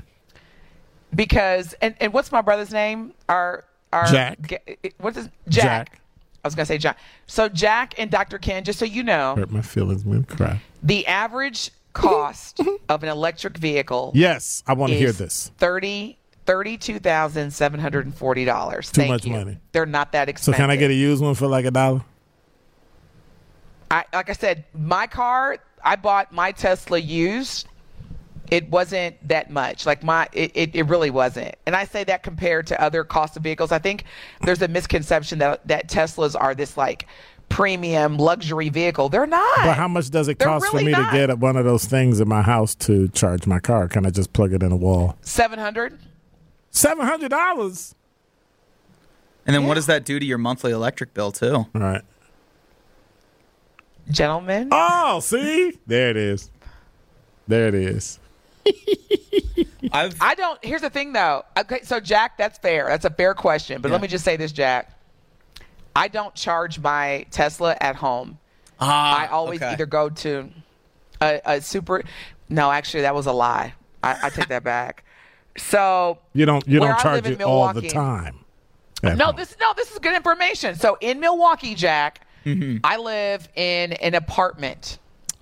because 1.13 1.74
and, 1.82 1.95
and 2.00 2.13
what's 2.13 2.32
my 2.32 2.41
brother's 2.41 2.71
name? 2.71 3.13
Our 3.28 3.65
our 3.91 4.06
Jack. 4.06 4.62
What's 5.00 5.17
his 5.17 5.30
Jack? 5.50 5.63
Jack. 5.91 6.02
I 6.43 6.47
was 6.47 6.56
gonna 6.56 6.65
say 6.65 6.78
John. 6.78 6.95
So 7.28 7.50
Jack 7.50 7.93
and 8.00 8.10
Dr. 8.10 8.38
Ken, 8.39 8.63
just 8.63 8.80
so 8.80 8.86
you 8.86 9.04
know, 9.04 9.36
Hurt 9.36 9.52
my 9.52 9.62
feelings. 9.62 10.04
I'm 10.04 10.12
gonna 10.24 10.24
cry. 10.26 10.62
the 10.82 11.06
average 11.08 11.71
cost 11.93 12.60
of 12.89 13.04
an 13.04 13.10
electric 13.10 13.58
vehicle 13.58 14.12
Yes, 14.15 14.63
I 14.67 14.73
want 14.73 14.91
to 14.91 14.97
hear 14.97 15.10
is 15.10 15.17
this. 15.17 15.51
thirty 15.58 16.17
thirty-two 16.45 16.99
thousand 16.99 17.51
seven 17.51 17.80
hundred 17.80 18.06
and 18.06 18.15
forty 18.15 18.45
dollars. 18.45 18.91
Too 18.91 19.01
Thank 19.01 19.12
much 19.12 19.25
you. 19.25 19.34
money. 19.34 19.58
They're 19.71 19.86
not 19.86 20.12
that 20.13 20.30
expensive. 20.30 20.56
So 20.56 20.58
can 20.58 20.71
I 20.71 20.75
get 20.75 20.89
a 20.91 20.93
used 20.93 21.21
one 21.21 21.36
for 21.36 21.47
like 21.47 21.65
a 21.65 21.71
dollar? 21.71 22.04
I 23.89 24.06
like 24.13 24.30
I 24.30 24.34
said, 24.34 24.65
my 24.73 25.08
car. 25.08 25.58
I 25.84 25.95
bought 25.95 26.32
my 26.32 26.51
Tesla 26.51 26.97
used. 26.99 27.67
It 28.49 28.69
wasn't 28.69 29.15
that 29.30 29.49
much. 29.49 29.86
Like 29.86 30.04
my, 30.04 30.27
it, 30.34 30.51
it, 30.54 30.75
it 30.75 30.84
really 30.84 31.10
wasn't. 31.10 31.56
And 31.65 31.73
I 31.75 31.86
say 31.86 32.04
that 32.04 32.21
compared 32.21 32.67
to 32.67 32.82
other 32.82 33.06
cost 33.06 33.38
of 33.38 33.43
vehicles. 33.43 33.71
I 33.71 33.80
think 33.80 34.04
there's 34.41 34.62
a 34.62 34.67
misconception 34.67 35.39
that 35.39 35.65
that 35.67 35.88
Teslas 35.89 36.36
are 36.39 36.54
this 36.54 36.75
like 36.77 37.08
premium 37.51 38.17
luxury 38.17 38.69
vehicle. 38.69 39.09
They're 39.09 39.27
not. 39.27 39.57
But 39.57 39.75
how 39.75 39.87
much 39.87 40.09
does 40.09 40.27
it 40.27 40.39
They're 40.39 40.47
cost 40.47 40.67
for 40.67 40.77
me 40.77 40.91
not. 40.91 41.11
to 41.11 41.17
get 41.27 41.37
one 41.39 41.55
of 41.57 41.65
those 41.65 41.85
things 41.85 42.19
in 42.19 42.27
my 42.27 42.41
house 42.41 42.73
to 42.75 43.07
charge 43.09 43.45
my 43.45 43.59
car? 43.59 43.87
Can 43.87 44.05
I 44.05 44.09
just 44.09 44.33
plug 44.33 44.53
it 44.53 44.63
in 44.63 44.71
a 44.71 44.75
wall? 44.75 45.17
Seven 45.21 45.59
hundred. 45.59 45.99
Seven 46.71 47.05
hundred 47.05 47.29
dollars. 47.29 47.93
And 49.45 49.55
then 49.55 49.65
what 49.65 49.73
does 49.75 49.87
that 49.87 50.05
do 50.05 50.19
to 50.19 50.25
your 50.25 50.37
monthly 50.37 50.71
electric 50.71 51.13
bill 51.13 51.31
too? 51.31 51.55
All 51.55 51.67
right. 51.73 52.01
Gentlemen, 54.09 54.69
Oh, 54.71 55.19
see, 55.21 55.77
there 55.87 56.09
it 56.09 56.17
is. 56.17 56.49
There 57.47 57.67
it 57.67 57.75
is. 57.75 58.19
I've 59.93 60.15
I 60.21 60.35
don't. 60.35 60.63
Here's 60.63 60.81
the 60.81 60.89
thing, 60.89 61.13
though. 61.13 61.43
Okay, 61.57 61.79
so 61.83 61.99
Jack, 61.99 62.37
that's 62.37 62.57
fair. 62.59 62.87
That's 62.87 63.05
a 63.05 63.09
fair 63.09 63.33
question. 63.33 63.81
But 63.81 63.91
let 63.91 64.01
me 64.01 64.07
just 64.07 64.23
say 64.25 64.35
this, 64.37 64.51
Jack. 64.51 64.91
I 65.95 66.08
don't 66.08 66.34
charge 66.36 66.80
my 66.80 67.25
Tesla 67.32 67.75
at 67.82 67.95
home. 67.95 68.39
ah, 68.80 69.19
I 69.23 69.27
always 69.27 69.62
okay. 69.62 69.71
either 69.71 69.86
go 69.86 70.10
to 70.10 70.49
a, 71.21 71.41
a 71.45 71.62
super. 71.62 72.04
No, 72.49 72.71
actually, 72.71 73.01
that 73.01 73.15
was 73.15 73.25
a 73.27 73.32
lie. 73.34 73.73
I, 74.04 74.17
I 74.23 74.30
take 74.30 74.47
that 74.49 74.63
back. 74.63 75.04
So 75.58 76.19
You 76.34 76.45
don't. 76.45 76.65
You 76.67 76.80
don't 76.80 76.91
I 76.91 76.97
charge 77.01 77.27
it 77.27 77.41
all 77.41 77.73
the 77.73 77.88
time. 77.89 78.39
no, 79.04 79.25
home. 79.25 79.36
this 79.36 79.56
no, 79.60 79.73
this 79.75 79.91
is 79.91 79.99
good 79.99 80.15
information. 80.15 80.75
So 80.75 80.97
in 81.01 81.19
Milwaukee, 81.19 81.75
Jack, 81.75 82.25
Mm-hmm. 82.45 82.77
I 82.84 82.97
live 82.97 83.47
in 83.56 83.93
an 83.93 84.15
apartment. 84.15 84.97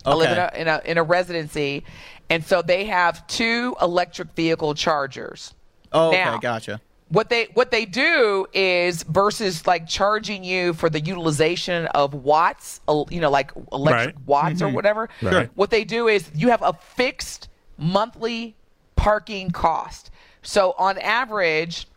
Okay. 0.05 0.11
I 0.11 0.13
live 0.15 0.31
in 0.31 0.37
a, 0.37 0.51
in 0.61 0.67
a 0.67 0.81
in 0.91 0.97
a 0.97 1.03
residency, 1.03 1.85
and 2.29 2.43
so 2.43 2.61
they 2.61 2.83
have 2.85 3.25
two 3.27 3.73
electric 3.81 4.33
vehicle 4.35 4.73
chargers. 4.73 5.53
Oh, 5.93 6.09
okay, 6.09 6.25
Now- 6.25 6.37
gotcha. 6.39 6.81
What 7.09 7.29
they 7.29 7.45
what 7.55 7.71
they 7.71 7.85
do 7.85 8.45
is 8.53 9.01
versus 9.03 9.65
like 9.65 9.87
charging 9.87 10.43
you 10.43 10.73
for 10.73 10.89
the 10.91 10.99
utilization 11.01 11.87
of 11.87 12.13
watts, 12.13 12.81
uh, 12.87 13.03
you 13.09 13.19
know, 13.19 13.31
like 13.31 13.51
electric 13.71 14.15
Right. 14.15 14.25
watts 14.27 14.61
or 14.61 14.69
whatever. 14.69 15.09
Right. 15.21 15.49
What 15.55 15.71
they 15.71 15.83
do 15.83 16.07
is 16.07 16.29
you 16.35 16.49
have 16.49 16.61
a 16.61 16.73
fixed 16.73 17.49
monthly 17.79 18.55
parking 18.95 19.49
cost. 19.49 20.11
So 20.43 20.75
on 20.77 20.99
average, 20.99 21.87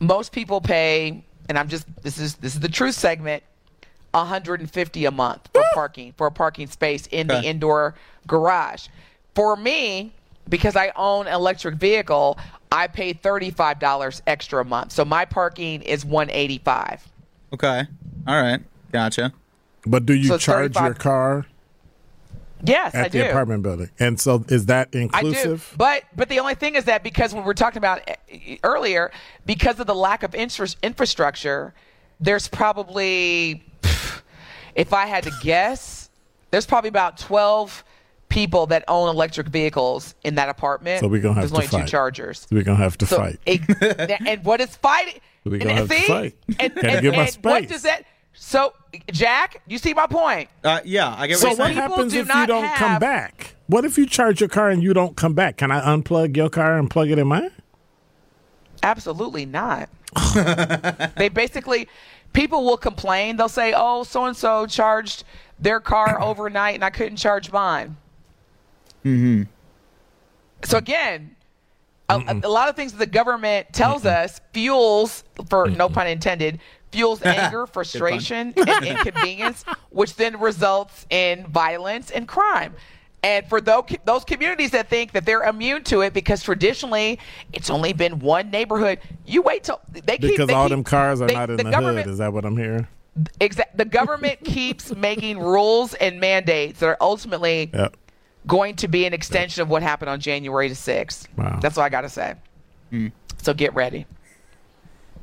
most 0.00 0.32
people 0.32 0.60
pay, 0.62 1.24
and 1.48 1.58
I'm 1.58 1.68
just 1.68 1.86
this 2.02 2.18
is 2.18 2.36
this 2.36 2.54
is 2.54 2.60
the 2.60 2.68
truth 2.70 2.94
segment, 2.94 3.42
150 4.12 5.04
a 5.04 5.10
month 5.10 5.48
for 5.52 5.62
parking 5.74 6.14
for 6.16 6.26
a 6.26 6.32
parking 6.32 6.68
space 6.68 7.06
in 7.08 7.26
the 7.26 7.42
indoor 7.42 7.94
garage. 8.26 8.88
For 9.34 9.56
me, 9.56 10.12
because 10.48 10.74
I 10.76 10.92
own 10.96 11.26
an 11.26 11.34
electric 11.34 11.74
vehicle, 11.74 12.38
I 12.70 12.86
pay 12.86 13.14
$35 13.14 14.20
extra 14.26 14.60
a 14.60 14.64
month. 14.64 14.92
So 14.92 15.04
my 15.04 15.24
parking 15.24 15.82
is 15.82 16.04
185. 16.04 17.08
Okay. 17.54 17.86
All 18.26 18.42
right. 18.42 18.60
Gotcha. 18.92 19.32
But 19.86 20.06
do 20.06 20.14
you 20.14 20.28
So 20.28 20.34
it's 20.34 20.44
charge 20.44 20.76
your 20.76 20.94
car 20.94 21.46
Yes, 22.62 22.94
at 22.94 23.04
I 23.06 23.08
the 23.08 23.18
do. 23.20 23.28
apartment 23.28 23.62
building? 23.62 23.88
And 24.00 24.20
so 24.20 24.44
is 24.48 24.66
that 24.66 24.92
inclusive? 24.92 25.68
I 25.70 25.72
do. 25.72 25.76
But 25.76 26.02
but 26.16 26.28
the 26.28 26.40
only 26.40 26.54
thing 26.56 26.74
is 26.74 26.84
that 26.86 27.02
because 27.04 27.32
when 27.32 27.44
we 27.44 27.46
were 27.46 27.54
talking 27.54 27.78
about 27.78 28.00
eh, 28.28 28.56
earlier, 28.64 29.12
because 29.46 29.78
of 29.78 29.86
the 29.86 29.94
lack 29.94 30.22
of 30.24 30.34
infra- 30.34 30.66
infrastructure, 30.82 31.72
there's 32.20 32.48
probably, 32.48 33.62
if 34.74 34.92
I 34.92 35.06
had 35.06 35.22
to 35.24 35.32
guess, 35.40 36.10
there's 36.50 36.66
probably 36.66 36.88
about 36.88 37.16
12 37.18 37.84
people 38.28 38.66
that 38.66 38.84
own 38.88 39.08
electric 39.08 39.48
vehicles 39.48 40.14
in 40.24 40.34
that 40.36 40.48
apartment. 40.48 41.00
So 41.00 41.08
we're 41.08 41.20
gonna 41.22 41.34
have 41.34 41.42
There's 41.42 41.50
to 41.52 41.56
only 41.56 41.66
fight. 41.66 41.86
two 41.86 41.90
chargers. 41.90 42.46
We're 42.50 42.62
gonna 42.62 42.76
have 42.78 42.98
to 42.98 43.06
So 43.06 43.16
fight. 43.16 43.40
it- 43.46 44.20
and 44.26 44.44
what 44.44 44.60
is 44.60 44.76
fighting? 44.76 45.20
we're 45.44 45.58
gonna 45.58 45.74
have 45.74 45.88
to 45.88 46.00
fight. 46.02 46.36
And, 46.60 46.74
Gotta 46.74 46.90
and- 46.90 47.02
give 47.02 47.14
my 47.14 47.26
and 47.26 47.38
what 47.42 47.68
does 47.68 47.82
that? 47.82 48.04
So, 48.40 48.72
Jack, 49.10 49.62
you 49.66 49.78
see 49.78 49.94
my 49.94 50.06
point? 50.06 50.48
Uh, 50.62 50.80
yeah, 50.84 51.12
I 51.18 51.26
get 51.26 51.38
So 51.38 51.48
what 51.48 51.58
what 51.58 51.66
you're 51.68 51.74
saying. 51.74 51.74
People 51.80 51.96
happens 51.96 52.12
do 52.12 52.20
if 52.20 52.34
you 52.34 52.46
don't 52.46 52.74
come 52.76 52.98
back? 53.00 53.54
What 53.66 53.84
if 53.84 53.98
you 53.98 54.06
charge 54.06 54.40
your 54.40 54.48
car 54.48 54.70
and 54.70 54.80
you 54.82 54.94
don't 54.94 55.16
come 55.16 55.34
back? 55.34 55.56
Can 55.56 55.72
I 55.72 55.80
unplug 55.80 56.36
your 56.36 56.48
car 56.48 56.78
and 56.78 56.88
plug 56.88 57.10
it 57.10 57.18
in 57.18 57.26
mine? 57.26 57.50
Absolutely 58.82 59.44
not. 59.44 59.88
they 61.16 61.28
basically, 61.28 61.88
people 62.32 62.64
will 62.64 62.76
complain. 62.76 63.36
They'll 63.36 63.48
say, 63.48 63.74
"Oh, 63.76 64.04
so 64.04 64.24
and 64.26 64.36
so 64.36 64.66
charged 64.66 65.24
their 65.58 65.80
car 65.80 66.20
overnight, 66.22 66.76
and 66.76 66.84
I 66.84 66.90
couldn't 66.90 67.16
charge 67.16 67.50
mine." 67.50 67.96
Mm-hmm. 69.04 69.42
So 70.64 70.78
again, 70.78 71.36
a, 72.08 72.40
a 72.42 72.48
lot 72.48 72.68
of 72.68 72.76
things 72.76 72.92
that 72.92 72.98
the 72.98 73.06
government 73.06 73.72
tells 73.72 74.04
us 74.06 74.40
fuels, 74.52 75.24
for 75.48 75.68
no 75.68 75.88
pun 75.88 76.06
intended, 76.06 76.58
fuels 76.90 77.22
anger, 77.24 77.66
frustration, 77.66 78.54
and 78.56 78.86
inconvenience, 78.86 79.64
which 79.90 80.14
then 80.16 80.40
results 80.40 81.06
in 81.10 81.46
violence 81.46 82.10
and 82.10 82.26
crime. 82.26 82.74
And 83.22 83.46
for 83.48 83.60
those 83.60 83.84
those 84.04 84.24
communities 84.24 84.70
that 84.70 84.88
think 84.88 85.12
that 85.12 85.26
they're 85.26 85.42
immune 85.42 85.82
to 85.84 86.02
it 86.02 86.14
because 86.14 86.42
traditionally 86.42 87.18
it's 87.52 87.68
only 87.68 87.92
been 87.92 88.20
one 88.20 88.50
neighborhood, 88.50 89.00
you 89.26 89.42
wait 89.42 89.64
till 89.64 89.80
they 89.92 90.18
keep 90.18 90.20
Because 90.30 90.46
they 90.46 90.54
all 90.54 90.66
keep- 90.66 90.70
them 90.70 90.84
cars 90.84 91.20
are 91.20 91.26
they- 91.26 91.34
not 91.34 91.50
in 91.50 91.56
the 91.56 91.64
the, 91.64 91.76
hood. 91.76 92.06
Is 92.06 92.18
that 92.18 92.32
what 92.32 92.44
I'm 92.44 92.56
hearing? 92.56 92.86
Exa- 93.40 93.64
the 93.74 93.84
government 93.84 94.38
keeps 94.44 94.94
making 94.94 95.40
rules 95.40 95.94
and 95.94 96.20
mandates 96.20 96.78
that 96.80 96.86
are 96.86 96.96
ultimately 97.00 97.70
Yep. 97.74 97.96
Going 98.48 98.74
to 98.76 98.88
be 98.88 99.04
an 99.04 99.14
extension 99.14 99.62
of 99.62 99.68
what 99.68 99.82
happened 99.82 100.08
on 100.08 100.18
January 100.18 100.68
the 100.68 100.74
6th. 100.74 101.28
Wow. 101.36 101.60
That's 101.62 101.78
all 101.78 101.84
I 101.84 101.88
got 101.88 102.00
to 102.00 102.08
say. 102.08 102.34
So 103.42 103.54
get 103.54 103.74
ready. 103.74 104.06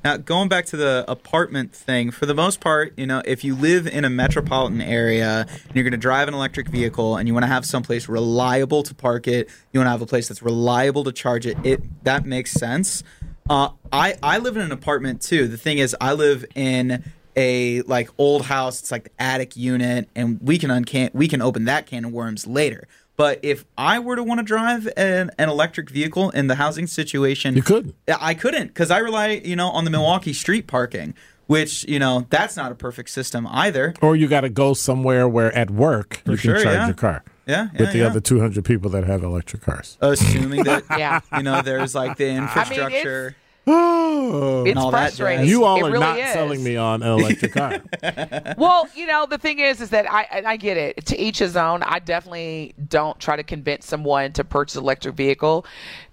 Now, 0.04 0.18
going 0.18 0.50
back 0.50 0.68
to 0.68 0.78
the 0.78 1.04
apartment 1.08 1.74
thing, 1.74 2.12
for 2.12 2.28
the 2.28 2.36
most 2.36 2.62
part, 2.62 2.94
you 2.96 3.08
know, 3.08 3.24
if 3.26 3.44
you 3.44 3.56
live 3.56 3.88
in 3.88 4.06
a 4.06 4.10
metropolitan 4.10 4.80
area 4.80 5.48
and 5.50 5.76
you're 5.76 5.84
going 5.84 5.94
to 5.94 5.98
drive 5.98 6.28
an 6.28 6.36
electric 6.36 6.68
vehicle 6.68 7.18
and 7.18 7.28
you 7.28 7.34
want 7.34 7.44
to 7.44 7.48
have 7.48 7.66
someplace 7.66 8.08
reliable 8.08 8.84
to 8.84 8.94
park 8.94 9.28
it, 9.28 9.50
you 9.74 9.80
want 9.80 9.88
to 9.88 9.92
have 9.92 10.04
a 10.04 10.06
place 10.06 10.28
that's 10.28 10.44
reliable 10.44 11.04
to 11.06 11.12
charge 11.12 11.48
it, 11.48 11.58
it 11.66 12.04
that 12.04 12.24
makes 12.24 12.52
sense. 12.52 13.04
Uh, 13.50 13.70
I 13.92 14.16
I 14.22 14.38
live 14.38 14.56
in 14.56 14.62
an 14.62 14.72
apartment 14.72 15.24
too. 15.24 15.48
The 15.48 15.58
thing 15.58 15.80
is, 15.80 15.96
I 16.00 16.14
live 16.14 16.46
in 16.54 17.04
a 17.36 17.82
like 17.84 18.10
old 18.20 18.46
house. 18.46 18.82
It's 18.82 18.92
like 18.92 19.06
the 19.06 19.12
attic 19.18 19.58
unit, 19.58 20.08
and 20.16 20.40
we 20.40 20.60
can 20.60 20.70
uncan 20.70 21.14
we 21.16 21.28
can 21.28 21.42
open 21.42 21.66
that 21.66 21.88
can 21.88 22.06
of 22.06 22.12
worms 22.12 22.46
later. 22.46 22.88
But 23.18 23.39
if 23.43 23.63
I 23.78 23.99
were 23.99 24.16
to 24.16 24.24
want 24.24 24.39
to 24.39 24.43
drive 24.43 24.88
an, 24.97 25.32
an 25.38 25.49
electric 25.49 25.89
vehicle 25.89 26.32
in 26.32 26.47
the 26.47 26.55
housing 26.55 26.86
situation, 26.88 27.55
You 27.55 27.61
couldn't. 27.61 27.95
I 28.07 28.34
couldn't 28.34 28.68
because 28.68 28.91
I 28.91 28.97
rely, 28.97 29.41
you 29.43 29.55
know, 29.55 29.70
on 29.70 29.86
the 29.86 29.91
Milwaukee 29.91 30.34
street 30.34 30.68
parking, 30.68 31.13
which 31.47 31.86
you 31.88 31.97
know 31.99 32.28
that's 32.30 32.57
not 32.57 32.72
a 32.72 32.76
perfect 32.76 33.09
system 33.09 33.47
either. 33.49 33.93
Or 34.01 34.16
you 34.16 34.28
got 34.28 34.41
to 34.41 34.49
go 34.49 34.74
somewhere 34.74 35.28
where 35.30 35.55
at 35.55 35.72
work 35.72 36.22
you 36.26 36.36
can 36.38 36.51
charge 36.55 36.66
yeah. 36.66 36.86
your 36.88 36.95
car. 36.95 37.24
Yeah, 37.47 37.68
yeah, 37.74 37.80
With 37.80 37.91
the 37.91 37.99
yeah. 37.99 38.07
other 38.07 38.20
200 38.20 38.66
people 38.66 38.89
that 38.91 39.03
have 39.03 39.24
electric 39.24 39.61
cars. 39.61 39.99
Assuming 40.01 40.63
that 40.63 40.84
Yeah. 40.97 41.20
you 41.38 41.43
know 41.43 41.61
there's 41.61 41.93
like 41.93 42.18
the 42.18 42.28
infrastructure. 42.30 43.36
Oh. 43.38 43.41
It's 44.68 44.80
all 44.80 44.91
that 44.91 44.97
frustrating. 45.09 45.41
jazz. 45.45 45.49
you 45.49 45.63
all 45.63 45.78
It 45.78 45.84
are 45.89 45.91
really 45.91 45.99
not 45.99 46.20
is. 46.20 46.32
selling 46.34 46.63
me 46.63 46.76
on 46.78 47.01
an 47.03 47.09
electric 47.20 47.53
car. 47.53 47.82
Well, 48.57 48.88
you 48.95 49.05
know, 49.07 49.26
the 49.26 49.38
thing 49.38 49.59
is, 49.59 49.82
is 49.82 49.89
that 49.91 50.11
I 50.11 50.24
and 50.32 50.47
I 50.47 50.57
get 50.57 50.78
it. 50.78 51.05
To 51.07 51.20
each 51.20 51.39
his 51.39 51.55
own. 51.57 51.84
I 51.84 51.99
definitely 51.99 52.74
don't 52.89 53.20
try 53.20 53.36
to 53.36 53.43
convince 53.43 53.86
someone 53.86 54.32
to 54.34 54.43
purchase 54.43 54.76
an 54.76 54.84
electric 54.84 55.16
vehicle. 55.16 55.66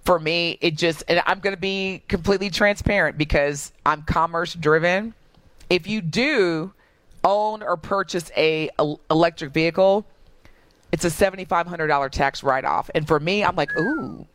For 0.05 0.19
me, 0.19 0.57
it 0.61 0.75
just, 0.77 1.03
and 1.07 1.21
I'm 1.25 1.39
going 1.39 1.55
to 1.55 1.59
be 1.61 2.03
completely 2.07 2.49
transparent 2.49 3.17
because 3.17 3.71
I'm 3.85 4.01
commerce 4.03 4.53
driven. 4.55 5.13
If 5.69 5.87
you 5.87 6.01
do 6.01 6.73
own 7.23 7.63
or 7.63 7.77
purchase 7.77 8.31
a, 8.35 8.69
el- 8.79 8.99
electric 9.09 9.53
vehicle, 9.53 10.05
it's 10.91 11.05
a 11.05 11.09
seventy 11.09 11.45
five 11.45 11.67
hundred 11.67 11.87
dollar 11.87 12.09
tax 12.09 12.43
write 12.43 12.65
off, 12.65 12.89
and 12.93 13.07
for 13.07 13.19
me, 13.19 13.43
I'm 13.43 13.55
like, 13.55 13.69
ooh, 13.77 14.27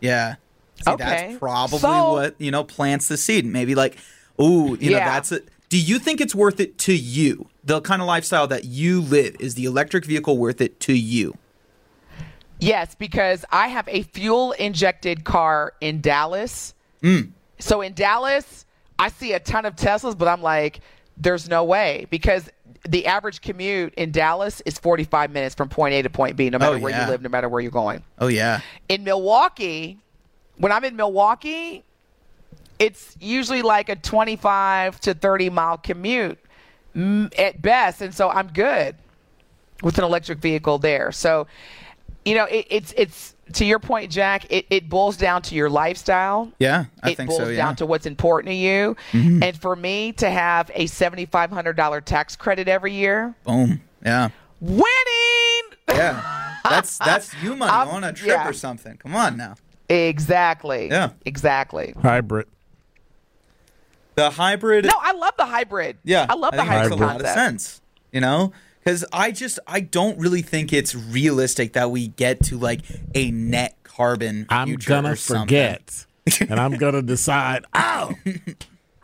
Yeah. 0.00 0.36
See, 0.84 0.90
Okay. 0.90 1.04
that's 1.04 1.38
probably 1.38 1.78
So- 1.78 2.12
what 2.12 2.34
you 2.38 2.50
know 2.50 2.64
plants 2.64 3.08
the 3.08 3.16
seed. 3.16 3.46
Maybe 3.46 3.74
like, 3.74 3.96
ooh, 4.40 4.76
you 4.80 4.90
know, 4.90 4.98
that's 4.98 5.32
it. 5.32 5.48
Do 5.68 5.78
you 5.78 5.98
think 5.98 6.20
it's 6.20 6.34
worth 6.34 6.60
it 6.60 6.78
to 6.78 6.94
you? 6.94 7.48
The 7.64 7.80
kind 7.80 8.00
of 8.00 8.06
lifestyle 8.06 8.46
that 8.48 8.64
you 8.64 9.00
live 9.00 9.36
is 9.40 9.54
the 9.54 9.64
electric 9.64 10.04
vehicle 10.04 10.38
worth 10.38 10.60
it 10.60 10.78
to 10.80 10.92
you? 10.92 11.36
Yes, 12.58 12.94
because 12.94 13.44
I 13.50 13.68
have 13.68 13.88
a 13.88 14.02
fuel 14.02 14.52
injected 14.52 15.24
car 15.24 15.74
in 15.80 16.00
Dallas. 16.00 16.74
Mm. 17.02 17.32
So 17.58 17.80
in 17.82 17.94
Dallas, 17.94 18.64
I 18.98 19.08
see 19.08 19.32
a 19.32 19.40
ton 19.40 19.66
of 19.66 19.76
Teslas, 19.76 20.16
but 20.16 20.28
I'm 20.28 20.42
like, 20.42 20.80
there's 21.16 21.48
no 21.48 21.64
way 21.64 22.06
because 22.10 22.48
the 22.88 23.06
average 23.06 23.40
commute 23.40 23.94
in 23.94 24.12
Dallas 24.12 24.62
is 24.64 24.78
45 24.78 25.30
minutes 25.30 25.54
from 25.54 25.68
point 25.68 25.94
A 25.94 26.02
to 26.02 26.10
point 26.10 26.36
B, 26.36 26.48
no 26.50 26.56
oh, 26.56 26.58
matter 26.58 26.78
where 26.78 26.90
yeah. 26.90 27.06
you 27.06 27.10
live, 27.10 27.22
no 27.22 27.28
matter 27.28 27.48
where 27.48 27.60
you're 27.60 27.70
going. 27.70 28.02
Oh 28.18 28.28
yeah. 28.28 28.60
In 28.88 29.04
Milwaukee, 29.04 29.98
when 30.58 30.72
I'm 30.72 30.84
in 30.84 30.96
Milwaukee, 30.96 31.84
it's 32.78 33.16
usually 33.20 33.62
like 33.62 33.88
a 33.88 33.96
25 33.96 35.00
to 35.00 35.14
30 35.14 35.50
mile 35.50 35.78
commute 35.78 36.38
mm, 36.94 37.32
at 37.38 37.60
best, 37.62 38.02
and 38.02 38.14
so 38.14 38.28
I'm 38.30 38.48
good 38.48 38.96
with 39.82 39.98
an 39.98 40.04
electric 40.04 40.38
vehicle 40.38 40.78
there. 40.78 41.12
So, 41.12 41.46
you 42.24 42.34
know, 42.34 42.44
it, 42.44 42.66
it's 42.70 42.92
it's 42.96 43.34
to 43.54 43.64
your 43.64 43.78
point, 43.78 44.10
Jack. 44.10 44.50
It, 44.50 44.66
it 44.68 44.88
boils 44.88 45.16
down 45.16 45.42
to 45.42 45.54
your 45.54 45.70
lifestyle. 45.70 46.50
Yeah, 46.58 46.86
I 47.02 47.10
it 47.10 47.16
think 47.16 47.28
boils 47.30 47.38
so. 47.38 47.44
Yeah. 47.44 47.50
Mm-hmm. 47.50 47.56
down 47.56 47.76
to 47.76 47.86
what's 47.86 48.06
important 48.06 48.50
to 48.50 48.54
you. 48.56 48.96
And 49.12 49.56
for 49.56 49.76
me 49.76 50.12
to 50.14 50.28
have 50.28 50.70
a 50.74 50.86
seventy-five 50.86 51.50
hundred 51.50 51.76
dollar 51.76 52.00
tax 52.00 52.36
credit 52.36 52.68
every 52.68 52.92
year, 52.92 53.34
Boom. 53.44 53.80
Yeah. 54.04 54.30
winning. 54.60 54.86
Yeah. 55.88 56.56
That's 56.64 56.98
that's 57.04 57.32
you 57.42 57.54
money 57.56 57.70
I'm- 57.70 57.88
on 57.88 58.04
a 58.04 58.12
trip 58.12 58.28
yeah. 58.28 58.48
or 58.48 58.52
something. 58.52 58.96
Come 58.96 59.14
on 59.14 59.36
now. 59.36 59.54
Exactly. 59.88 60.88
Yeah. 60.88 61.10
Exactly. 61.24 61.94
Hybrid. 62.00 62.46
The 64.14 64.30
hybrid. 64.30 64.86
No, 64.86 64.94
I 64.98 65.12
love 65.12 65.34
the 65.36 65.44
hybrid. 65.44 65.98
Yeah, 66.02 66.26
I 66.28 66.34
love 66.34 66.52
the 66.52 66.58
think 66.58 66.70
it 66.70 66.72
hybrid 66.72 66.90
makes 66.92 67.02
a 67.02 67.06
lot 67.06 67.20
of 67.20 67.26
sense. 67.26 67.82
You 68.12 68.20
know, 68.22 68.52
because 68.82 69.04
I 69.12 69.30
just 69.30 69.58
I 69.66 69.80
don't 69.80 70.18
really 70.18 70.40
think 70.42 70.72
it's 70.72 70.94
realistic 70.94 71.74
that 71.74 71.90
we 71.90 72.08
get 72.08 72.42
to 72.44 72.56
like 72.58 72.80
a 73.14 73.30
net 73.30 73.76
carbon. 73.82 74.46
I'm 74.48 74.76
gonna 74.76 75.16
forget, 75.16 76.06
and 76.40 76.58
I'm 76.58 76.72
gonna 76.76 77.02
decide. 77.02 77.66
Oh, 77.74 78.14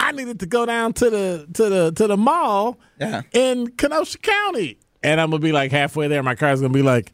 I 0.01 0.13
needed 0.13 0.41
to 0.41 0.47
go 0.47 0.65
down 0.65 0.95
to 0.95 1.11
the 1.11 1.47
to 1.53 1.69
the 1.69 1.93
to 1.93 2.07
the 2.07 2.17
mall 2.17 2.79
Yeah. 2.99 3.21
in 3.33 3.69
Kenosha 3.73 4.17
County, 4.19 4.79
and 5.03 5.21
I'm 5.21 5.29
gonna 5.31 5.41
be 5.43 5.53
like 5.53 5.73
halfway 5.73 6.09
there. 6.09 6.23
My 6.23 6.37
car's 6.37 6.63
gonna 6.63 6.73
be 6.73 6.81
like, 6.83 7.13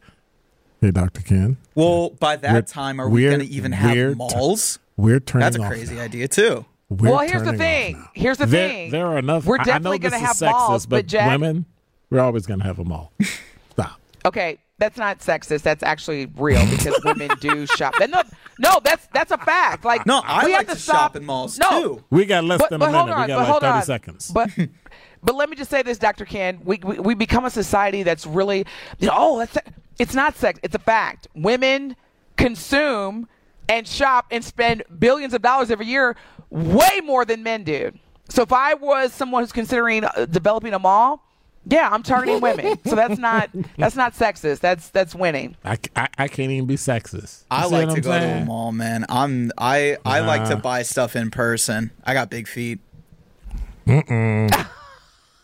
"Hey, 0.81 0.91
Doctor 0.91 1.21
Ken, 1.21 1.57
Well, 1.75 2.11
by 2.11 2.35
that 2.37 2.51
We're- 2.51 2.61
time, 2.63 2.99
are 2.99 3.09
we 3.09 3.23
going 3.23 3.39
to 3.39 3.45
even 3.45 3.71
have 3.73 3.95
we're- 3.95 4.15
malls? 4.15 4.79
we're 4.97 5.19
turning 5.19 5.45
That's 5.45 5.57
a 5.57 5.61
off 5.61 5.69
crazy 5.71 5.95
now. 5.95 6.01
idea 6.03 6.27
too. 6.27 6.65
We're 6.89 7.11
Well, 7.11 7.19
here's 7.19 7.43
the 7.43 7.53
thing. 7.53 8.03
Here's 8.13 8.37
the 8.37 8.45
there, 8.47 8.67
thing. 8.69 8.91
There 8.91 9.05
are 9.05 9.17
enough. 9.19 9.45
We're 9.45 9.57
I- 9.57 9.61
I 9.61 9.65
definitely 9.65 9.99
gonna 9.99 10.17
have 10.19 10.35
sexist, 10.35 10.51
malls, 10.51 10.85
but 10.87 11.05
Jack- 11.07 11.29
women, 11.29 11.65
we're 12.09 12.19
always 12.21 12.45
gonna 12.47 12.63
have 12.63 12.79
a 12.79 12.83
mall. 12.85 13.11
Stop. 13.71 13.99
Okay, 14.25 14.57
that's 14.79 14.97
not 14.97 15.19
sexist. 15.19 15.61
That's 15.61 15.83
actually 15.83 16.25
real 16.35 16.65
because 16.69 16.99
women 17.05 17.29
do 17.39 17.67
shop. 17.67 17.93
Then 17.99 18.09
No, 18.11 18.23
no, 18.57 18.79
that's 18.83 19.07
that's 19.13 19.31
a 19.31 19.37
fact. 19.37 19.85
Like 19.85 20.05
No, 20.07 20.21
I 20.25 20.45
we 20.45 20.51
like 20.53 20.67
have 20.67 20.77
to 20.77 20.81
stop. 20.81 20.95
shop 20.95 21.15
in 21.15 21.25
malls 21.25 21.59
no, 21.59 21.69
too. 21.69 22.03
We 22.09 22.25
got 22.25 22.43
less 22.43 22.59
But, 22.59 22.71
than 22.71 22.79
but 22.79 22.89
a 22.89 22.91
minute. 22.91 23.13
on, 23.13 23.21
we 23.21 23.27
got 23.27 23.47
like 23.49 23.61
30 23.61 23.65
on. 23.67 23.83
seconds. 23.83 24.31
But 24.33 24.49
but 25.23 25.35
let 25.35 25.49
me 25.49 25.55
just 25.55 25.69
say 25.69 25.81
this, 25.81 25.97
Dr. 25.97 26.25
Ken. 26.25 26.61
We, 26.63 26.79
we 26.83 26.99
we 26.99 27.13
become 27.15 27.45
a 27.45 27.49
society 27.49 28.03
that's 28.03 28.25
really 28.25 28.65
you 28.99 29.07
know, 29.07 29.13
oh 29.15 29.39
that's 29.39 29.57
it's 29.99 30.13
not 30.13 30.35
sex. 30.35 30.59
It's 30.63 30.75
a 30.75 30.79
fact. 30.79 31.27
Women 31.35 31.95
consume 32.37 33.27
and 33.67 33.87
shop 33.87 34.25
and 34.31 34.43
spend 34.43 34.83
billions 34.97 35.33
of 35.33 35.41
dollars 35.41 35.69
every 35.69 35.85
year, 35.85 36.15
way 36.49 37.01
more 37.03 37.25
than 37.25 37.43
men 37.43 37.63
do. 37.63 37.91
So 38.29 38.41
if 38.43 38.53
I 38.53 38.73
was 38.75 39.13
someone 39.13 39.43
who's 39.43 39.51
considering 39.51 40.03
uh, 40.05 40.25
developing 40.29 40.73
a 40.73 40.79
mall, 40.79 41.23
yeah, 41.65 41.89
I'm 41.91 42.01
targeting 42.03 42.39
women. 42.41 42.79
So 42.85 42.95
that's 42.95 43.19
not 43.19 43.49
that's 43.77 43.95
not 43.95 44.13
sexist. 44.13 44.59
That's 44.59 44.89
that's 44.89 45.13
winning. 45.13 45.55
I, 45.65 45.77
I, 45.95 46.07
I 46.17 46.27
can't 46.27 46.51
even 46.51 46.65
be 46.65 46.75
sexist. 46.75 47.43
I 47.51 47.63
You 47.63 47.69
see 47.69 47.75
like 47.75 47.89
to 47.89 47.95
I'm 47.95 48.01
go 48.01 48.19
to 48.19 48.25
a 48.41 48.45
mall, 48.45 48.71
man. 48.71 49.05
I'm 49.09 49.51
I 49.57 49.97
I 50.05 50.21
like 50.21 50.47
to 50.49 50.55
buy 50.55 50.83
stuff 50.83 51.15
in 51.15 51.29
person. 51.29 51.91
I 52.03 52.13
got 52.13 52.29
big 52.29 52.47
feet. 52.47 52.79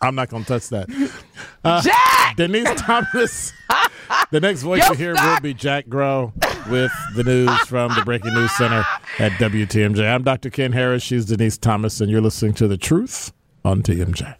I'm 0.00 0.14
not 0.14 0.28
gonna 0.28 0.44
touch 0.44 0.68
that. 0.70 0.88
Uh, 1.64 1.82
Jack! 1.82 2.36
Denise 2.36 2.80
Thomas. 2.80 3.52
the 4.30 4.38
next 4.38 4.62
voice 4.62 4.84
Yo, 4.84 4.92
you 4.92 4.96
hear 4.96 5.14
will 5.14 5.40
be 5.40 5.52
Jack 5.52 5.88
Grow 5.88 6.32
with 6.70 6.92
the 7.16 7.24
news 7.24 7.50
from 7.66 7.92
the 7.96 8.02
Breaking 8.04 8.34
News 8.34 8.52
Center 8.52 8.84
at 9.18 9.32
WTMJ. 9.32 10.14
I'm 10.14 10.22
Dr. 10.22 10.48
Ken 10.48 10.70
Harris. 10.70 11.02
She's 11.02 11.24
Denise 11.24 11.58
Thomas, 11.58 12.00
and 12.00 12.08
you're 12.08 12.20
listening 12.20 12.54
to 12.54 12.68
The 12.68 12.76
Truth 12.76 13.32
on 13.64 13.82
TMJ. 13.82 14.36